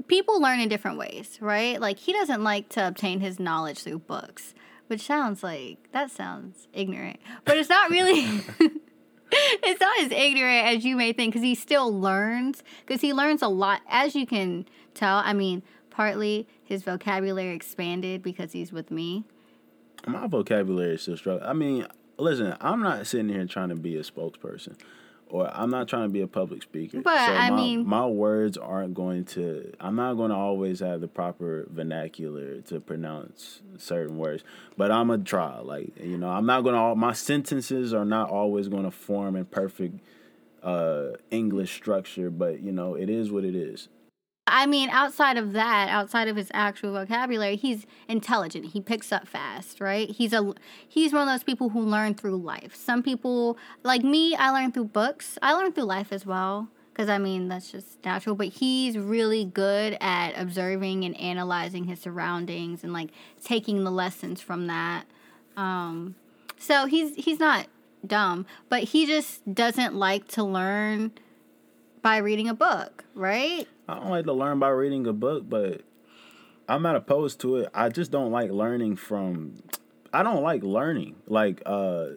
people 0.07 0.41
learn 0.41 0.59
in 0.59 0.69
different 0.69 0.97
ways, 0.97 1.37
right? 1.41 1.79
Like 1.79 1.97
he 1.99 2.13
doesn't 2.13 2.43
like 2.43 2.69
to 2.69 2.87
obtain 2.87 3.19
his 3.19 3.39
knowledge 3.39 3.79
through 3.83 3.99
books, 3.99 4.53
which 4.87 5.01
sounds 5.01 5.43
like 5.43 5.77
that 5.91 6.11
sounds 6.11 6.67
ignorant. 6.73 7.19
But 7.45 7.57
it's 7.57 7.69
not 7.69 7.89
really 7.89 8.21
It's 9.31 9.79
not 9.79 9.99
as 10.01 10.11
ignorant 10.11 10.67
as 10.67 10.85
you 10.85 10.95
may 10.95 11.13
think 11.13 11.33
cuz 11.33 11.43
he 11.43 11.53
still 11.55 11.91
learns 11.99 12.63
cuz 12.87 13.01
he 13.01 13.13
learns 13.13 13.41
a 13.41 13.47
lot 13.47 13.81
as 13.89 14.15
you 14.15 14.25
can 14.25 14.65
tell. 14.93 15.17
I 15.17 15.33
mean, 15.33 15.61
partly 15.89 16.47
his 16.69 16.83
vocabulary 16.83 17.49
expanded 17.53 18.21
because 18.23 18.53
he's 18.53 18.71
with 18.71 18.91
me. 18.91 19.25
my 20.07 20.27
vocabulary 20.27 20.93
is 20.95 21.01
still 21.01 21.17
struggling. 21.17 21.49
I 21.49 21.53
mean 21.53 21.85
listen 22.17 22.53
i'm 22.59 22.81
not 22.81 23.07
sitting 23.07 23.29
here 23.29 23.45
trying 23.45 23.69
to 23.69 23.75
be 23.75 23.95
a 23.95 24.01
spokesperson 24.01 24.75
or 25.27 25.49
i'm 25.55 25.69
not 25.69 25.87
trying 25.87 26.03
to 26.03 26.11
be 26.11 26.19
a 26.19 26.27
public 26.27 26.61
speaker. 26.61 26.99
But, 26.99 27.17
I 27.17 27.49
my, 27.49 27.55
mean- 27.55 27.87
my 27.87 28.05
words 28.05 28.57
aren't 28.57 28.93
going 28.93 29.23
to 29.35 29.73
i'm 29.79 29.95
not 29.95 30.15
going 30.15 30.29
to 30.29 30.35
always 30.35 30.81
have 30.81 30.99
the 31.01 31.07
proper 31.07 31.65
vernacular 31.69 32.59
to 32.63 32.81
pronounce 32.81 33.61
certain 33.77 34.17
words 34.17 34.43
but 34.77 34.91
i'm 34.91 35.07
gonna 35.07 35.23
try. 35.23 35.59
Like 35.59 35.97
you 35.97 36.17
know 36.17 36.29
i'm 36.29 36.45
not 36.45 36.61
gonna 36.65 36.93
my 36.95 37.13
sentences 37.13 37.93
are 37.93 38.05
not 38.05 38.29
always 38.29 38.67
going 38.67 38.83
to 38.83 38.91
form 38.91 39.35
in 39.37 39.45
perfect 39.45 40.01
uh 40.61 41.11
english 41.31 41.73
structure 41.73 42.29
but 42.29 42.59
you 42.61 42.73
know 42.73 42.95
it 42.95 43.09
is 43.09 43.31
what 43.31 43.45
it 43.45 43.55
is 43.55 43.87
I 44.51 44.65
mean, 44.65 44.89
outside 44.89 45.37
of 45.37 45.53
that, 45.53 45.89
outside 45.89 46.27
of 46.27 46.35
his 46.35 46.49
actual 46.53 46.93
vocabulary, 46.93 47.55
he's 47.55 47.85
intelligent. 48.07 48.67
He 48.67 48.81
picks 48.81 49.11
up 49.11 49.27
fast, 49.27 49.79
right? 49.79 50.09
He's 50.09 50.33
a 50.33 50.53
he's 50.87 51.13
one 51.13 51.27
of 51.27 51.33
those 51.33 51.43
people 51.43 51.69
who 51.69 51.81
learn 51.81 52.13
through 52.15 52.37
life. 52.37 52.75
Some 52.75 53.03
people, 53.03 53.57
like 53.83 54.03
me, 54.03 54.35
I 54.35 54.51
learn 54.51 54.71
through 54.71 54.85
books. 54.85 55.37
I 55.41 55.53
learn 55.53 55.71
through 55.71 55.85
life 55.85 56.11
as 56.11 56.25
well, 56.25 56.69
because 56.91 57.09
I 57.09 57.17
mean 57.17 57.47
that's 57.47 57.71
just 57.71 58.03
natural. 58.03 58.35
But 58.35 58.47
he's 58.47 58.97
really 58.97 59.45
good 59.45 59.97
at 60.01 60.31
observing 60.39 61.05
and 61.05 61.15
analyzing 61.19 61.85
his 61.85 61.99
surroundings 61.99 62.83
and 62.83 62.93
like 62.93 63.09
taking 63.43 63.83
the 63.83 63.91
lessons 63.91 64.41
from 64.41 64.67
that. 64.67 65.05
Um, 65.57 66.15
so 66.57 66.85
he's 66.85 67.15
he's 67.15 67.39
not 67.39 67.67
dumb, 68.05 68.45
but 68.69 68.83
he 68.83 69.05
just 69.05 69.53
doesn't 69.53 69.95
like 69.95 70.27
to 70.29 70.43
learn 70.43 71.11
by 72.01 72.17
reading 72.17 72.47
a 72.47 72.53
book, 72.53 73.03
right? 73.13 73.67
I 73.91 73.95
don't 73.99 74.09
like 74.09 74.25
to 74.25 74.33
learn 74.33 74.59
by 74.59 74.69
reading 74.69 75.07
a 75.07 75.13
book, 75.13 75.43
but 75.47 75.81
I'm 76.67 76.81
not 76.81 76.95
opposed 76.95 77.39
to 77.41 77.57
it. 77.57 77.69
I 77.73 77.89
just 77.89 78.11
don't 78.11 78.31
like 78.31 78.51
learning 78.51 78.95
from. 78.95 79.61
I 80.13 80.23
don't 80.23 80.43
like 80.43 80.63
learning 80.63 81.15
like. 81.27 81.61
uh 81.65 82.09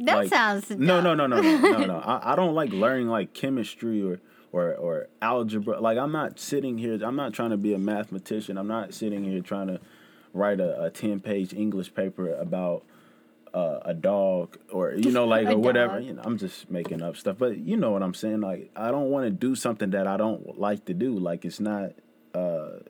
That 0.00 0.16
like, 0.16 0.28
sounds 0.28 0.70
no, 0.70 1.00
no, 1.00 1.14
no, 1.14 1.26
no, 1.26 1.40
no, 1.40 1.58
no, 1.58 1.84
no. 1.84 1.96
I, 2.04 2.32
I 2.32 2.36
don't 2.36 2.54
like 2.54 2.70
learning 2.70 3.08
like 3.08 3.32
chemistry 3.32 4.02
or 4.02 4.20
or 4.52 4.74
or 4.74 5.08
algebra. 5.20 5.80
Like 5.80 5.98
I'm 5.98 6.12
not 6.12 6.38
sitting 6.38 6.78
here. 6.78 6.98
I'm 7.02 7.16
not 7.16 7.32
trying 7.32 7.50
to 7.50 7.56
be 7.56 7.74
a 7.74 7.78
mathematician. 7.78 8.58
I'm 8.58 8.68
not 8.68 8.94
sitting 8.94 9.24
here 9.24 9.40
trying 9.40 9.68
to 9.68 9.80
write 10.32 10.60
a, 10.60 10.84
a 10.84 10.90
ten 10.90 11.20
page 11.20 11.52
English 11.54 11.94
paper 11.94 12.34
about 12.34 12.84
uh, 13.54 13.80
a 13.84 13.94
dog 13.94 14.58
or 14.70 14.92
you 14.92 15.10
know 15.10 15.26
like 15.26 15.46
or 15.46 15.58
whatever. 15.58 16.00
You 16.00 16.14
know, 16.14 16.22
I'm 16.24 16.38
just 16.38 16.70
making 16.70 17.02
up 17.02 17.16
stuff. 17.16 17.36
But 17.38 17.58
you 17.58 17.76
know 17.76 17.90
what 17.90 18.02
I'm 18.02 18.14
saying. 18.14 18.40
Like 18.40 18.70
I 18.76 18.90
don't 18.90 19.10
want 19.10 19.24
to 19.26 19.30
do 19.30 19.54
something 19.54 19.90
that 19.90 20.06
I 20.06 20.16
don't 20.16 20.58
like 20.58 20.84
to 20.86 20.94
do. 20.94 21.18
Like 21.18 21.44
it's 21.44 21.60
not. 21.60 21.92
uh 22.34 22.80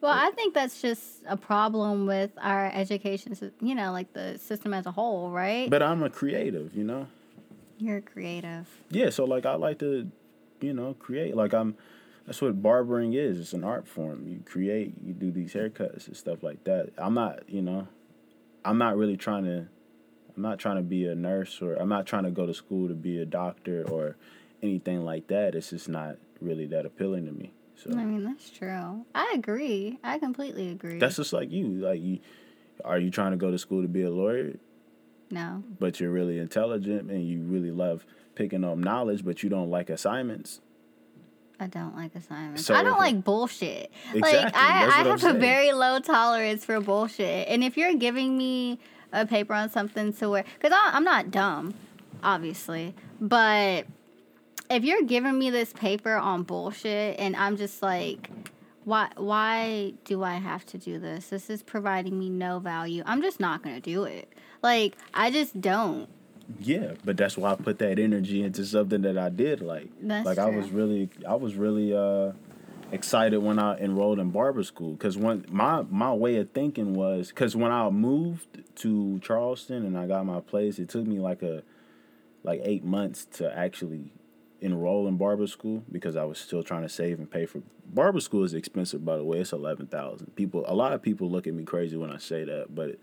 Well, 0.00 0.12
I 0.12 0.30
think 0.34 0.54
that's 0.54 0.82
just 0.82 1.22
a 1.26 1.36
problem 1.36 2.06
with 2.06 2.30
our 2.40 2.66
education, 2.66 3.36
you 3.60 3.74
know, 3.74 3.92
like 3.92 4.12
the 4.12 4.38
system 4.38 4.74
as 4.74 4.86
a 4.86 4.92
whole, 4.92 5.30
right? 5.30 5.70
But 5.70 5.82
I'm 5.82 6.02
a 6.02 6.10
creative. 6.10 6.74
You 6.76 6.84
know. 6.84 7.06
You're 7.78 8.00
creative. 8.00 8.68
Yeah, 8.90 9.10
so 9.10 9.24
like 9.24 9.44
I 9.44 9.54
like 9.54 9.78
to, 9.80 10.10
you 10.60 10.72
know, 10.72 10.94
create. 10.94 11.36
Like 11.36 11.52
I'm 11.52 11.76
that's 12.26 12.42
what 12.42 12.60
barbering 12.60 13.14
is. 13.14 13.38
It's 13.38 13.52
an 13.52 13.64
art 13.64 13.86
form. 13.86 14.26
You 14.26 14.40
create, 14.44 14.94
you 15.02 15.14
do 15.14 15.30
these 15.30 15.54
haircuts 15.54 16.08
and 16.08 16.16
stuff 16.16 16.42
like 16.42 16.64
that. 16.64 16.90
I'm 16.98 17.14
not, 17.14 17.48
you 17.48 17.62
know, 17.62 17.86
I'm 18.64 18.78
not 18.78 18.96
really 18.96 19.16
trying 19.16 19.44
to 19.44 19.68
I'm 20.36 20.42
not 20.42 20.58
trying 20.58 20.76
to 20.76 20.82
be 20.82 21.06
a 21.06 21.14
nurse 21.14 21.62
or 21.62 21.74
I'm 21.74 21.88
not 21.88 22.06
trying 22.06 22.24
to 22.24 22.30
go 22.30 22.46
to 22.46 22.52
school 22.54 22.88
to 22.88 22.94
be 22.94 23.18
a 23.18 23.24
doctor 23.24 23.84
or 23.90 24.16
anything 24.62 25.04
like 25.04 25.28
that. 25.28 25.54
It's 25.54 25.70
just 25.70 25.88
not 25.88 26.16
really 26.40 26.66
that 26.66 26.84
appealing 26.84 27.26
to 27.26 27.32
me. 27.32 27.52
So 27.76 27.90
I 27.90 28.04
mean, 28.04 28.24
that's 28.24 28.50
true. 28.50 29.04
I 29.14 29.32
agree. 29.34 29.98
I 30.02 30.18
completely 30.18 30.68
agree. 30.70 30.98
that's 30.98 31.16
just 31.16 31.32
like 31.32 31.50
you. 31.50 31.66
Like 31.68 32.00
you 32.00 32.20
are 32.84 32.98
you 32.98 33.10
trying 33.10 33.32
to 33.32 33.36
go 33.36 33.50
to 33.50 33.58
school 33.58 33.82
to 33.82 33.88
be 33.88 34.02
a 34.02 34.10
lawyer, 34.10 34.54
no. 35.30 35.62
but 35.78 35.98
you're 36.00 36.10
really 36.10 36.38
intelligent 36.38 37.10
and 37.10 37.26
you 37.26 37.40
really 37.40 37.70
love 37.70 38.04
picking 38.34 38.64
up 38.64 38.76
knowledge, 38.78 39.24
but 39.24 39.42
you 39.42 39.48
don't 39.48 39.70
like 39.70 39.88
assignments? 39.90 40.60
I 41.58 41.66
don't 41.68 41.96
like 41.96 42.14
assignments. 42.14 42.66
So- 42.66 42.74
I 42.74 42.82
don't 42.82 42.98
like 42.98 43.24
bullshit. 43.24 43.90
Like 44.14 44.16
Exactly, 44.34 44.60
I, 44.60 44.82
I 44.82 44.84
I'm 44.84 44.90
have 44.90 45.06
a 45.06 45.18
saying. 45.18 45.40
very 45.40 45.72
low 45.72 45.98
tolerance 46.00 46.64
for 46.66 46.80
bullshit. 46.80 47.48
And 47.48 47.64
if 47.64 47.78
you're 47.78 47.94
giving 47.94 48.36
me 48.36 48.78
a 49.16 49.26
paper 49.26 49.54
on 49.54 49.70
something 49.70 50.12
to 50.14 50.30
where, 50.30 50.44
because 50.60 50.76
I'm 50.76 51.04
not 51.04 51.30
dumb, 51.30 51.74
obviously, 52.22 52.94
but 53.20 53.86
if 54.70 54.84
you're 54.84 55.02
giving 55.02 55.38
me 55.38 55.50
this 55.50 55.72
paper 55.72 56.14
on 56.14 56.42
bullshit 56.42 57.18
and 57.18 57.36
I'm 57.36 57.56
just 57.56 57.82
like, 57.82 58.30
why 58.84 59.08
why 59.16 59.94
do 60.04 60.22
I 60.22 60.34
have 60.34 60.64
to 60.66 60.78
do 60.78 60.98
this? 60.98 61.28
This 61.28 61.50
is 61.50 61.62
providing 61.62 62.18
me 62.18 62.30
no 62.30 62.60
value. 62.60 63.02
I'm 63.04 63.20
just 63.20 63.40
not 63.40 63.62
gonna 63.62 63.80
do 63.80 64.04
it. 64.04 64.32
Like 64.62 64.96
I 65.12 65.30
just 65.30 65.60
don't. 65.60 66.08
Yeah, 66.60 66.92
but 67.04 67.16
that's 67.16 67.36
why 67.36 67.52
I 67.52 67.54
put 67.56 67.80
that 67.80 67.98
energy 67.98 68.44
into 68.44 68.64
something 68.64 69.02
that 69.02 69.18
I 69.18 69.30
did 69.30 69.60
like. 69.60 69.88
That's 70.00 70.24
like 70.24 70.38
I 70.38 70.48
was 70.48 70.70
really, 70.70 71.10
I 71.28 71.34
was 71.34 71.56
really 71.56 71.92
uh, 71.92 72.32
excited 72.92 73.38
when 73.38 73.58
I 73.58 73.76
enrolled 73.78 74.18
in 74.18 74.30
barber 74.30 74.62
school 74.62 74.92
because 74.92 75.16
when 75.16 75.44
my 75.48 75.82
my 75.82 76.12
way 76.12 76.36
of 76.36 76.50
thinking 76.50 76.94
was 76.94 77.28
because 77.28 77.56
when 77.56 77.72
I 77.72 77.88
moved 77.90 78.62
to 78.76 79.18
Charleston 79.20 79.84
and 79.84 79.98
I 79.98 80.06
got 80.06 80.24
my 80.26 80.40
place, 80.40 80.78
it 80.78 80.88
took 80.88 81.06
me 81.06 81.18
like 81.18 81.42
a 81.42 81.62
like 82.42 82.60
eight 82.64 82.84
months 82.84 83.24
to 83.24 83.56
actually 83.56 84.12
enroll 84.60 85.06
in 85.06 85.16
barber 85.16 85.46
school 85.46 85.84
because 85.90 86.16
I 86.16 86.24
was 86.24 86.38
still 86.38 86.62
trying 86.62 86.82
to 86.82 86.88
save 86.88 87.18
and 87.18 87.30
pay 87.30 87.46
for 87.46 87.62
barber 87.86 88.20
school 88.20 88.44
is 88.44 88.54
expensive 88.54 89.04
by 89.04 89.16
the 89.16 89.24
way 89.24 89.38
it's 89.38 89.52
eleven 89.52 89.86
thousand. 89.86 90.34
People 90.36 90.64
a 90.66 90.74
lot 90.74 90.92
of 90.92 91.02
people 91.02 91.30
look 91.30 91.46
at 91.46 91.54
me 91.54 91.64
crazy 91.64 91.96
when 91.96 92.10
I 92.10 92.18
say 92.18 92.44
that 92.44 92.74
but 92.74 92.98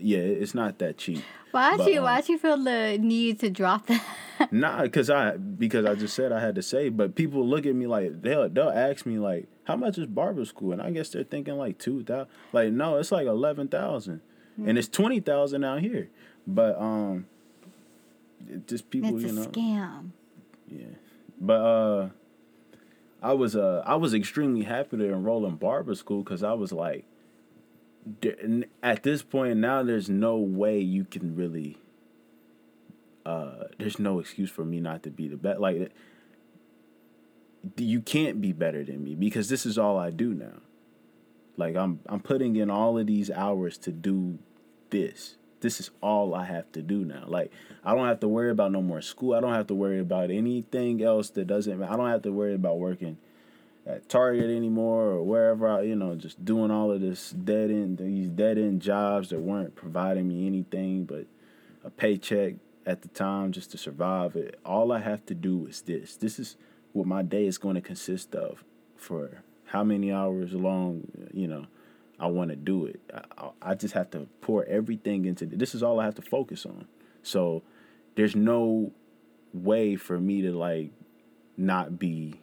yeah 0.00 0.18
it's 0.18 0.54
not 0.54 0.78
that 0.78 0.96
cheap 0.98 1.22
Why'd 1.56 1.78
But, 1.78 1.90
you 1.90 1.98
um, 2.00 2.04
why'd 2.04 2.28
you 2.28 2.36
feel 2.38 2.58
the 2.58 2.98
need 3.00 3.40
to 3.40 3.48
drop 3.50 3.86
that? 3.86 4.04
Nah, 4.50 4.82
because 4.82 5.08
I 5.08 5.38
because 5.38 5.86
I 5.86 5.94
just 5.94 6.14
said 6.14 6.30
I 6.30 6.40
had 6.40 6.56
to 6.56 6.62
say, 6.62 6.90
but 6.90 7.14
people 7.14 7.46
look 7.48 7.64
at 7.64 7.74
me 7.74 7.86
like 7.86 8.20
they'll 8.20 8.50
they'll 8.50 8.68
ask 8.68 9.06
me 9.06 9.18
like, 9.18 9.48
how 9.64 9.76
much 9.76 9.96
is 9.96 10.04
barber 10.04 10.44
school? 10.44 10.72
And 10.72 10.82
I 10.82 10.90
guess 10.90 11.08
they're 11.08 11.24
thinking 11.24 11.56
like 11.56 11.78
two 11.78 12.04
thousand. 12.04 12.28
Like 12.52 12.70
no, 12.70 12.98
it's 12.98 13.10
like 13.10 13.26
eleven 13.26 13.68
thousand, 13.68 14.20
and 14.58 14.76
it's 14.76 14.88
twenty 14.88 15.20
thousand 15.20 15.64
out 15.64 15.80
here. 15.80 16.10
But 16.46 16.78
um, 16.78 17.24
it 18.46 18.68
just 18.68 18.90
people, 18.90 19.14
it's 19.14 19.24
you 19.24 19.32
know, 19.32 19.46
scam. 19.46 20.10
yeah. 20.68 20.84
But 21.40 21.60
uh, 21.62 22.08
I 23.22 23.32
was 23.32 23.56
uh 23.56 23.82
I 23.86 23.94
was 23.94 24.12
extremely 24.12 24.64
happy 24.64 24.98
to 24.98 25.04
enroll 25.04 25.46
in 25.46 25.56
barber 25.56 25.94
school 25.94 26.22
because 26.22 26.42
I 26.42 26.52
was 26.52 26.72
like, 26.72 27.06
at 28.82 29.02
this 29.02 29.22
point 29.22 29.56
now, 29.58 29.82
there's 29.82 30.08
no 30.08 30.36
way 30.36 30.78
you 30.78 31.04
can 31.04 31.34
really. 31.34 31.78
Uh, 33.24 33.64
there's 33.78 33.98
no 33.98 34.20
excuse 34.20 34.50
for 34.50 34.64
me 34.64 34.78
not 34.80 35.02
to 35.02 35.10
be 35.10 35.26
the 35.26 35.36
best. 35.36 35.58
Like, 35.58 35.90
you 37.76 38.00
can't 38.00 38.40
be 38.40 38.52
better 38.52 38.84
than 38.84 39.02
me 39.02 39.14
because 39.14 39.48
this 39.48 39.66
is 39.66 39.78
all 39.78 39.98
I 39.98 40.10
do 40.10 40.32
now. 40.32 40.60
Like 41.56 41.76
I'm 41.76 42.00
I'm 42.06 42.20
putting 42.20 42.56
in 42.56 42.70
all 42.70 42.98
of 42.98 43.06
these 43.06 43.30
hours 43.30 43.78
to 43.78 43.92
do 43.92 44.38
this. 44.90 45.36
This 45.60 45.80
is 45.80 45.90
all 46.02 46.34
I 46.34 46.44
have 46.44 46.70
to 46.72 46.82
do 46.82 47.04
now. 47.04 47.24
Like 47.26 47.50
I 47.84 47.94
don't 47.94 48.06
have 48.06 48.20
to 48.20 48.28
worry 48.28 48.50
about 48.50 48.72
no 48.72 48.82
more 48.82 49.00
school. 49.00 49.34
I 49.34 49.40
don't 49.40 49.54
have 49.54 49.66
to 49.68 49.74
worry 49.74 49.98
about 49.98 50.30
anything 50.30 51.02
else 51.02 51.30
that 51.30 51.46
doesn't 51.46 51.82
I 51.82 51.96
don't 51.96 52.10
have 52.10 52.22
to 52.22 52.32
worry 52.32 52.54
about 52.54 52.78
working 52.78 53.18
at 53.86 54.08
Target 54.08 54.50
anymore 54.50 55.04
or 55.04 55.22
wherever 55.22 55.68
I, 55.68 55.82
you 55.82 55.94
know, 55.96 56.14
just 56.16 56.44
doing 56.44 56.70
all 56.70 56.90
of 56.90 57.00
this 57.00 57.30
dead 57.30 57.70
end 57.70 57.98
these 57.98 58.28
dead 58.28 58.58
end 58.58 58.82
jobs 58.82 59.30
that 59.30 59.40
weren't 59.40 59.76
providing 59.76 60.28
me 60.28 60.46
anything 60.46 61.04
but 61.04 61.26
a 61.84 61.90
paycheck 61.90 62.54
at 62.84 63.02
the 63.02 63.08
time 63.08 63.52
just 63.52 63.70
to 63.72 63.78
survive. 63.78 64.34
It 64.36 64.58
all 64.64 64.92
I 64.92 64.98
have 65.00 65.24
to 65.26 65.34
do 65.34 65.66
is 65.66 65.82
this. 65.82 66.16
This 66.16 66.38
is 66.38 66.56
what 66.92 67.06
my 67.06 67.22
day 67.22 67.46
is 67.46 67.58
going 67.58 67.74
to 67.76 67.80
consist 67.80 68.34
of 68.34 68.64
for 68.96 69.42
how 69.66 69.84
many 69.84 70.12
hours 70.12 70.52
long, 70.52 71.06
you 71.32 71.46
know, 71.46 71.66
I 72.18 72.26
want 72.28 72.50
to 72.50 72.56
do 72.56 72.86
it. 72.86 73.00
I, 73.36 73.50
I- 73.62 73.74
just 73.74 73.94
have 73.94 74.10
to 74.12 74.26
pour 74.40 74.64
everything 74.64 75.26
into 75.26 75.44
this. 75.46 75.74
Is 75.74 75.82
all 75.82 76.00
I 76.00 76.04
have 76.06 76.14
to 76.14 76.22
focus 76.22 76.64
on. 76.64 76.86
So 77.22 77.62
there's 78.14 78.34
no 78.34 78.92
way 79.52 79.96
for 79.96 80.18
me 80.18 80.42
to 80.42 80.52
like 80.52 80.90
not 81.56 81.98
be, 81.98 82.40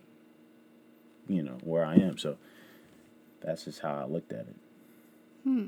you 1.27 1.41
know, 1.41 1.57
where 1.63 1.85
I 1.85 1.95
am. 1.95 2.17
So 2.17 2.37
that's 3.41 3.65
just 3.65 3.79
how 3.79 3.93
I 3.95 4.05
looked 4.05 4.31
at 4.31 4.41
it. 4.41 4.55
Hmm. 5.43 5.67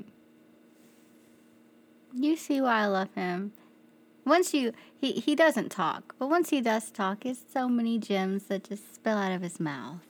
You 2.14 2.36
see 2.36 2.60
why 2.60 2.82
I 2.82 2.86
love 2.86 3.12
him. 3.14 3.52
Once 4.24 4.52
you 4.54 4.72
he 4.96 5.12
he 5.12 5.36
doesn't 5.36 5.70
talk, 5.70 6.14
but 6.18 6.28
once 6.28 6.50
he 6.50 6.60
does 6.60 6.90
talk, 6.90 7.24
it's 7.24 7.40
so 7.52 7.68
many 7.68 7.98
gems 7.98 8.44
that 8.44 8.64
just 8.64 8.94
spill 8.94 9.16
out 9.16 9.32
of 9.32 9.42
his 9.42 9.60
mouth. 9.60 10.00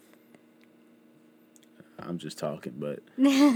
I'm 1.99 2.19
just 2.19 2.39
talking, 2.39 2.75
but 2.79 3.01
you 3.19 3.53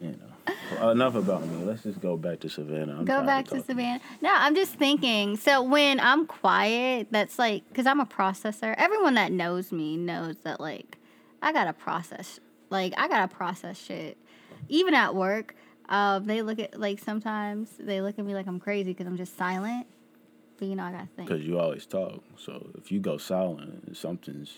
know, 0.00 0.35
enough 0.82 1.14
about 1.14 1.46
me. 1.46 1.64
Let's 1.64 1.82
just 1.82 2.00
go 2.00 2.16
back 2.16 2.40
to 2.40 2.48
Savannah. 2.48 2.98
I'm 2.98 3.04
Go 3.04 3.22
back 3.24 3.44
to 3.46 3.50
talking. 3.50 3.64
Savannah. 3.64 4.00
No, 4.20 4.30
I'm 4.32 4.54
just 4.54 4.74
thinking. 4.74 5.36
So 5.36 5.62
when 5.62 6.00
I'm 6.00 6.26
quiet, 6.26 7.08
that's 7.10 7.38
like 7.38 7.66
because 7.68 7.86
I'm 7.86 8.00
a 8.00 8.06
processor. 8.06 8.74
Everyone 8.76 9.14
that 9.14 9.32
knows 9.32 9.72
me 9.72 9.96
knows 9.96 10.36
that 10.44 10.60
like 10.60 10.98
I 11.42 11.52
gotta 11.52 11.72
process. 11.72 12.40
Like 12.70 12.94
I 12.96 13.08
gotta 13.08 13.28
process 13.32 13.78
shit. 13.80 14.16
Even 14.68 14.94
at 14.94 15.14
work, 15.14 15.54
um, 15.88 16.24
they 16.26 16.42
look 16.42 16.58
at 16.58 16.78
like 16.78 16.98
sometimes 16.98 17.70
they 17.78 18.00
look 18.00 18.18
at 18.18 18.24
me 18.24 18.34
like 18.34 18.46
I'm 18.46 18.58
crazy 18.60 18.92
because 18.92 19.06
I'm 19.06 19.16
just 19.16 19.36
silent. 19.36 19.86
But 20.58 20.68
you 20.68 20.74
know 20.76 20.84
I 20.84 20.92
gotta 20.92 21.08
think. 21.16 21.28
Because 21.28 21.44
you 21.44 21.58
always 21.60 21.86
talk. 21.86 22.22
So 22.38 22.70
if 22.78 22.90
you 22.90 22.98
go 22.98 23.18
silent, 23.18 23.96
something's 23.96 24.52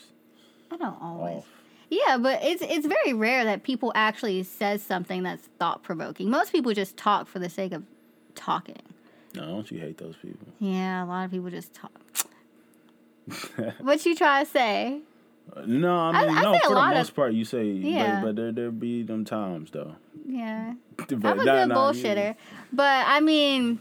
I 0.70 0.76
don't 0.76 0.96
always. 1.02 1.38
off. 1.38 1.48
Yeah, 1.90 2.18
but 2.18 2.40
it's 2.42 2.62
it's 2.62 2.86
very 2.86 3.12
rare 3.14 3.44
that 3.44 3.62
people 3.62 3.92
actually 3.94 4.42
says 4.42 4.82
something 4.82 5.22
that's 5.22 5.48
thought 5.58 5.82
provoking. 5.82 6.28
Most 6.30 6.52
people 6.52 6.72
just 6.74 6.96
talk 6.96 7.26
for 7.28 7.38
the 7.38 7.48
sake 7.48 7.72
of 7.72 7.82
talking. 8.34 8.76
No, 9.34 9.46
don't 9.46 9.70
you 9.70 9.78
hate 9.78 9.98
those 9.98 10.16
people? 10.16 10.48
Yeah, 10.58 11.04
a 11.04 11.06
lot 11.06 11.24
of 11.24 11.30
people 11.30 11.50
just 11.50 11.72
talk. 11.74 11.92
what 13.80 14.04
you 14.06 14.14
try 14.14 14.44
to 14.44 14.50
say? 14.50 15.00
Uh, 15.54 15.62
no, 15.66 15.98
I 15.98 16.10
I- 16.10 16.26
mean 16.26 16.36
I 16.36 16.42
no. 16.42 16.58
For 16.58 16.68
the 16.68 16.74
lot 16.74 16.92
of- 16.92 16.98
most 16.98 17.14
part, 17.16 17.32
you 17.32 17.44
say, 17.44 17.64
Yeah. 17.66 18.20
but, 18.20 18.26
but 18.28 18.36
there 18.36 18.52
there 18.52 18.70
be 18.70 19.02
them 19.02 19.24
times 19.24 19.70
though. 19.70 19.96
Yeah. 20.26 20.74
But 21.08 21.12
I'm 21.24 21.40
a 21.40 21.44
nah, 21.44 21.54
good 21.54 21.68
nah, 21.68 21.74
bullshitter. 21.92 22.34
But 22.72 23.04
I 23.06 23.20
mean, 23.20 23.78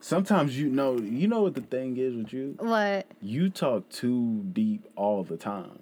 Sometimes 0.00 0.58
you 0.58 0.70
know, 0.70 0.96
you 0.98 1.28
know 1.28 1.42
what 1.42 1.54
the 1.54 1.60
thing 1.60 1.96
is 1.98 2.14
with 2.16 2.32
you. 2.32 2.54
what? 2.58 3.06
You 3.20 3.50
talk 3.50 3.88
too 3.90 4.42
deep 4.52 4.86
all 4.96 5.22
the 5.24 5.36
time, 5.36 5.79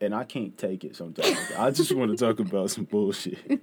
and 0.00 0.14
I 0.14 0.24
can't 0.24 0.56
take 0.56 0.84
it 0.84 0.96
sometimes. 0.96 1.36
I 1.56 1.70
just 1.70 1.92
want 1.94 2.10
to 2.10 2.16
talk 2.16 2.40
about 2.40 2.70
some 2.70 2.84
bullshit. 2.84 3.38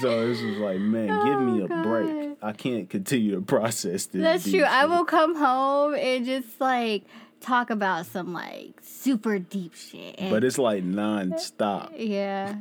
so 0.00 0.28
this 0.28 0.40
is 0.40 0.58
like, 0.58 0.78
man, 0.78 1.08
give 1.24 1.40
me 1.40 1.62
Oh, 1.62 1.80
a 1.80 1.82
break. 1.82 2.38
I 2.42 2.52
can't 2.52 2.88
continue 2.90 3.34
to 3.36 3.40
process 3.42 4.06
this. 4.06 4.22
That's 4.22 4.50
true. 4.50 4.62
I 4.62 4.86
will 4.86 5.04
come 5.04 5.34
home 5.36 5.94
and 5.94 6.24
just 6.24 6.60
like 6.60 7.04
talk 7.40 7.70
about 7.70 8.06
some 8.06 8.32
like 8.32 8.80
super 8.82 9.38
deep 9.38 9.74
shit. 9.74 10.16
But 10.18 10.44
it's 10.44 10.58
like 10.58 10.82
non-stop. 10.84 11.92
yeah. 11.96 12.56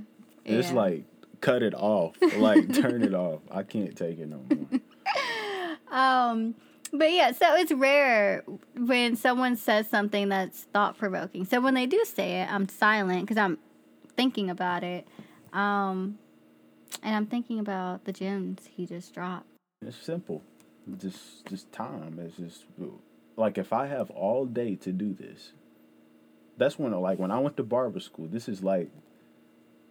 It's 0.46 0.70
yeah. 0.70 0.76
like 0.76 1.04
cut 1.40 1.64
it 1.64 1.74
off, 1.74 2.16
like 2.38 2.74
turn 2.74 3.02
it 3.04 3.14
off. 3.14 3.42
I 3.50 3.64
can't 3.64 3.96
take 3.96 4.20
it 4.20 4.28
no 4.30 4.42
more. 4.50 4.80
Um, 5.92 6.56
but 6.94 7.12
yeah, 7.12 7.32
so 7.32 7.56
it's 7.56 7.72
rare 7.72 8.44
when 8.78 9.16
someone 9.16 9.56
says 9.56 9.90
something 9.90 10.30
that's 10.30 10.64
thought 10.64 10.98
provoking. 10.98 11.46
So 11.46 11.62
when 11.62 11.74
they 11.74 11.86
do 11.86 12.04
say 12.06 12.42
it, 12.42 12.52
I'm 12.52 12.68
silent 12.68 13.22
because 13.22 13.38
I'm 13.38 13.58
thinking 14.16 14.50
about 14.50 14.84
it. 14.84 15.08
Um, 15.54 16.18
and 17.02 17.16
I'm 17.16 17.26
thinking 17.26 17.60
about 17.60 18.06
the 18.06 18.12
gems 18.12 18.70
he 18.76 18.86
just 18.86 19.14
dropped. 19.14 19.48
It's 19.86 19.98
simple. 19.98 20.44
Just 20.98 21.46
just 21.46 21.72
time. 21.72 22.20
It's 22.20 22.38
just 22.38 22.66
like 23.38 23.58
if 23.58 23.72
I 23.72 23.88
have 23.88 24.10
all 24.12 24.46
day 24.46 24.76
to 24.78 24.92
do 24.92 25.14
this. 25.14 25.54
That's 26.58 26.78
when 26.78 26.92
like 26.92 27.18
when 27.18 27.32
I 27.32 27.40
went 27.40 27.58
to 27.58 27.64
barber 27.64 28.00
school, 28.00 28.28
this 28.28 28.48
is 28.50 28.64
like 28.64 28.90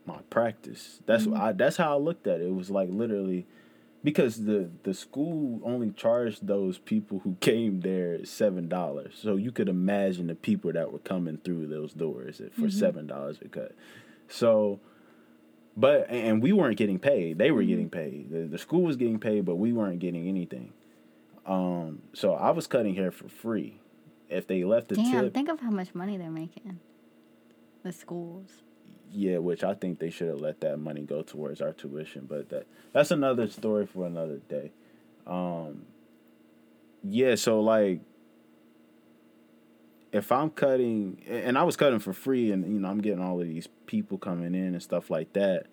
my 0.04 0.18
practice. 0.28 1.00
That's 1.06 1.26
I 1.26 1.52
that's 1.52 1.76
how 1.76 1.96
I 1.96 1.98
looked 1.98 2.26
at 2.26 2.40
it. 2.40 2.46
It 2.46 2.54
was 2.54 2.70
like 2.70 2.88
literally 2.90 3.46
because 4.02 4.44
the 4.44 4.70
the 4.82 4.94
school 4.94 5.60
only 5.64 5.90
charged 5.90 6.46
those 6.46 6.78
people 6.78 7.20
who 7.20 7.36
came 7.40 7.80
there 7.80 8.24
seven 8.24 8.68
dollars. 8.68 9.14
So 9.20 9.36
you 9.36 9.52
could 9.52 9.68
imagine 9.68 10.26
the 10.28 10.34
people 10.34 10.72
that 10.72 10.92
were 10.92 10.98
coming 11.00 11.38
through 11.44 11.66
those 11.66 11.92
doors 11.92 12.40
for 12.52 12.70
seven 12.70 13.06
dollars 13.06 13.38
a 13.44 13.48
cut. 13.48 13.72
So 14.28 14.80
but 15.76 16.10
and 16.10 16.42
we 16.42 16.52
weren't 16.52 16.76
getting 16.76 16.98
paid. 16.98 17.38
They 17.38 17.50
were 17.50 17.62
getting 17.62 17.90
paid. 17.90 18.30
The, 18.30 18.46
the 18.46 18.58
school 18.58 18.82
was 18.82 18.96
getting 18.96 19.18
paid, 19.18 19.44
but 19.44 19.56
we 19.56 19.72
weren't 19.72 19.98
getting 19.98 20.28
anything. 20.28 20.72
Um, 21.46 22.02
so 22.12 22.34
I 22.34 22.50
was 22.50 22.66
cutting 22.66 22.94
hair 22.94 23.10
for 23.10 23.28
free. 23.28 23.80
If 24.28 24.46
they 24.46 24.62
left 24.62 24.88
the 24.88 24.96
Damn, 24.96 25.24
tip, 25.24 25.34
think 25.34 25.48
of 25.48 25.60
how 25.60 25.70
much 25.70 25.94
money 25.94 26.16
they're 26.16 26.30
making. 26.30 26.78
The 27.82 27.92
schools. 27.92 28.62
Yeah, 29.12 29.38
which 29.38 29.64
I 29.64 29.74
think 29.74 29.98
they 29.98 30.10
should 30.10 30.28
have 30.28 30.40
let 30.40 30.60
that 30.60 30.78
money 30.78 31.02
go 31.02 31.22
towards 31.22 31.60
our 31.60 31.72
tuition, 31.72 32.26
but 32.28 32.48
that 32.50 32.66
that's 32.92 33.10
another 33.10 33.48
story 33.48 33.86
for 33.86 34.06
another 34.06 34.38
day. 34.48 34.72
Um, 35.26 35.86
yeah, 37.02 37.34
so 37.34 37.60
like 37.60 38.00
if 40.12 40.32
I'm 40.32 40.50
cutting 40.50 41.22
and 41.28 41.56
I 41.56 41.62
was 41.62 41.76
cutting 41.76 41.98
for 41.98 42.12
free 42.12 42.50
and 42.52 42.64
you 42.64 42.80
know 42.80 42.88
I'm 42.88 43.00
getting 43.00 43.22
all 43.22 43.40
of 43.40 43.46
these 43.46 43.68
people 43.86 44.18
coming 44.18 44.54
in 44.54 44.74
and 44.74 44.82
stuff 44.82 45.10
like 45.10 45.32
that. 45.34 45.66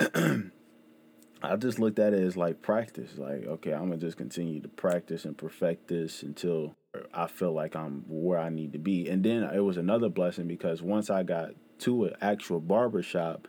I 1.44 1.56
just 1.56 1.80
looked 1.80 1.98
at 1.98 2.14
it 2.14 2.22
as 2.22 2.36
like 2.36 2.62
practice. 2.62 3.18
Like, 3.18 3.44
okay, 3.46 3.72
I'm 3.72 3.88
gonna 3.88 3.96
just 3.96 4.16
continue 4.16 4.60
to 4.60 4.68
practice 4.68 5.24
and 5.24 5.36
perfect 5.36 5.88
this 5.88 6.22
until 6.22 6.76
I 7.12 7.26
feel 7.26 7.52
like 7.52 7.74
I'm 7.74 8.04
where 8.08 8.38
I 8.38 8.48
need 8.48 8.72
to 8.74 8.78
be. 8.78 9.08
And 9.08 9.24
then 9.24 9.42
it 9.42 9.60
was 9.60 9.76
another 9.76 10.08
blessing 10.08 10.46
because 10.46 10.82
once 10.82 11.10
I 11.10 11.24
got 11.24 11.50
to 11.82 12.04
an 12.04 12.14
actual 12.20 12.60
barber 12.60 13.02
shop, 13.02 13.48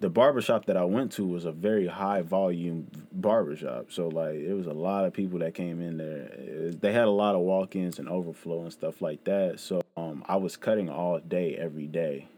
the 0.00 0.10
barbershop 0.10 0.66
that 0.66 0.76
I 0.76 0.84
went 0.84 1.12
to 1.12 1.26
was 1.26 1.44
a 1.44 1.52
very 1.52 1.86
high 1.86 2.22
volume 2.22 2.88
barbershop. 3.12 3.90
So 3.90 4.08
like 4.08 4.34
it 4.34 4.52
was 4.52 4.66
a 4.66 4.72
lot 4.72 5.04
of 5.04 5.12
people 5.12 5.38
that 5.38 5.54
came 5.54 5.80
in 5.80 5.96
there. 5.96 6.72
They 6.72 6.92
had 6.92 7.04
a 7.04 7.10
lot 7.10 7.34
of 7.34 7.40
walk-ins 7.40 7.98
and 7.98 8.08
overflow 8.08 8.62
and 8.62 8.72
stuff 8.72 9.00
like 9.00 9.24
that. 9.24 9.60
So 9.60 9.82
um 9.96 10.24
I 10.28 10.36
was 10.36 10.56
cutting 10.56 10.90
all 10.90 11.20
day 11.20 11.56
every 11.56 11.86
day, 11.86 12.28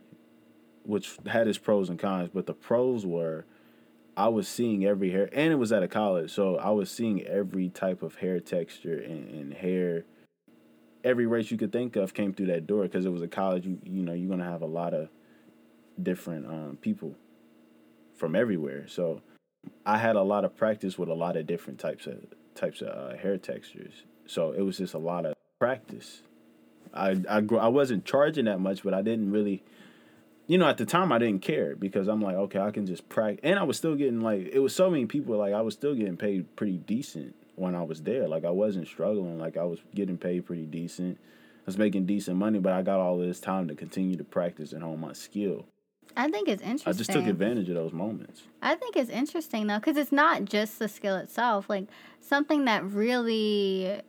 which 0.84 1.16
had 1.26 1.48
its 1.48 1.58
pros 1.58 1.88
and 1.88 1.98
cons, 1.98 2.30
but 2.32 2.46
the 2.46 2.54
pros 2.54 3.04
were 3.04 3.44
I 4.16 4.28
was 4.28 4.48
seeing 4.48 4.86
every 4.86 5.10
hair 5.10 5.28
and 5.32 5.52
it 5.52 5.56
was 5.56 5.72
at 5.72 5.82
a 5.82 5.88
college, 5.88 6.30
so 6.30 6.56
I 6.56 6.70
was 6.70 6.90
seeing 6.90 7.22
every 7.22 7.68
type 7.68 8.02
of 8.02 8.16
hair 8.16 8.38
texture 8.38 8.98
and, 8.98 9.28
and 9.28 9.54
hair 9.54 10.04
every 11.02 11.26
race 11.26 11.50
you 11.50 11.56
could 11.56 11.72
think 11.72 11.96
of 11.96 12.14
came 12.14 12.32
through 12.32 12.46
that 12.46 12.66
door 12.66 12.82
because 12.82 13.06
it 13.06 13.12
was 13.12 13.22
a 13.22 13.28
college 13.28 13.64
you 13.64 13.78
you 13.84 14.02
know 14.02 14.12
you're 14.12 14.28
going 14.28 14.40
to 14.40 14.44
have 14.44 14.62
a 14.62 14.66
lot 14.66 14.92
of 14.92 15.08
different 16.02 16.46
um, 16.46 16.78
people 16.80 17.14
from 18.16 18.34
everywhere. 18.34 18.86
So 18.88 19.20
I 19.84 19.98
had 19.98 20.16
a 20.16 20.22
lot 20.22 20.44
of 20.44 20.56
practice 20.56 20.98
with 20.98 21.08
a 21.08 21.14
lot 21.14 21.36
of 21.36 21.46
different 21.46 21.78
types 21.78 22.06
of 22.06 22.24
types 22.54 22.80
of 22.80 22.88
uh, 22.88 23.16
hair 23.16 23.36
textures. 23.36 24.04
So 24.26 24.52
it 24.52 24.62
was 24.62 24.78
just 24.78 24.94
a 24.94 24.98
lot 24.98 25.26
of 25.26 25.34
practice. 25.58 26.22
I 26.94 27.16
I 27.28 27.38
I 27.38 27.68
wasn't 27.68 28.04
charging 28.04 28.46
that 28.46 28.60
much, 28.60 28.82
but 28.82 28.94
I 28.94 29.02
didn't 29.02 29.30
really, 29.30 29.62
you 30.46 30.58
know, 30.58 30.68
at 30.68 30.78
the 30.78 30.86
time 30.86 31.12
I 31.12 31.18
didn't 31.18 31.42
care 31.42 31.76
because 31.76 32.08
I'm 32.08 32.20
like, 32.20 32.36
okay, 32.36 32.60
I 32.60 32.70
can 32.70 32.86
just 32.86 33.08
practice, 33.08 33.40
and 33.42 33.58
I 33.58 33.62
was 33.64 33.76
still 33.76 33.94
getting 33.94 34.20
like 34.20 34.48
it 34.52 34.60
was 34.60 34.74
so 34.74 34.90
many 34.90 35.06
people 35.06 35.36
like 35.36 35.52
I 35.54 35.60
was 35.60 35.74
still 35.74 35.94
getting 35.94 36.16
paid 36.16 36.56
pretty 36.56 36.78
decent 36.78 37.34
when 37.56 37.74
I 37.74 37.82
was 37.82 38.02
there. 38.02 38.28
Like 38.28 38.44
I 38.44 38.50
wasn't 38.50 38.88
struggling. 38.88 39.38
Like 39.38 39.56
I 39.56 39.64
was 39.64 39.80
getting 39.94 40.18
paid 40.18 40.46
pretty 40.46 40.66
decent. 40.66 41.18
I 41.20 41.66
was 41.66 41.78
making 41.78 42.06
decent 42.06 42.36
money, 42.36 42.60
but 42.60 42.72
I 42.72 42.82
got 42.82 43.00
all 43.00 43.18
this 43.18 43.40
time 43.40 43.66
to 43.68 43.74
continue 43.74 44.16
to 44.16 44.24
practice 44.24 44.72
and 44.72 44.82
hone 44.82 45.00
my 45.00 45.12
skill. 45.12 45.66
I 46.16 46.30
think 46.30 46.48
it's 46.48 46.62
interesting. 46.62 46.90
I 46.90 46.96
just 46.96 47.10
took 47.10 47.26
advantage 47.26 47.68
of 47.68 47.74
those 47.74 47.92
moments. 47.92 48.42
I 48.62 48.74
think 48.74 48.96
it's 48.96 49.10
interesting 49.10 49.66
though, 49.66 49.78
because 49.78 49.96
it's 49.96 50.12
not 50.12 50.44
just 50.44 50.78
the 50.78 50.88
skill 50.88 51.16
itself. 51.16 51.68
Like 51.68 51.86
something 52.20 52.64
that 52.66 52.84
really 52.84 54.00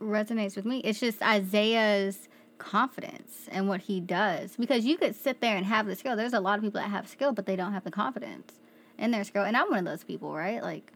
resonates 0.00 0.56
with 0.56 0.64
me. 0.64 0.78
It's 0.78 1.00
just 1.00 1.22
Isaiah's 1.22 2.28
confidence 2.58 3.48
and 3.50 3.68
what 3.68 3.82
he 3.82 4.00
does. 4.00 4.56
Because 4.56 4.84
you 4.84 4.96
could 4.96 5.14
sit 5.14 5.40
there 5.40 5.56
and 5.56 5.66
have 5.66 5.86
the 5.86 5.96
skill. 5.96 6.16
There's 6.16 6.32
a 6.32 6.40
lot 6.40 6.58
of 6.58 6.64
people 6.64 6.80
that 6.80 6.88
have 6.90 7.08
skill, 7.08 7.32
but 7.32 7.46
they 7.46 7.56
don't 7.56 7.72
have 7.72 7.84
the 7.84 7.90
confidence 7.90 8.54
in 8.98 9.10
their 9.10 9.24
skill. 9.24 9.44
And 9.44 9.56
I'm 9.56 9.68
one 9.70 9.80
of 9.80 9.84
those 9.84 10.04
people, 10.04 10.34
right? 10.34 10.62
Like, 10.62 10.92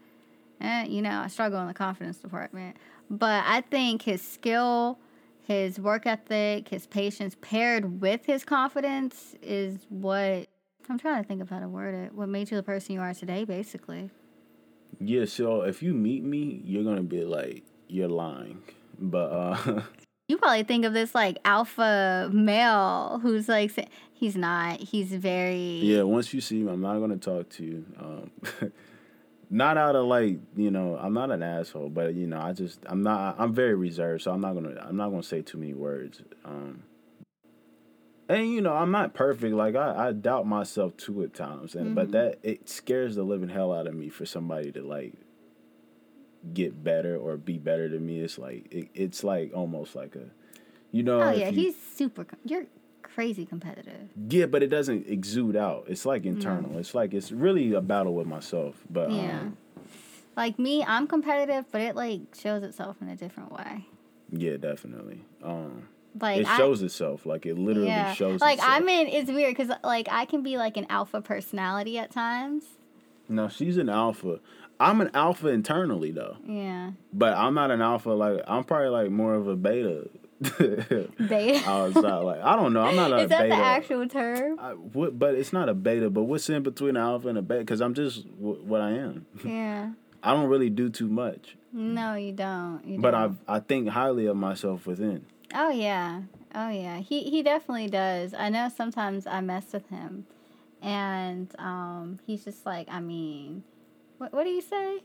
eh, 0.61 0.85
you 0.85 1.01
know, 1.01 1.21
I 1.21 1.27
struggle 1.27 1.59
in 1.61 1.67
the 1.67 1.73
confidence 1.73 2.17
department. 2.17 2.77
But 3.09 3.43
I 3.45 3.61
think 3.61 4.03
his 4.03 4.21
skill, 4.21 4.99
his 5.45 5.79
work 5.79 6.05
ethic, 6.07 6.69
his 6.69 6.87
patience 6.87 7.35
paired 7.39 8.01
with 8.01 8.25
his 8.25 8.43
confidence 8.43 9.35
is 9.41 9.85
what 9.89 10.47
I'm 10.89 10.97
trying 10.97 11.21
to 11.21 11.27
think 11.27 11.41
of 11.41 11.49
how 11.49 11.59
to 11.59 11.67
word 11.67 11.93
it. 11.93 12.13
What 12.13 12.29
made 12.29 12.49
you 12.49 12.57
the 12.57 12.63
person 12.63 12.95
you 12.95 13.01
are 13.01 13.13
today, 13.13 13.45
basically. 13.45 14.09
Yeah, 14.99 15.25
so 15.25 15.61
if 15.61 15.83
you 15.83 15.93
meet 15.93 16.23
me, 16.23 16.61
you're 16.63 16.83
gonna 16.83 17.03
be 17.03 17.23
like, 17.23 17.63
you're 17.87 18.07
lying. 18.09 18.61
But 18.99 19.31
uh 19.31 19.81
You 20.27 20.37
probably 20.39 20.63
think 20.63 20.85
of 20.85 20.93
this 20.93 21.13
like 21.13 21.37
alpha 21.45 22.29
male 22.33 23.19
who's 23.21 23.47
like, 23.47 23.87
he's 24.13 24.35
not. 24.35 24.79
He's 24.79 25.13
very. 25.13 25.79
yeah, 25.83 26.01
once 26.01 26.33
you 26.33 26.41
see 26.41 26.63
me, 26.63 26.71
I'm 26.71 26.81
not 26.81 26.99
gonna 26.99 27.17
talk 27.17 27.49
to 27.49 27.63
you. 27.63 27.85
Um 27.99 28.31
not 29.49 29.77
out 29.77 29.95
of 29.95 30.05
like, 30.07 30.39
you 30.55 30.71
know, 30.71 30.97
I'm 31.01 31.13
not 31.13 31.31
an 31.31 31.43
asshole, 31.43 31.89
but 31.89 32.13
you 32.15 32.27
know, 32.27 32.39
I 32.39 32.53
just 32.53 32.79
I'm 32.87 33.01
not 33.03 33.35
I'm 33.39 33.53
very 33.53 33.75
reserved, 33.75 34.23
so 34.23 34.31
I'm 34.31 34.41
not 34.41 34.53
gonna 34.53 34.75
I'm 34.81 34.97
not 34.97 35.09
gonna 35.09 35.23
say 35.23 35.41
too 35.41 35.57
many 35.57 35.73
words. 35.73 36.21
Um 36.43 36.83
and 38.27 38.51
you 38.51 38.61
know, 38.61 38.73
I'm 38.73 38.91
not 38.91 39.13
perfect. 39.13 39.53
Like 39.55 39.75
I, 39.75 40.07
I 40.07 40.11
doubt 40.11 40.47
myself 40.47 40.97
too 40.97 41.23
at 41.23 41.33
times, 41.33 41.75
and 41.75 41.93
but 41.95 42.11
that 42.11 42.39
it 42.43 42.67
scares 42.69 43.15
the 43.15 43.23
living 43.23 43.49
hell 43.49 43.71
out 43.71 43.87
of 43.87 43.93
me 43.93 44.09
for 44.09 44.25
somebody 44.25 44.71
to 44.71 44.81
like 44.81 45.13
get 46.53 46.83
better 46.83 47.15
or 47.17 47.37
be 47.37 47.57
better 47.57 47.87
than 47.89 48.05
me. 48.05 48.19
It's 48.21 48.37
like 48.39 48.67
it, 48.71 48.87
it's 48.95 49.23
like 49.23 49.51
almost 49.53 49.95
like 49.95 50.15
a, 50.15 50.25
you 50.91 51.03
know. 51.03 51.21
Oh 51.21 51.31
yeah, 51.31 51.49
you- 51.49 51.55
he's 51.61 51.75
super. 51.77 52.25
You're 52.43 52.65
crazy 53.13 53.45
competitive. 53.45 54.09
yeah, 54.29 54.45
but 54.45 54.63
it 54.63 54.67
doesn't 54.67 55.07
exude 55.07 55.55
out. 55.55 55.85
It's 55.87 56.05
like 56.05 56.25
internal. 56.25 56.77
It's 56.77 56.93
like 56.95 57.13
it's 57.13 57.31
really 57.31 57.73
a 57.73 57.81
battle 57.81 58.13
with 58.15 58.27
myself. 58.27 58.75
But 58.89 59.11
Yeah. 59.11 59.39
um, 59.41 59.57
Like 60.35 60.59
me, 60.59 60.83
I'm 60.83 61.07
competitive, 61.07 61.65
but 61.71 61.81
it 61.81 61.95
like 61.95 62.21
shows 62.37 62.63
itself 62.63 62.97
in 63.01 63.07
a 63.09 63.15
different 63.15 63.51
way. 63.51 63.85
yeah, 64.31 64.57
definitely. 64.57 65.21
Um, 65.43 65.87
Like 66.19 66.41
it 66.41 66.47
I- 66.47 66.57
shows 66.57 66.81
itself. 66.81 67.25
Like 67.25 67.45
it 67.45 67.57
literally 67.57 67.87
yeah. 67.89 68.13
shows. 68.13 68.41
Like 68.41 68.57
itself. 68.59 68.73
i 68.73 68.79
mean. 68.81 69.07
It's 69.07 69.29
weird 69.31 69.55
because 69.55 69.71
like 69.83 70.07
I 70.11 70.25
can 70.25 70.43
be 70.43 70.57
like 70.57 70.75
an 70.77 70.85
alpha 70.89 71.21
personality 71.21 71.97
at 71.97 72.11
times. 72.11 72.63
No, 73.29 73.47
she's 73.49 73.77
an 73.77 73.89
alpha. 73.89 74.39
I'm 74.79 74.99
an 74.99 75.09
alpha 75.13 75.47
internally 75.47 76.11
though, 76.11 76.35
Yeah. 76.45 76.91
but 77.13 77.35
I'm 77.37 77.53
not 77.53 77.71
an 77.71 77.81
alpha. 77.81 78.09
Like 78.09 78.41
I'm 78.47 78.63
probably 78.65 78.89
like 78.89 79.09
more 79.09 79.33
of 79.35 79.47
a 79.47 79.55
beta. 79.55 80.09
Beta. 80.41 81.07
outside, 81.65 82.19
like 82.19 82.41
I 82.41 82.55
don't 82.55 82.73
know. 82.73 82.81
I'm 82.81 82.95
not 82.95 83.11
a 83.11 83.17
Is 83.23 83.29
that 83.29 83.43
beta. 83.43 83.55
the 83.55 83.61
actual 83.61 84.07
term? 84.07 84.59
I, 84.59 84.71
what, 84.73 85.17
but 85.17 85.35
it's 85.35 85.53
not 85.53 85.69
a 85.69 85.73
beta. 85.73 86.09
But 86.09 86.23
what's 86.23 86.49
in 86.49 86.61
between 86.63 86.91
an 86.91 86.97
alpha 87.03 87.29
and 87.29 87.37
a 87.37 87.41
beta? 87.41 87.61
Because 87.61 87.81
I'm 87.81 87.93
just 87.93 88.25
w- 88.37 88.61
what 88.63 88.81
I 88.81 88.91
am. 88.91 89.25
Yeah. 89.45 89.91
I 90.23 90.33
don't 90.33 90.49
really 90.49 90.71
do 90.71 90.89
too 90.89 91.07
much, 91.07 91.55
No, 91.71 92.15
you 92.15 92.31
don't. 92.33 92.81
You 92.83 92.99
but 92.99 93.13
I 93.13 93.21
don't. 93.27 93.39
I 93.47 93.59
think 93.59 93.89
highly 93.89 94.25
of 94.25 94.35
myself 94.35 94.87
within. 94.87 95.25
Oh 95.53 95.69
yeah. 95.69 96.21
Oh 96.55 96.69
yeah, 96.69 96.97
he 96.97 97.29
he 97.29 97.43
definitely 97.43 97.87
does. 97.89 98.33
I 98.33 98.49
know 98.49 98.69
sometimes 98.75 99.27
I 99.27 99.41
mess 99.41 99.65
with 99.71 99.87
him, 99.89 100.25
and 100.81 101.53
um, 101.59 102.19
he's 102.25 102.43
just 102.43 102.65
like, 102.65 102.87
I 102.89 102.99
mean, 103.01 103.63
what 104.17 104.33
what 104.33 104.45
do 104.45 104.49
you 104.49 104.61
say 104.61 104.99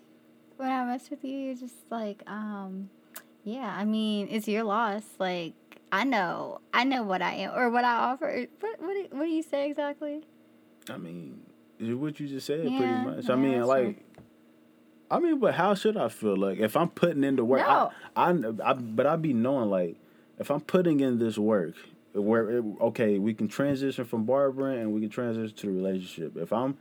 when 0.56 0.70
I 0.70 0.84
mess 0.86 1.10
with 1.10 1.22
you? 1.22 1.36
You're 1.36 1.54
just 1.56 1.90
like, 1.90 2.22
um, 2.26 2.88
yeah. 3.44 3.74
I 3.76 3.84
mean, 3.84 4.28
it's 4.30 4.48
your 4.48 4.64
loss. 4.64 5.02
Like 5.18 5.54
I 5.92 6.04
know, 6.04 6.60
I 6.72 6.84
know 6.84 7.02
what 7.02 7.22
I 7.22 7.34
am 7.34 7.54
or 7.54 7.70
what 7.70 7.84
I 7.84 7.94
offer. 7.96 8.46
What 8.60 8.80
what 8.80 8.94
do, 8.94 9.06
what 9.10 9.24
do 9.24 9.30
you 9.30 9.42
say 9.42 9.68
exactly? 9.70 10.22
I 10.88 10.96
mean, 10.96 11.40
what 11.78 12.18
you 12.20 12.26
just 12.28 12.46
said, 12.46 12.64
Yeah, 12.68 12.78
pretty 12.78 12.92
much. 13.16 13.24
yeah, 13.28 13.32
I 13.32 13.36
mean, 13.36 13.62
like. 13.62 13.84
true. 13.96 14.04
I 15.12 15.18
mean, 15.18 15.40
but 15.40 15.54
how 15.54 15.74
should 15.74 15.96
I 15.96 16.08
feel? 16.08 16.36
Like 16.36 16.58
if 16.60 16.76
I'm 16.76 16.88
putting 16.88 17.24
in 17.24 17.34
the 17.34 17.44
work, 17.44 17.66
No. 17.66 17.90
I, 18.14 18.30
I, 18.30 18.70
I, 18.70 18.72
but 18.74 19.06
I 19.06 19.16
be 19.16 19.32
knowing 19.32 19.68
like 19.68 19.96
if 20.38 20.50
I'm 20.50 20.60
putting 20.60 21.00
in 21.00 21.18
this 21.18 21.36
work, 21.36 21.74
where 22.12 22.48
it, 22.58 22.64
okay, 22.80 23.18
we 23.18 23.34
can 23.34 23.48
transition 23.48 24.04
from 24.04 24.24
barbering 24.24 24.78
and 24.80 24.92
we 24.92 25.00
can 25.00 25.10
transition 25.10 25.54
to 25.56 25.66
the 25.66 25.72
relationship. 25.72 26.36
If 26.36 26.52
I'm 26.52 26.76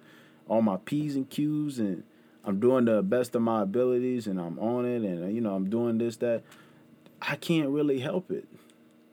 on 0.47 0.65
my 0.65 0.77
p's 0.85 1.15
and 1.15 1.27
q's 1.27 1.79
and 1.79 2.03
I'm 2.45 2.59
doing 2.59 2.85
the 2.85 3.01
best 3.01 3.35
of 3.35 3.41
my 3.41 3.63
abilities 3.63 4.27
and 4.27 4.39
I'm 4.39 4.57
on 4.59 4.85
it 4.85 5.01
and 5.03 5.33
you 5.33 5.41
know 5.41 5.55
I'm 5.55 5.69
doing 5.69 5.97
this 5.97 6.17
that, 6.17 6.43
I 7.21 7.35
can't 7.35 7.69
really 7.69 7.99
help 7.99 8.31
it. 8.31 8.47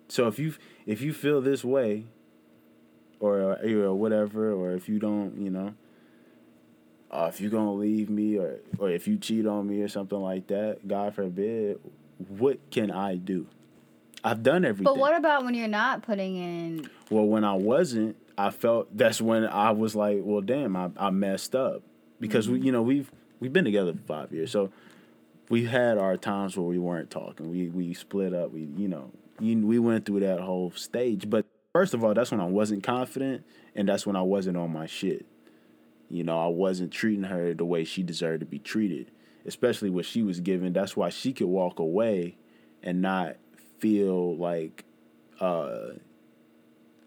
So 0.09 0.29
if 0.29 0.39
you 0.39 0.55
if 0.87 1.01
you 1.01 1.13
feel 1.13 1.41
this 1.41 1.65
way, 1.65 2.05
or 3.19 3.59
or 3.63 3.95
whatever, 3.95 4.53
or 4.53 4.73
if 4.73 4.89
you 4.89 4.99
don't, 4.99 5.37
you 5.41 5.51
know 5.51 5.75
uh, 7.11 7.31
if 7.33 7.41
you're 7.41 7.51
gonna 7.51 7.73
leave 7.73 8.11
me 8.11 8.37
or 8.37 8.61
or 8.79 8.91
if 8.91 9.07
you 9.07 9.17
cheat 9.17 9.47
on 9.47 9.67
me 9.67 9.81
or 9.83 9.89
something 9.89 10.21
like 10.21 10.47
that, 10.49 10.87
God 10.87 11.15
forbid, 11.15 11.79
what 12.29 12.59
can 12.71 12.91
I 12.91 13.17
do? 13.17 13.47
I've 14.25 14.43
done 14.43 14.65
everything. 14.65 14.85
But 14.85 14.99
what 14.99 15.17
about 15.17 15.45
when 15.45 15.55
you're 15.55 15.69
not 15.69 16.03
putting 16.03 16.37
in? 16.37 16.91
well, 17.11 17.25
when 17.25 17.45
I 17.45 17.55
wasn't, 17.55 18.17
I 18.37 18.51
felt 18.51 18.95
that's 18.97 19.21
when 19.21 19.47
I 19.47 19.71
was 19.71 19.95
like, 19.95 20.19
well, 20.23 20.41
damn, 20.41 20.77
I, 20.77 20.91
I 20.97 21.11
messed 21.11 21.55
up 21.55 21.83
because 22.21 22.49
we, 22.49 22.61
you 22.61 22.73
know, 22.73 22.83
we've 22.83 23.11
we've 23.41 23.53
been 23.53 23.65
together 23.65 23.93
for 23.93 24.01
five 24.01 24.33
years, 24.33 24.51
so 24.51 24.71
we 25.49 25.65
had 25.67 25.99
our 25.99 26.17
times 26.17 26.57
where 26.57 26.67
we 26.67 26.79
weren't 26.79 27.11
talking. 27.11 27.51
We 27.51 27.69
we 27.69 27.95
split 27.95 28.35
up. 28.35 28.53
We 28.53 28.69
you 28.77 28.89
know 28.89 29.11
you, 29.41 29.67
we 29.67 29.79
went 29.79 30.07
through 30.07 30.21
that 30.21 30.41
whole 30.41 30.71
stage. 30.73 31.29
But 31.29 31.47
first 31.73 31.95
of 31.95 32.05
all, 32.05 32.15
that's 32.15 32.31
when 32.31 32.41
I 32.41 32.47
wasn't 32.47 32.83
confident, 32.83 33.45
and 33.75 33.89
that's 33.89 34.07
when 34.07 34.17
I 34.17 34.23
wasn't 34.23 34.57
on 34.57 34.73
my 34.73 34.87
shit. 34.87 35.27
You 36.09 36.25
know, 36.25 36.39
I 36.39 36.49
wasn't 36.49 36.93
treating 36.93 37.25
her 37.25 37.53
the 37.53 37.65
way 37.65 37.85
she 37.85 38.03
deserved 38.03 38.41
to 38.41 38.47
be 38.47 38.59
treated, 38.61 39.11
especially 39.45 39.91
what 39.91 40.05
she 40.05 40.23
was 40.23 40.41
given. 40.41 40.73
That's 40.73 40.97
why 40.97 41.09
she 41.09 41.33
could 41.33 41.49
walk 41.49 41.81
away 41.81 42.37
and 42.83 43.03
not 43.03 43.37
feel 43.79 44.37
like, 44.37 44.85
uh, 45.41 45.95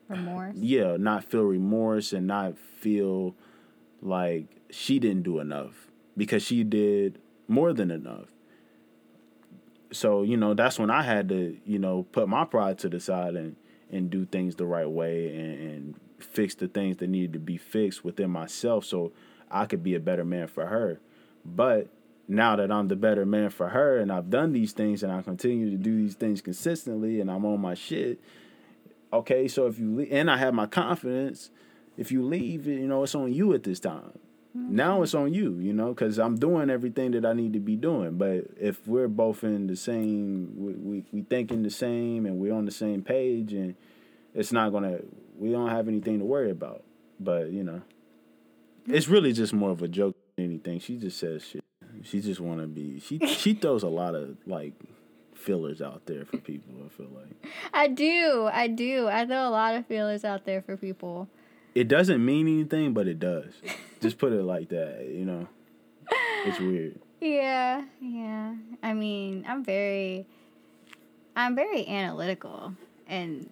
Remorse. 0.09 0.55
yeah, 0.57 0.97
not 0.97 1.23
feel 1.23 1.43
remorse 1.43 2.11
and 2.13 2.27
not 2.27 2.57
feel 2.57 3.35
like 4.01 4.47
she 4.69 4.99
didn't 4.99 5.23
do 5.23 5.39
enough 5.39 5.87
because 6.15 6.43
she 6.43 6.63
did 6.63 7.19
more 7.47 7.73
than 7.73 7.91
enough. 7.91 8.27
So, 9.91 10.21
you 10.21 10.37
know, 10.37 10.53
that's 10.53 10.77
when 10.77 10.91
I 10.91 11.01
had 11.01 11.29
to, 11.29 11.57
you 11.65 11.79
know, 11.79 12.03
put 12.11 12.29
my 12.29 12.45
pride 12.45 12.77
to 12.79 12.89
the 12.89 12.99
side 12.99 13.35
and, 13.35 13.55
and 13.91 14.09
do 14.09 14.25
things 14.25 14.55
the 14.55 14.65
right 14.65 14.89
way 14.89 15.35
and, 15.35 15.59
and 15.59 15.95
fix 16.19 16.53
the 16.55 16.67
things 16.67 16.97
that 16.97 17.09
needed 17.09 17.33
to 17.33 17.39
be 17.39 17.57
fixed 17.57 18.03
within 18.03 18.29
myself 18.29 18.85
so 18.85 19.11
I 19.49 19.65
could 19.65 19.83
be 19.83 19.95
a 19.95 19.99
better 19.99 20.23
man 20.23 20.47
for 20.47 20.67
her. 20.67 20.99
But 21.43 21.87
now 22.27 22.55
that 22.57 22.71
I'm 22.71 22.87
the 22.87 22.95
better 22.95 23.25
man 23.25 23.49
for 23.49 23.69
her 23.69 23.97
and 23.97 24.11
I've 24.11 24.29
done 24.29 24.51
these 24.51 24.73
things 24.73 25.01
and 25.01 25.11
I 25.11 25.23
continue 25.23 25.71
to 25.71 25.77
do 25.77 25.95
these 25.95 26.13
things 26.13 26.41
consistently 26.41 27.19
and 27.19 27.31
I'm 27.31 27.45
on 27.45 27.59
my 27.59 27.73
shit, 27.73 28.19
okay, 29.11 29.47
so 29.47 29.65
if 29.65 29.79
you 29.79 29.95
leave, 29.95 30.09
and 30.11 30.29
I 30.29 30.37
have 30.37 30.53
my 30.53 30.67
confidence, 30.67 31.49
if 31.97 32.11
you 32.11 32.23
leave, 32.23 32.67
you 32.67 32.87
know, 32.87 33.03
it's 33.03 33.15
on 33.15 33.33
you 33.33 33.53
at 33.53 33.63
this 33.63 33.79
time. 33.79 34.19
Now 34.53 35.03
it's 35.03 35.13
on 35.13 35.33
you, 35.33 35.59
you 35.59 35.73
know, 35.73 35.89
because 35.89 36.17
I'm 36.17 36.35
doing 36.35 36.69
everything 36.69 37.11
that 37.11 37.25
I 37.25 37.33
need 37.33 37.53
to 37.53 37.59
be 37.59 37.75
doing. 37.75 38.17
But 38.17 38.45
if 38.59 38.87
we're 38.87 39.07
both 39.07 39.43
in 39.43 39.67
the 39.67 39.75
same, 39.75 40.53
we, 40.57 40.73
we, 40.73 41.05
we 41.11 41.21
thinking 41.21 41.61
the 41.61 41.69
same 41.69 42.25
and 42.25 42.39
we're 42.39 42.53
on 42.53 42.65
the 42.65 42.71
same 42.71 43.03
page, 43.03 43.53
and 43.53 43.75
it's 44.33 44.51
not 44.51 44.71
gonna, 44.71 44.99
we 45.37 45.51
don't 45.51 45.69
have 45.69 45.87
anything 45.87 46.19
to 46.19 46.25
worry 46.25 46.49
about. 46.49 46.83
But 47.19 47.51
you 47.51 47.63
know, 47.63 47.81
it's 48.87 49.07
really 49.07 49.33
just 49.33 49.53
more 49.53 49.69
of 49.69 49.81
a 49.83 49.87
joke 49.87 50.15
than 50.35 50.45
anything. 50.45 50.79
She 50.79 50.97
just 50.97 51.19
says 51.19 51.45
shit. 51.45 51.63
She 52.03 52.21
just 52.21 52.39
want 52.39 52.61
to 52.61 52.67
be. 52.67 52.99
She 52.99 53.19
she 53.27 53.53
throws 53.53 53.83
a 53.83 53.87
lot 53.87 54.15
of 54.15 54.37
like 54.47 54.73
fillers 55.35 55.81
out 55.81 56.05
there 56.05 56.25
for 56.25 56.37
people. 56.37 56.73
I 56.85 56.89
feel 56.89 57.09
like. 57.13 57.51
I 57.73 57.87
do. 57.87 58.49
I 58.51 58.67
do. 58.67 59.07
I 59.07 59.25
throw 59.25 59.47
a 59.47 59.49
lot 59.49 59.75
of 59.75 59.85
feelers 59.85 60.23
out 60.23 60.45
there 60.45 60.61
for 60.61 60.75
people. 60.77 61.27
It 61.75 61.87
doesn't 61.87 62.23
mean 62.23 62.47
anything, 62.47 62.93
but 62.93 63.07
it 63.07 63.19
does. 63.19 63.53
Just 64.01 64.17
put 64.17 64.31
it 64.33 64.43
like 64.43 64.69
that, 64.69 65.07
you 65.09 65.25
know. 65.25 65.47
It's 66.45 66.59
weird. 66.59 66.99
Yeah, 67.21 67.83
yeah. 67.99 68.55
I 68.81 68.93
mean, 68.93 69.43
I'm 69.45 69.61
very 69.61 70.25
I'm 71.35 71.53
very 71.53 71.85
analytical 71.85 72.73
and 73.07 73.49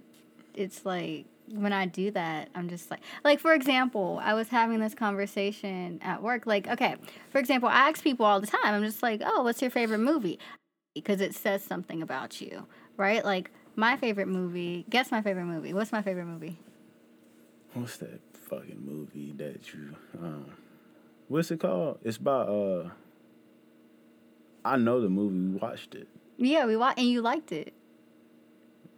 it's 0.53 0.85
like 0.85 1.25
when 1.51 1.73
I 1.73 1.85
do 1.85 2.11
that, 2.11 2.47
I'm 2.55 2.69
just 2.69 2.89
like 2.89 3.01
like 3.25 3.41
for 3.41 3.53
example, 3.53 4.21
I 4.23 4.35
was 4.35 4.47
having 4.47 4.79
this 4.79 4.95
conversation 4.95 5.99
at 6.01 6.23
work 6.23 6.45
like 6.45 6.67
okay, 6.69 6.95
for 7.29 7.39
example, 7.39 7.67
I 7.67 7.89
ask 7.89 8.01
people 8.01 8.25
all 8.25 8.39
the 8.39 8.47
time. 8.47 8.73
I'm 8.73 8.83
just 8.83 9.03
like, 9.03 9.21
"Oh, 9.25 9.43
what's 9.43 9.61
your 9.61 9.71
favorite 9.71 9.99
movie?" 9.99 10.39
Because 10.95 11.19
it 11.19 11.35
says 11.35 11.61
something 11.61 12.01
about 12.01 12.39
you, 12.39 12.65
right? 12.95 13.23
Like 13.25 13.51
my 13.75 13.97
favorite 13.97 14.29
movie, 14.29 14.85
guess 14.89 15.11
my 15.11 15.21
favorite 15.21 15.45
movie. 15.45 15.73
What's 15.73 15.91
my 15.91 16.01
favorite 16.01 16.25
movie? 16.25 16.57
What's 17.79 17.97
that 17.97 18.19
fucking 18.33 18.81
movie 18.85 19.33
that 19.37 19.73
you 19.73 19.95
um 20.21 20.51
what's 21.27 21.51
it 21.51 21.59
called? 21.59 21.99
It's 22.03 22.17
about 22.17 22.49
uh 22.49 22.89
I 24.65 24.77
know 24.77 25.01
the 25.01 25.09
movie, 25.09 25.53
we 25.53 25.57
watched 25.57 25.95
it. 25.95 26.07
Yeah, 26.37 26.65
we 26.65 26.75
watched 26.75 26.99
and 26.99 27.07
you 27.07 27.21
liked 27.21 27.51
it. 27.51 27.73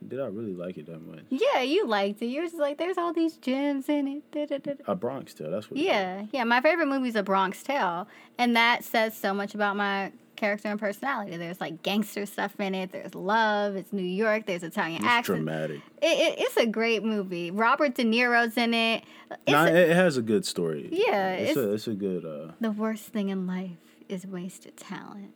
Did 0.08 0.22
I 0.22 0.28
really 0.28 0.54
like 0.54 0.78
it 0.78 0.86
that 0.86 1.00
much? 1.06 1.26
Yeah, 1.30 1.62
you 1.62 1.86
liked 1.86 2.22
it. 2.22 2.28
You 2.28 2.42
were 2.42 2.48
just 2.48 2.58
like, 2.58 2.78
there's 2.78 2.98
all 2.98 3.14
these 3.14 3.38
gems 3.38 3.90
in 3.90 4.08
it. 4.08 4.32
Da, 4.32 4.46
da, 4.46 4.58
da. 4.58 4.74
A 4.88 4.96
Bronx 4.96 5.34
Tale, 5.34 5.52
that's 5.52 5.70
what 5.70 5.80
Yeah, 5.80 6.26
yeah. 6.32 6.46
My 6.46 6.62
favorite 6.62 6.88
movie 6.88 7.10
is 7.10 7.16
A 7.16 7.24
Bronx 7.24 7.62
Tale, 7.62 8.08
and 8.38 8.56
that 8.56 8.84
says 8.84 9.16
so 9.16 9.34
much 9.34 9.54
about 9.54 9.76
my 9.76 10.12
character 10.40 10.70
and 10.70 10.80
personality. 10.80 11.38
There's 11.38 11.60
like 11.62 11.84
gangster 11.84 12.26
stuff 12.26 12.60
in 12.60 12.74
it. 12.74 12.92
There's 12.92 13.14
love. 13.14 13.76
It's 13.76 13.94
New 13.94 14.02
York. 14.02 14.46
There's 14.48 14.64
Italian 14.64 15.04
It's 15.04 15.06
accent. 15.06 15.44
dramatic. 15.46 15.82
It, 16.02 16.06
it, 16.06 16.36
it's 16.40 16.58
a 16.58 16.66
great 16.66 17.04
movie. 17.04 17.52
Robert 17.52 17.94
De 17.96 18.04
Niro's 18.04 18.58
in 18.58 18.74
it. 18.74 19.04
It's 19.32 19.52
Nah, 19.52 19.66
a- 19.66 19.72
it, 19.74 19.96
has 19.96 20.18
a 20.18 20.22
good 20.24 20.46
story. 20.46 20.90
Yeah, 20.92 21.34
it's, 21.34 21.52
it's- 21.52 21.66
a 21.66 21.74
it's 21.74 21.88
a 21.88 21.94
good 21.94 22.26
uh 22.26 22.54
the 22.60 22.72
worst 22.72 23.06
thing 23.14 23.30
in 23.30 23.46
life 23.46 23.72
is 24.08 24.26
wasted 24.26 24.76
talent. 24.78 25.34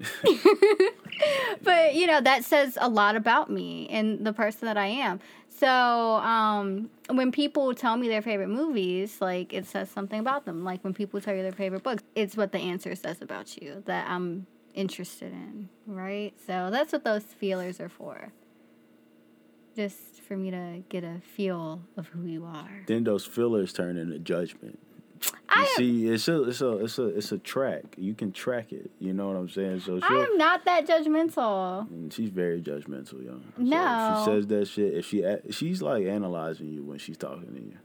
but 1.62 1.94
you 1.94 2.06
know 2.06 2.20
that 2.20 2.44
says 2.44 2.78
a 2.80 2.88
lot 2.88 3.16
about 3.16 3.50
me 3.50 3.86
and 3.90 4.24
the 4.26 4.32
person 4.32 4.66
that 4.66 4.76
I 4.78 4.86
am. 4.86 5.20
So 5.60 5.68
um, 5.68 6.88
when 7.10 7.32
people 7.32 7.74
tell 7.74 7.98
me 7.98 8.08
their 8.08 8.22
favorite 8.22 8.48
movies, 8.48 9.20
like 9.20 9.52
it 9.52 9.66
says 9.66 9.90
something 9.90 10.18
about 10.18 10.46
them. 10.46 10.64
Like 10.64 10.82
when 10.82 10.94
people 10.94 11.20
tell 11.20 11.34
you 11.34 11.42
their 11.42 11.52
favorite 11.52 11.82
books, 11.82 12.02
it's 12.14 12.34
what 12.34 12.50
the 12.52 12.58
answer 12.58 12.94
says 12.94 13.20
about 13.20 13.60
you 13.60 13.82
that 13.84 14.08
I'm 14.08 14.46
interested 14.72 15.32
in, 15.32 15.68
right? 15.86 16.32
So 16.46 16.70
that's 16.70 16.94
what 16.94 17.04
those 17.04 17.24
feelers 17.24 17.78
are 17.78 17.90
for. 17.90 18.32
Just 19.76 20.22
for 20.26 20.34
me 20.34 20.50
to 20.50 20.82
get 20.88 21.04
a 21.04 21.20
feel 21.36 21.82
of 21.94 22.06
who 22.06 22.22
you 22.26 22.46
are. 22.46 22.84
then 22.86 23.04
those 23.04 23.26
feelers 23.26 23.74
turn 23.74 23.98
into 23.98 24.18
judgment. 24.18 24.78
You 25.22 25.32
I 25.50 25.74
see, 25.76 26.06
it's 26.08 26.28
a 26.28 26.42
it's 26.44 26.60
a 26.60 26.76
it's 26.78 26.98
a 26.98 27.06
it's 27.06 27.32
a 27.32 27.38
track. 27.38 27.82
You 27.98 28.14
can 28.14 28.32
track 28.32 28.72
it. 28.72 28.90
You 29.00 29.12
know 29.12 29.26
what 29.28 29.36
I'm 29.36 29.48
saying? 29.48 29.80
So 29.80 29.98
I 30.02 30.08
she'll, 30.08 30.22
am 30.22 30.38
not 30.38 30.64
that 30.64 30.86
judgmental. 30.86 31.88
Mm, 31.90 32.12
she's 32.12 32.30
very 32.30 32.62
judgmental, 32.62 33.24
yo. 33.24 33.40
So 33.56 33.62
No. 33.62 34.14
she 34.18 34.24
says 34.24 34.46
that 34.46 34.68
shit. 34.68 34.94
If 34.94 35.06
she 35.06 35.24
she's 35.50 35.82
like 35.82 36.06
analyzing 36.06 36.68
you 36.68 36.82
when 36.84 36.98
she's 36.98 37.16
talking 37.18 37.52
to 37.54 37.60
you. 37.60 37.76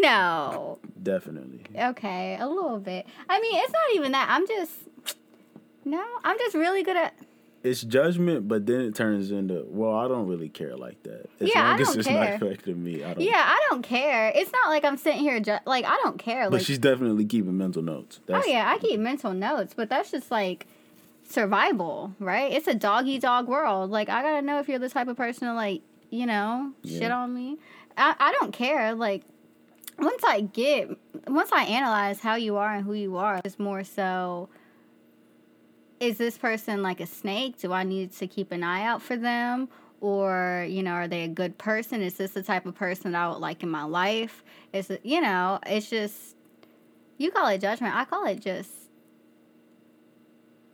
No. 0.00 0.78
Definitely. 1.02 1.62
Okay, 1.76 2.36
a 2.38 2.46
little 2.48 2.78
bit. 2.78 3.06
I 3.28 3.40
mean, 3.40 3.60
it's 3.62 3.72
not 3.72 3.94
even 3.94 4.12
that. 4.12 4.28
I'm 4.30 4.46
just 4.46 4.72
no. 5.84 6.04
I'm 6.24 6.38
just 6.38 6.54
really 6.54 6.82
good 6.82 6.96
at. 6.96 7.14
It's 7.64 7.82
judgment, 7.82 8.48
but 8.48 8.66
then 8.66 8.80
it 8.80 8.94
turns 8.96 9.30
into 9.30 9.64
well, 9.68 9.94
I 9.94 10.08
don't 10.08 10.26
really 10.26 10.48
care 10.48 10.76
like 10.76 11.00
that. 11.04 11.26
As 11.40 11.48
Yeah, 11.54 11.64
I 11.64 11.70
long 11.72 11.80
as 11.80 11.86
don't 11.88 11.98
it's 12.00 12.08
care. 12.08 12.38
not 12.38 12.42
affecting 12.42 12.82
me, 12.82 13.04
I 13.04 13.14
don't. 13.14 13.20
Yeah, 13.22 13.32
I 13.36 13.64
don't 13.70 13.82
care. 13.82 14.32
It's 14.34 14.50
not 14.52 14.68
like 14.68 14.84
I'm 14.84 14.96
sitting 14.96 15.20
here 15.20 15.38
ju- 15.38 15.58
like 15.64 15.84
I 15.84 15.96
don't 16.02 16.18
care. 16.18 16.44
But 16.50 16.54
Like, 16.58 16.62
she's 16.66 16.78
definitely 16.78 17.24
keeping 17.24 17.56
mental 17.56 17.82
notes. 17.82 18.18
oh 18.28 18.42
yeah, 18.46 18.68
I 18.68 18.78
keep 18.78 18.98
mental 18.98 19.32
notes, 19.32 19.74
but 19.76 19.88
that's 19.88 20.10
just 20.10 20.30
like 20.30 20.66
survival, 21.28 22.14
right? 22.18 22.52
It's 22.52 22.66
a 22.66 22.74
dog 22.74 23.06
eat 23.06 23.22
dog 23.22 23.48
world. 23.48 23.90
Like 23.90 24.08
I 24.08 24.22
gotta 24.22 24.42
know 24.42 24.58
if 24.58 24.68
you're 24.68 24.78
the 24.78 24.88
type 24.88 25.08
of 25.08 25.16
person 25.16 25.48
to 25.48 25.54
like 25.54 25.82
you 26.10 26.26
know 26.26 26.72
shit 26.84 27.10
on 27.10 27.34
me. 27.34 27.58
I 27.96 28.14
I 28.18 28.32
don't 28.40 28.52
care. 28.52 28.94
Like 28.94 29.22
once 29.98 30.22
I 30.24 30.40
get 30.42 30.90
once 31.28 31.50
I 31.52 31.64
analyze 31.64 32.20
how 32.20 32.34
you 32.34 32.56
are 32.56 32.74
and 32.74 32.84
who 32.84 32.92
you 32.94 33.16
are, 33.16 33.40
it's 33.44 33.58
more 33.58 33.84
so. 33.84 34.48
Is 36.02 36.18
this 36.18 36.36
person 36.36 36.82
like 36.82 36.98
a 37.00 37.06
snake? 37.06 37.58
Do 37.58 37.72
I 37.72 37.84
need 37.84 38.12
to 38.14 38.26
keep 38.26 38.50
an 38.50 38.64
eye 38.64 38.82
out 38.84 39.00
for 39.02 39.16
them? 39.16 39.68
or 40.00 40.66
you 40.68 40.82
know 40.82 40.90
are 40.90 41.06
they 41.06 41.22
a 41.22 41.28
good 41.28 41.56
person 41.58 42.02
is 42.02 42.14
this 42.14 42.32
the 42.32 42.42
type 42.42 42.66
of 42.66 42.74
person 42.74 43.12
that 43.12 43.22
i 43.22 43.28
would 43.28 43.38
like 43.38 43.62
in 43.62 43.68
my 43.68 43.84
life 43.84 44.42
is 44.72 44.90
it 44.90 45.00
you 45.04 45.20
know 45.20 45.60
it's 45.64 45.88
just 45.88 46.34
you 47.18 47.30
call 47.30 47.46
it 47.46 47.60
judgment 47.60 47.94
i 47.94 48.04
call 48.04 48.26
it 48.26 48.40
just 48.40 48.68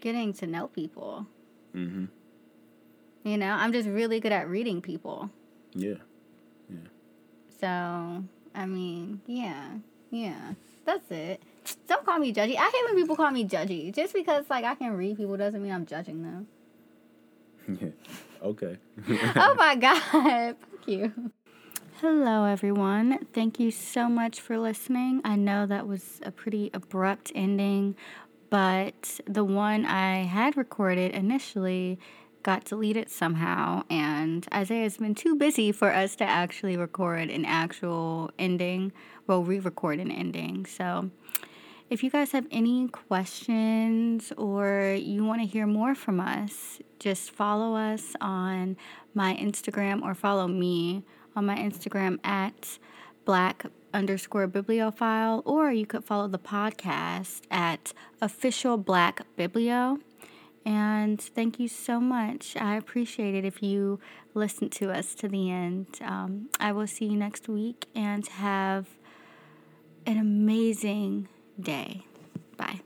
getting 0.00 0.32
to 0.32 0.46
know 0.46 0.68
people 0.68 1.26
Mm-hmm. 1.76 2.06
you 3.24 3.36
know 3.36 3.50
i'm 3.52 3.70
just 3.70 3.86
really 3.86 4.18
good 4.18 4.32
at 4.32 4.48
reading 4.48 4.80
people 4.80 5.28
Yeah. 5.74 5.96
Yeah. 6.70 6.88
so 7.60 8.24
i 8.54 8.64
mean 8.64 9.20
yeah 9.26 9.72
yeah 10.10 10.54
that's 10.86 11.10
it 11.10 11.42
don't 11.86 12.04
call 12.04 12.18
me 12.18 12.32
judgy 12.32 12.56
i 12.56 12.70
hate 12.70 12.84
when 12.86 12.96
people 12.96 13.16
call 13.16 13.30
me 13.30 13.44
judgy 13.44 13.94
just 13.94 14.12
because 14.14 14.44
like 14.48 14.64
i 14.64 14.74
can 14.74 14.92
read 14.92 15.16
people 15.16 15.36
doesn't 15.36 15.62
mean 15.62 15.72
i'm 15.72 15.86
judging 15.86 16.22
them 16.22 16.46
okay. 18.42 18.78
oh 19.36 19.54
my 19.56 19.76
God. 19.76 20.00
Thank 20.10 20.56
you. 20.86 21.32
Hello, 22.00 22.44
everyone. 22.44 23.26
Thank 23.32 23.58
you 23.60 23.70
so 23.70 24.08
much 24.08 24.40
for 24.40 24.58
listening. 24.58 25.20
I 25.24 25.36
know 25.36 25.66
that 25.66 25.86
was 25.86 26.20
a 26.22 26.30
pretty 26.30 26.70
abrupt 26.72 27.32
ending, 27.34 27.96
but 28.50 29.20
the 29.26 29.44
one 29.44 29.84
I 29.84 30.22
had 30.24 30.56
recorded 30.56 31.12
initially 31.12 31.98
got 32.42 32.64
deleted 32.64 33.10
somehow, 33.10 33.82
and 33.90 34.46
Isaiah's 34.54 34.96
been 34.96 35.14
too 35.14 35.34
busy 35.34 35.72
for 35.72 35.92
us 35.92 36.14
to 36.16 36.24
actually 36.24 36.76
record 36.76 37.30
an 37.30 37.44
actual 37.44 38.30
ending, 38.38 38.92
well, 39.26 39.42
re 39.42 39.58
record 39.58 39.98
an 39.98 40.10
ending. 40.10 40.64
So, 40.64 41.10
if 41.90 42.02
you 42.02 42.10
guys 42.10 42.32
have 42.32 42.46
any 42.50 42.88
questions 42.88 44.32
or 44.36 44.94
you 44.98 45.24
want 45.24 45.40
to 45.40 45.46
hear 45.46 45.66
more 45.66 45.94
from 45.94 46.20
us, 46.20 46.80
just 46.98 47.30
follow 47.30 47.74
us 47.74 48.14
on 48.20 48.76
my 49.14 49.34
Instagram 49.36 50.02
or 50.02 50.14
follow 50.14 50.46
me 50.46 51.02
on 51.34 51.46
my 51.46 51.56
Instagram 51.56 52.18
at 52.24 52.78
black 53.24 53.66
underscore 53.94 54.46
bibliophile, 54.46 55.42
or 55.46 55.72
you 55.72 55.86
could 55.86 56.04
follow 56.04 56.28
the 56.28 56.38
podcast 56.38 57.42
at 57.50 57.92
official 58.20 58.76
black 58.76 59.22
biblio. 59.36 59.98
And 60.66 61.18
thank 61.20 61.58
you 61.58 61.68
so 61.68 62.00
much. 62.00 62.54
I 62.56 62.76
appreciate 62.76 63.34
it 63.34 63.46
if 63.46 63.62
you 63.62 63.98
listen 64.34 64.68
to 64.70 64.90
us 64.90 65.14
to 65.14 65.28
the 65.28 65.50
end. 65.50 65.86
Um, 66.02 66.50
I 66.60 66.72
will 66.72 66.86
see 66.86 67.06
you 67.06 67.16
next 67.16 67.48
week 67.48 67.86
and 67.94 68.26
have 68.28 68.86
an 70.04 70.18
amazing 70.18 71.28
day. 71.60 72.02
Bye. 72.56 72.80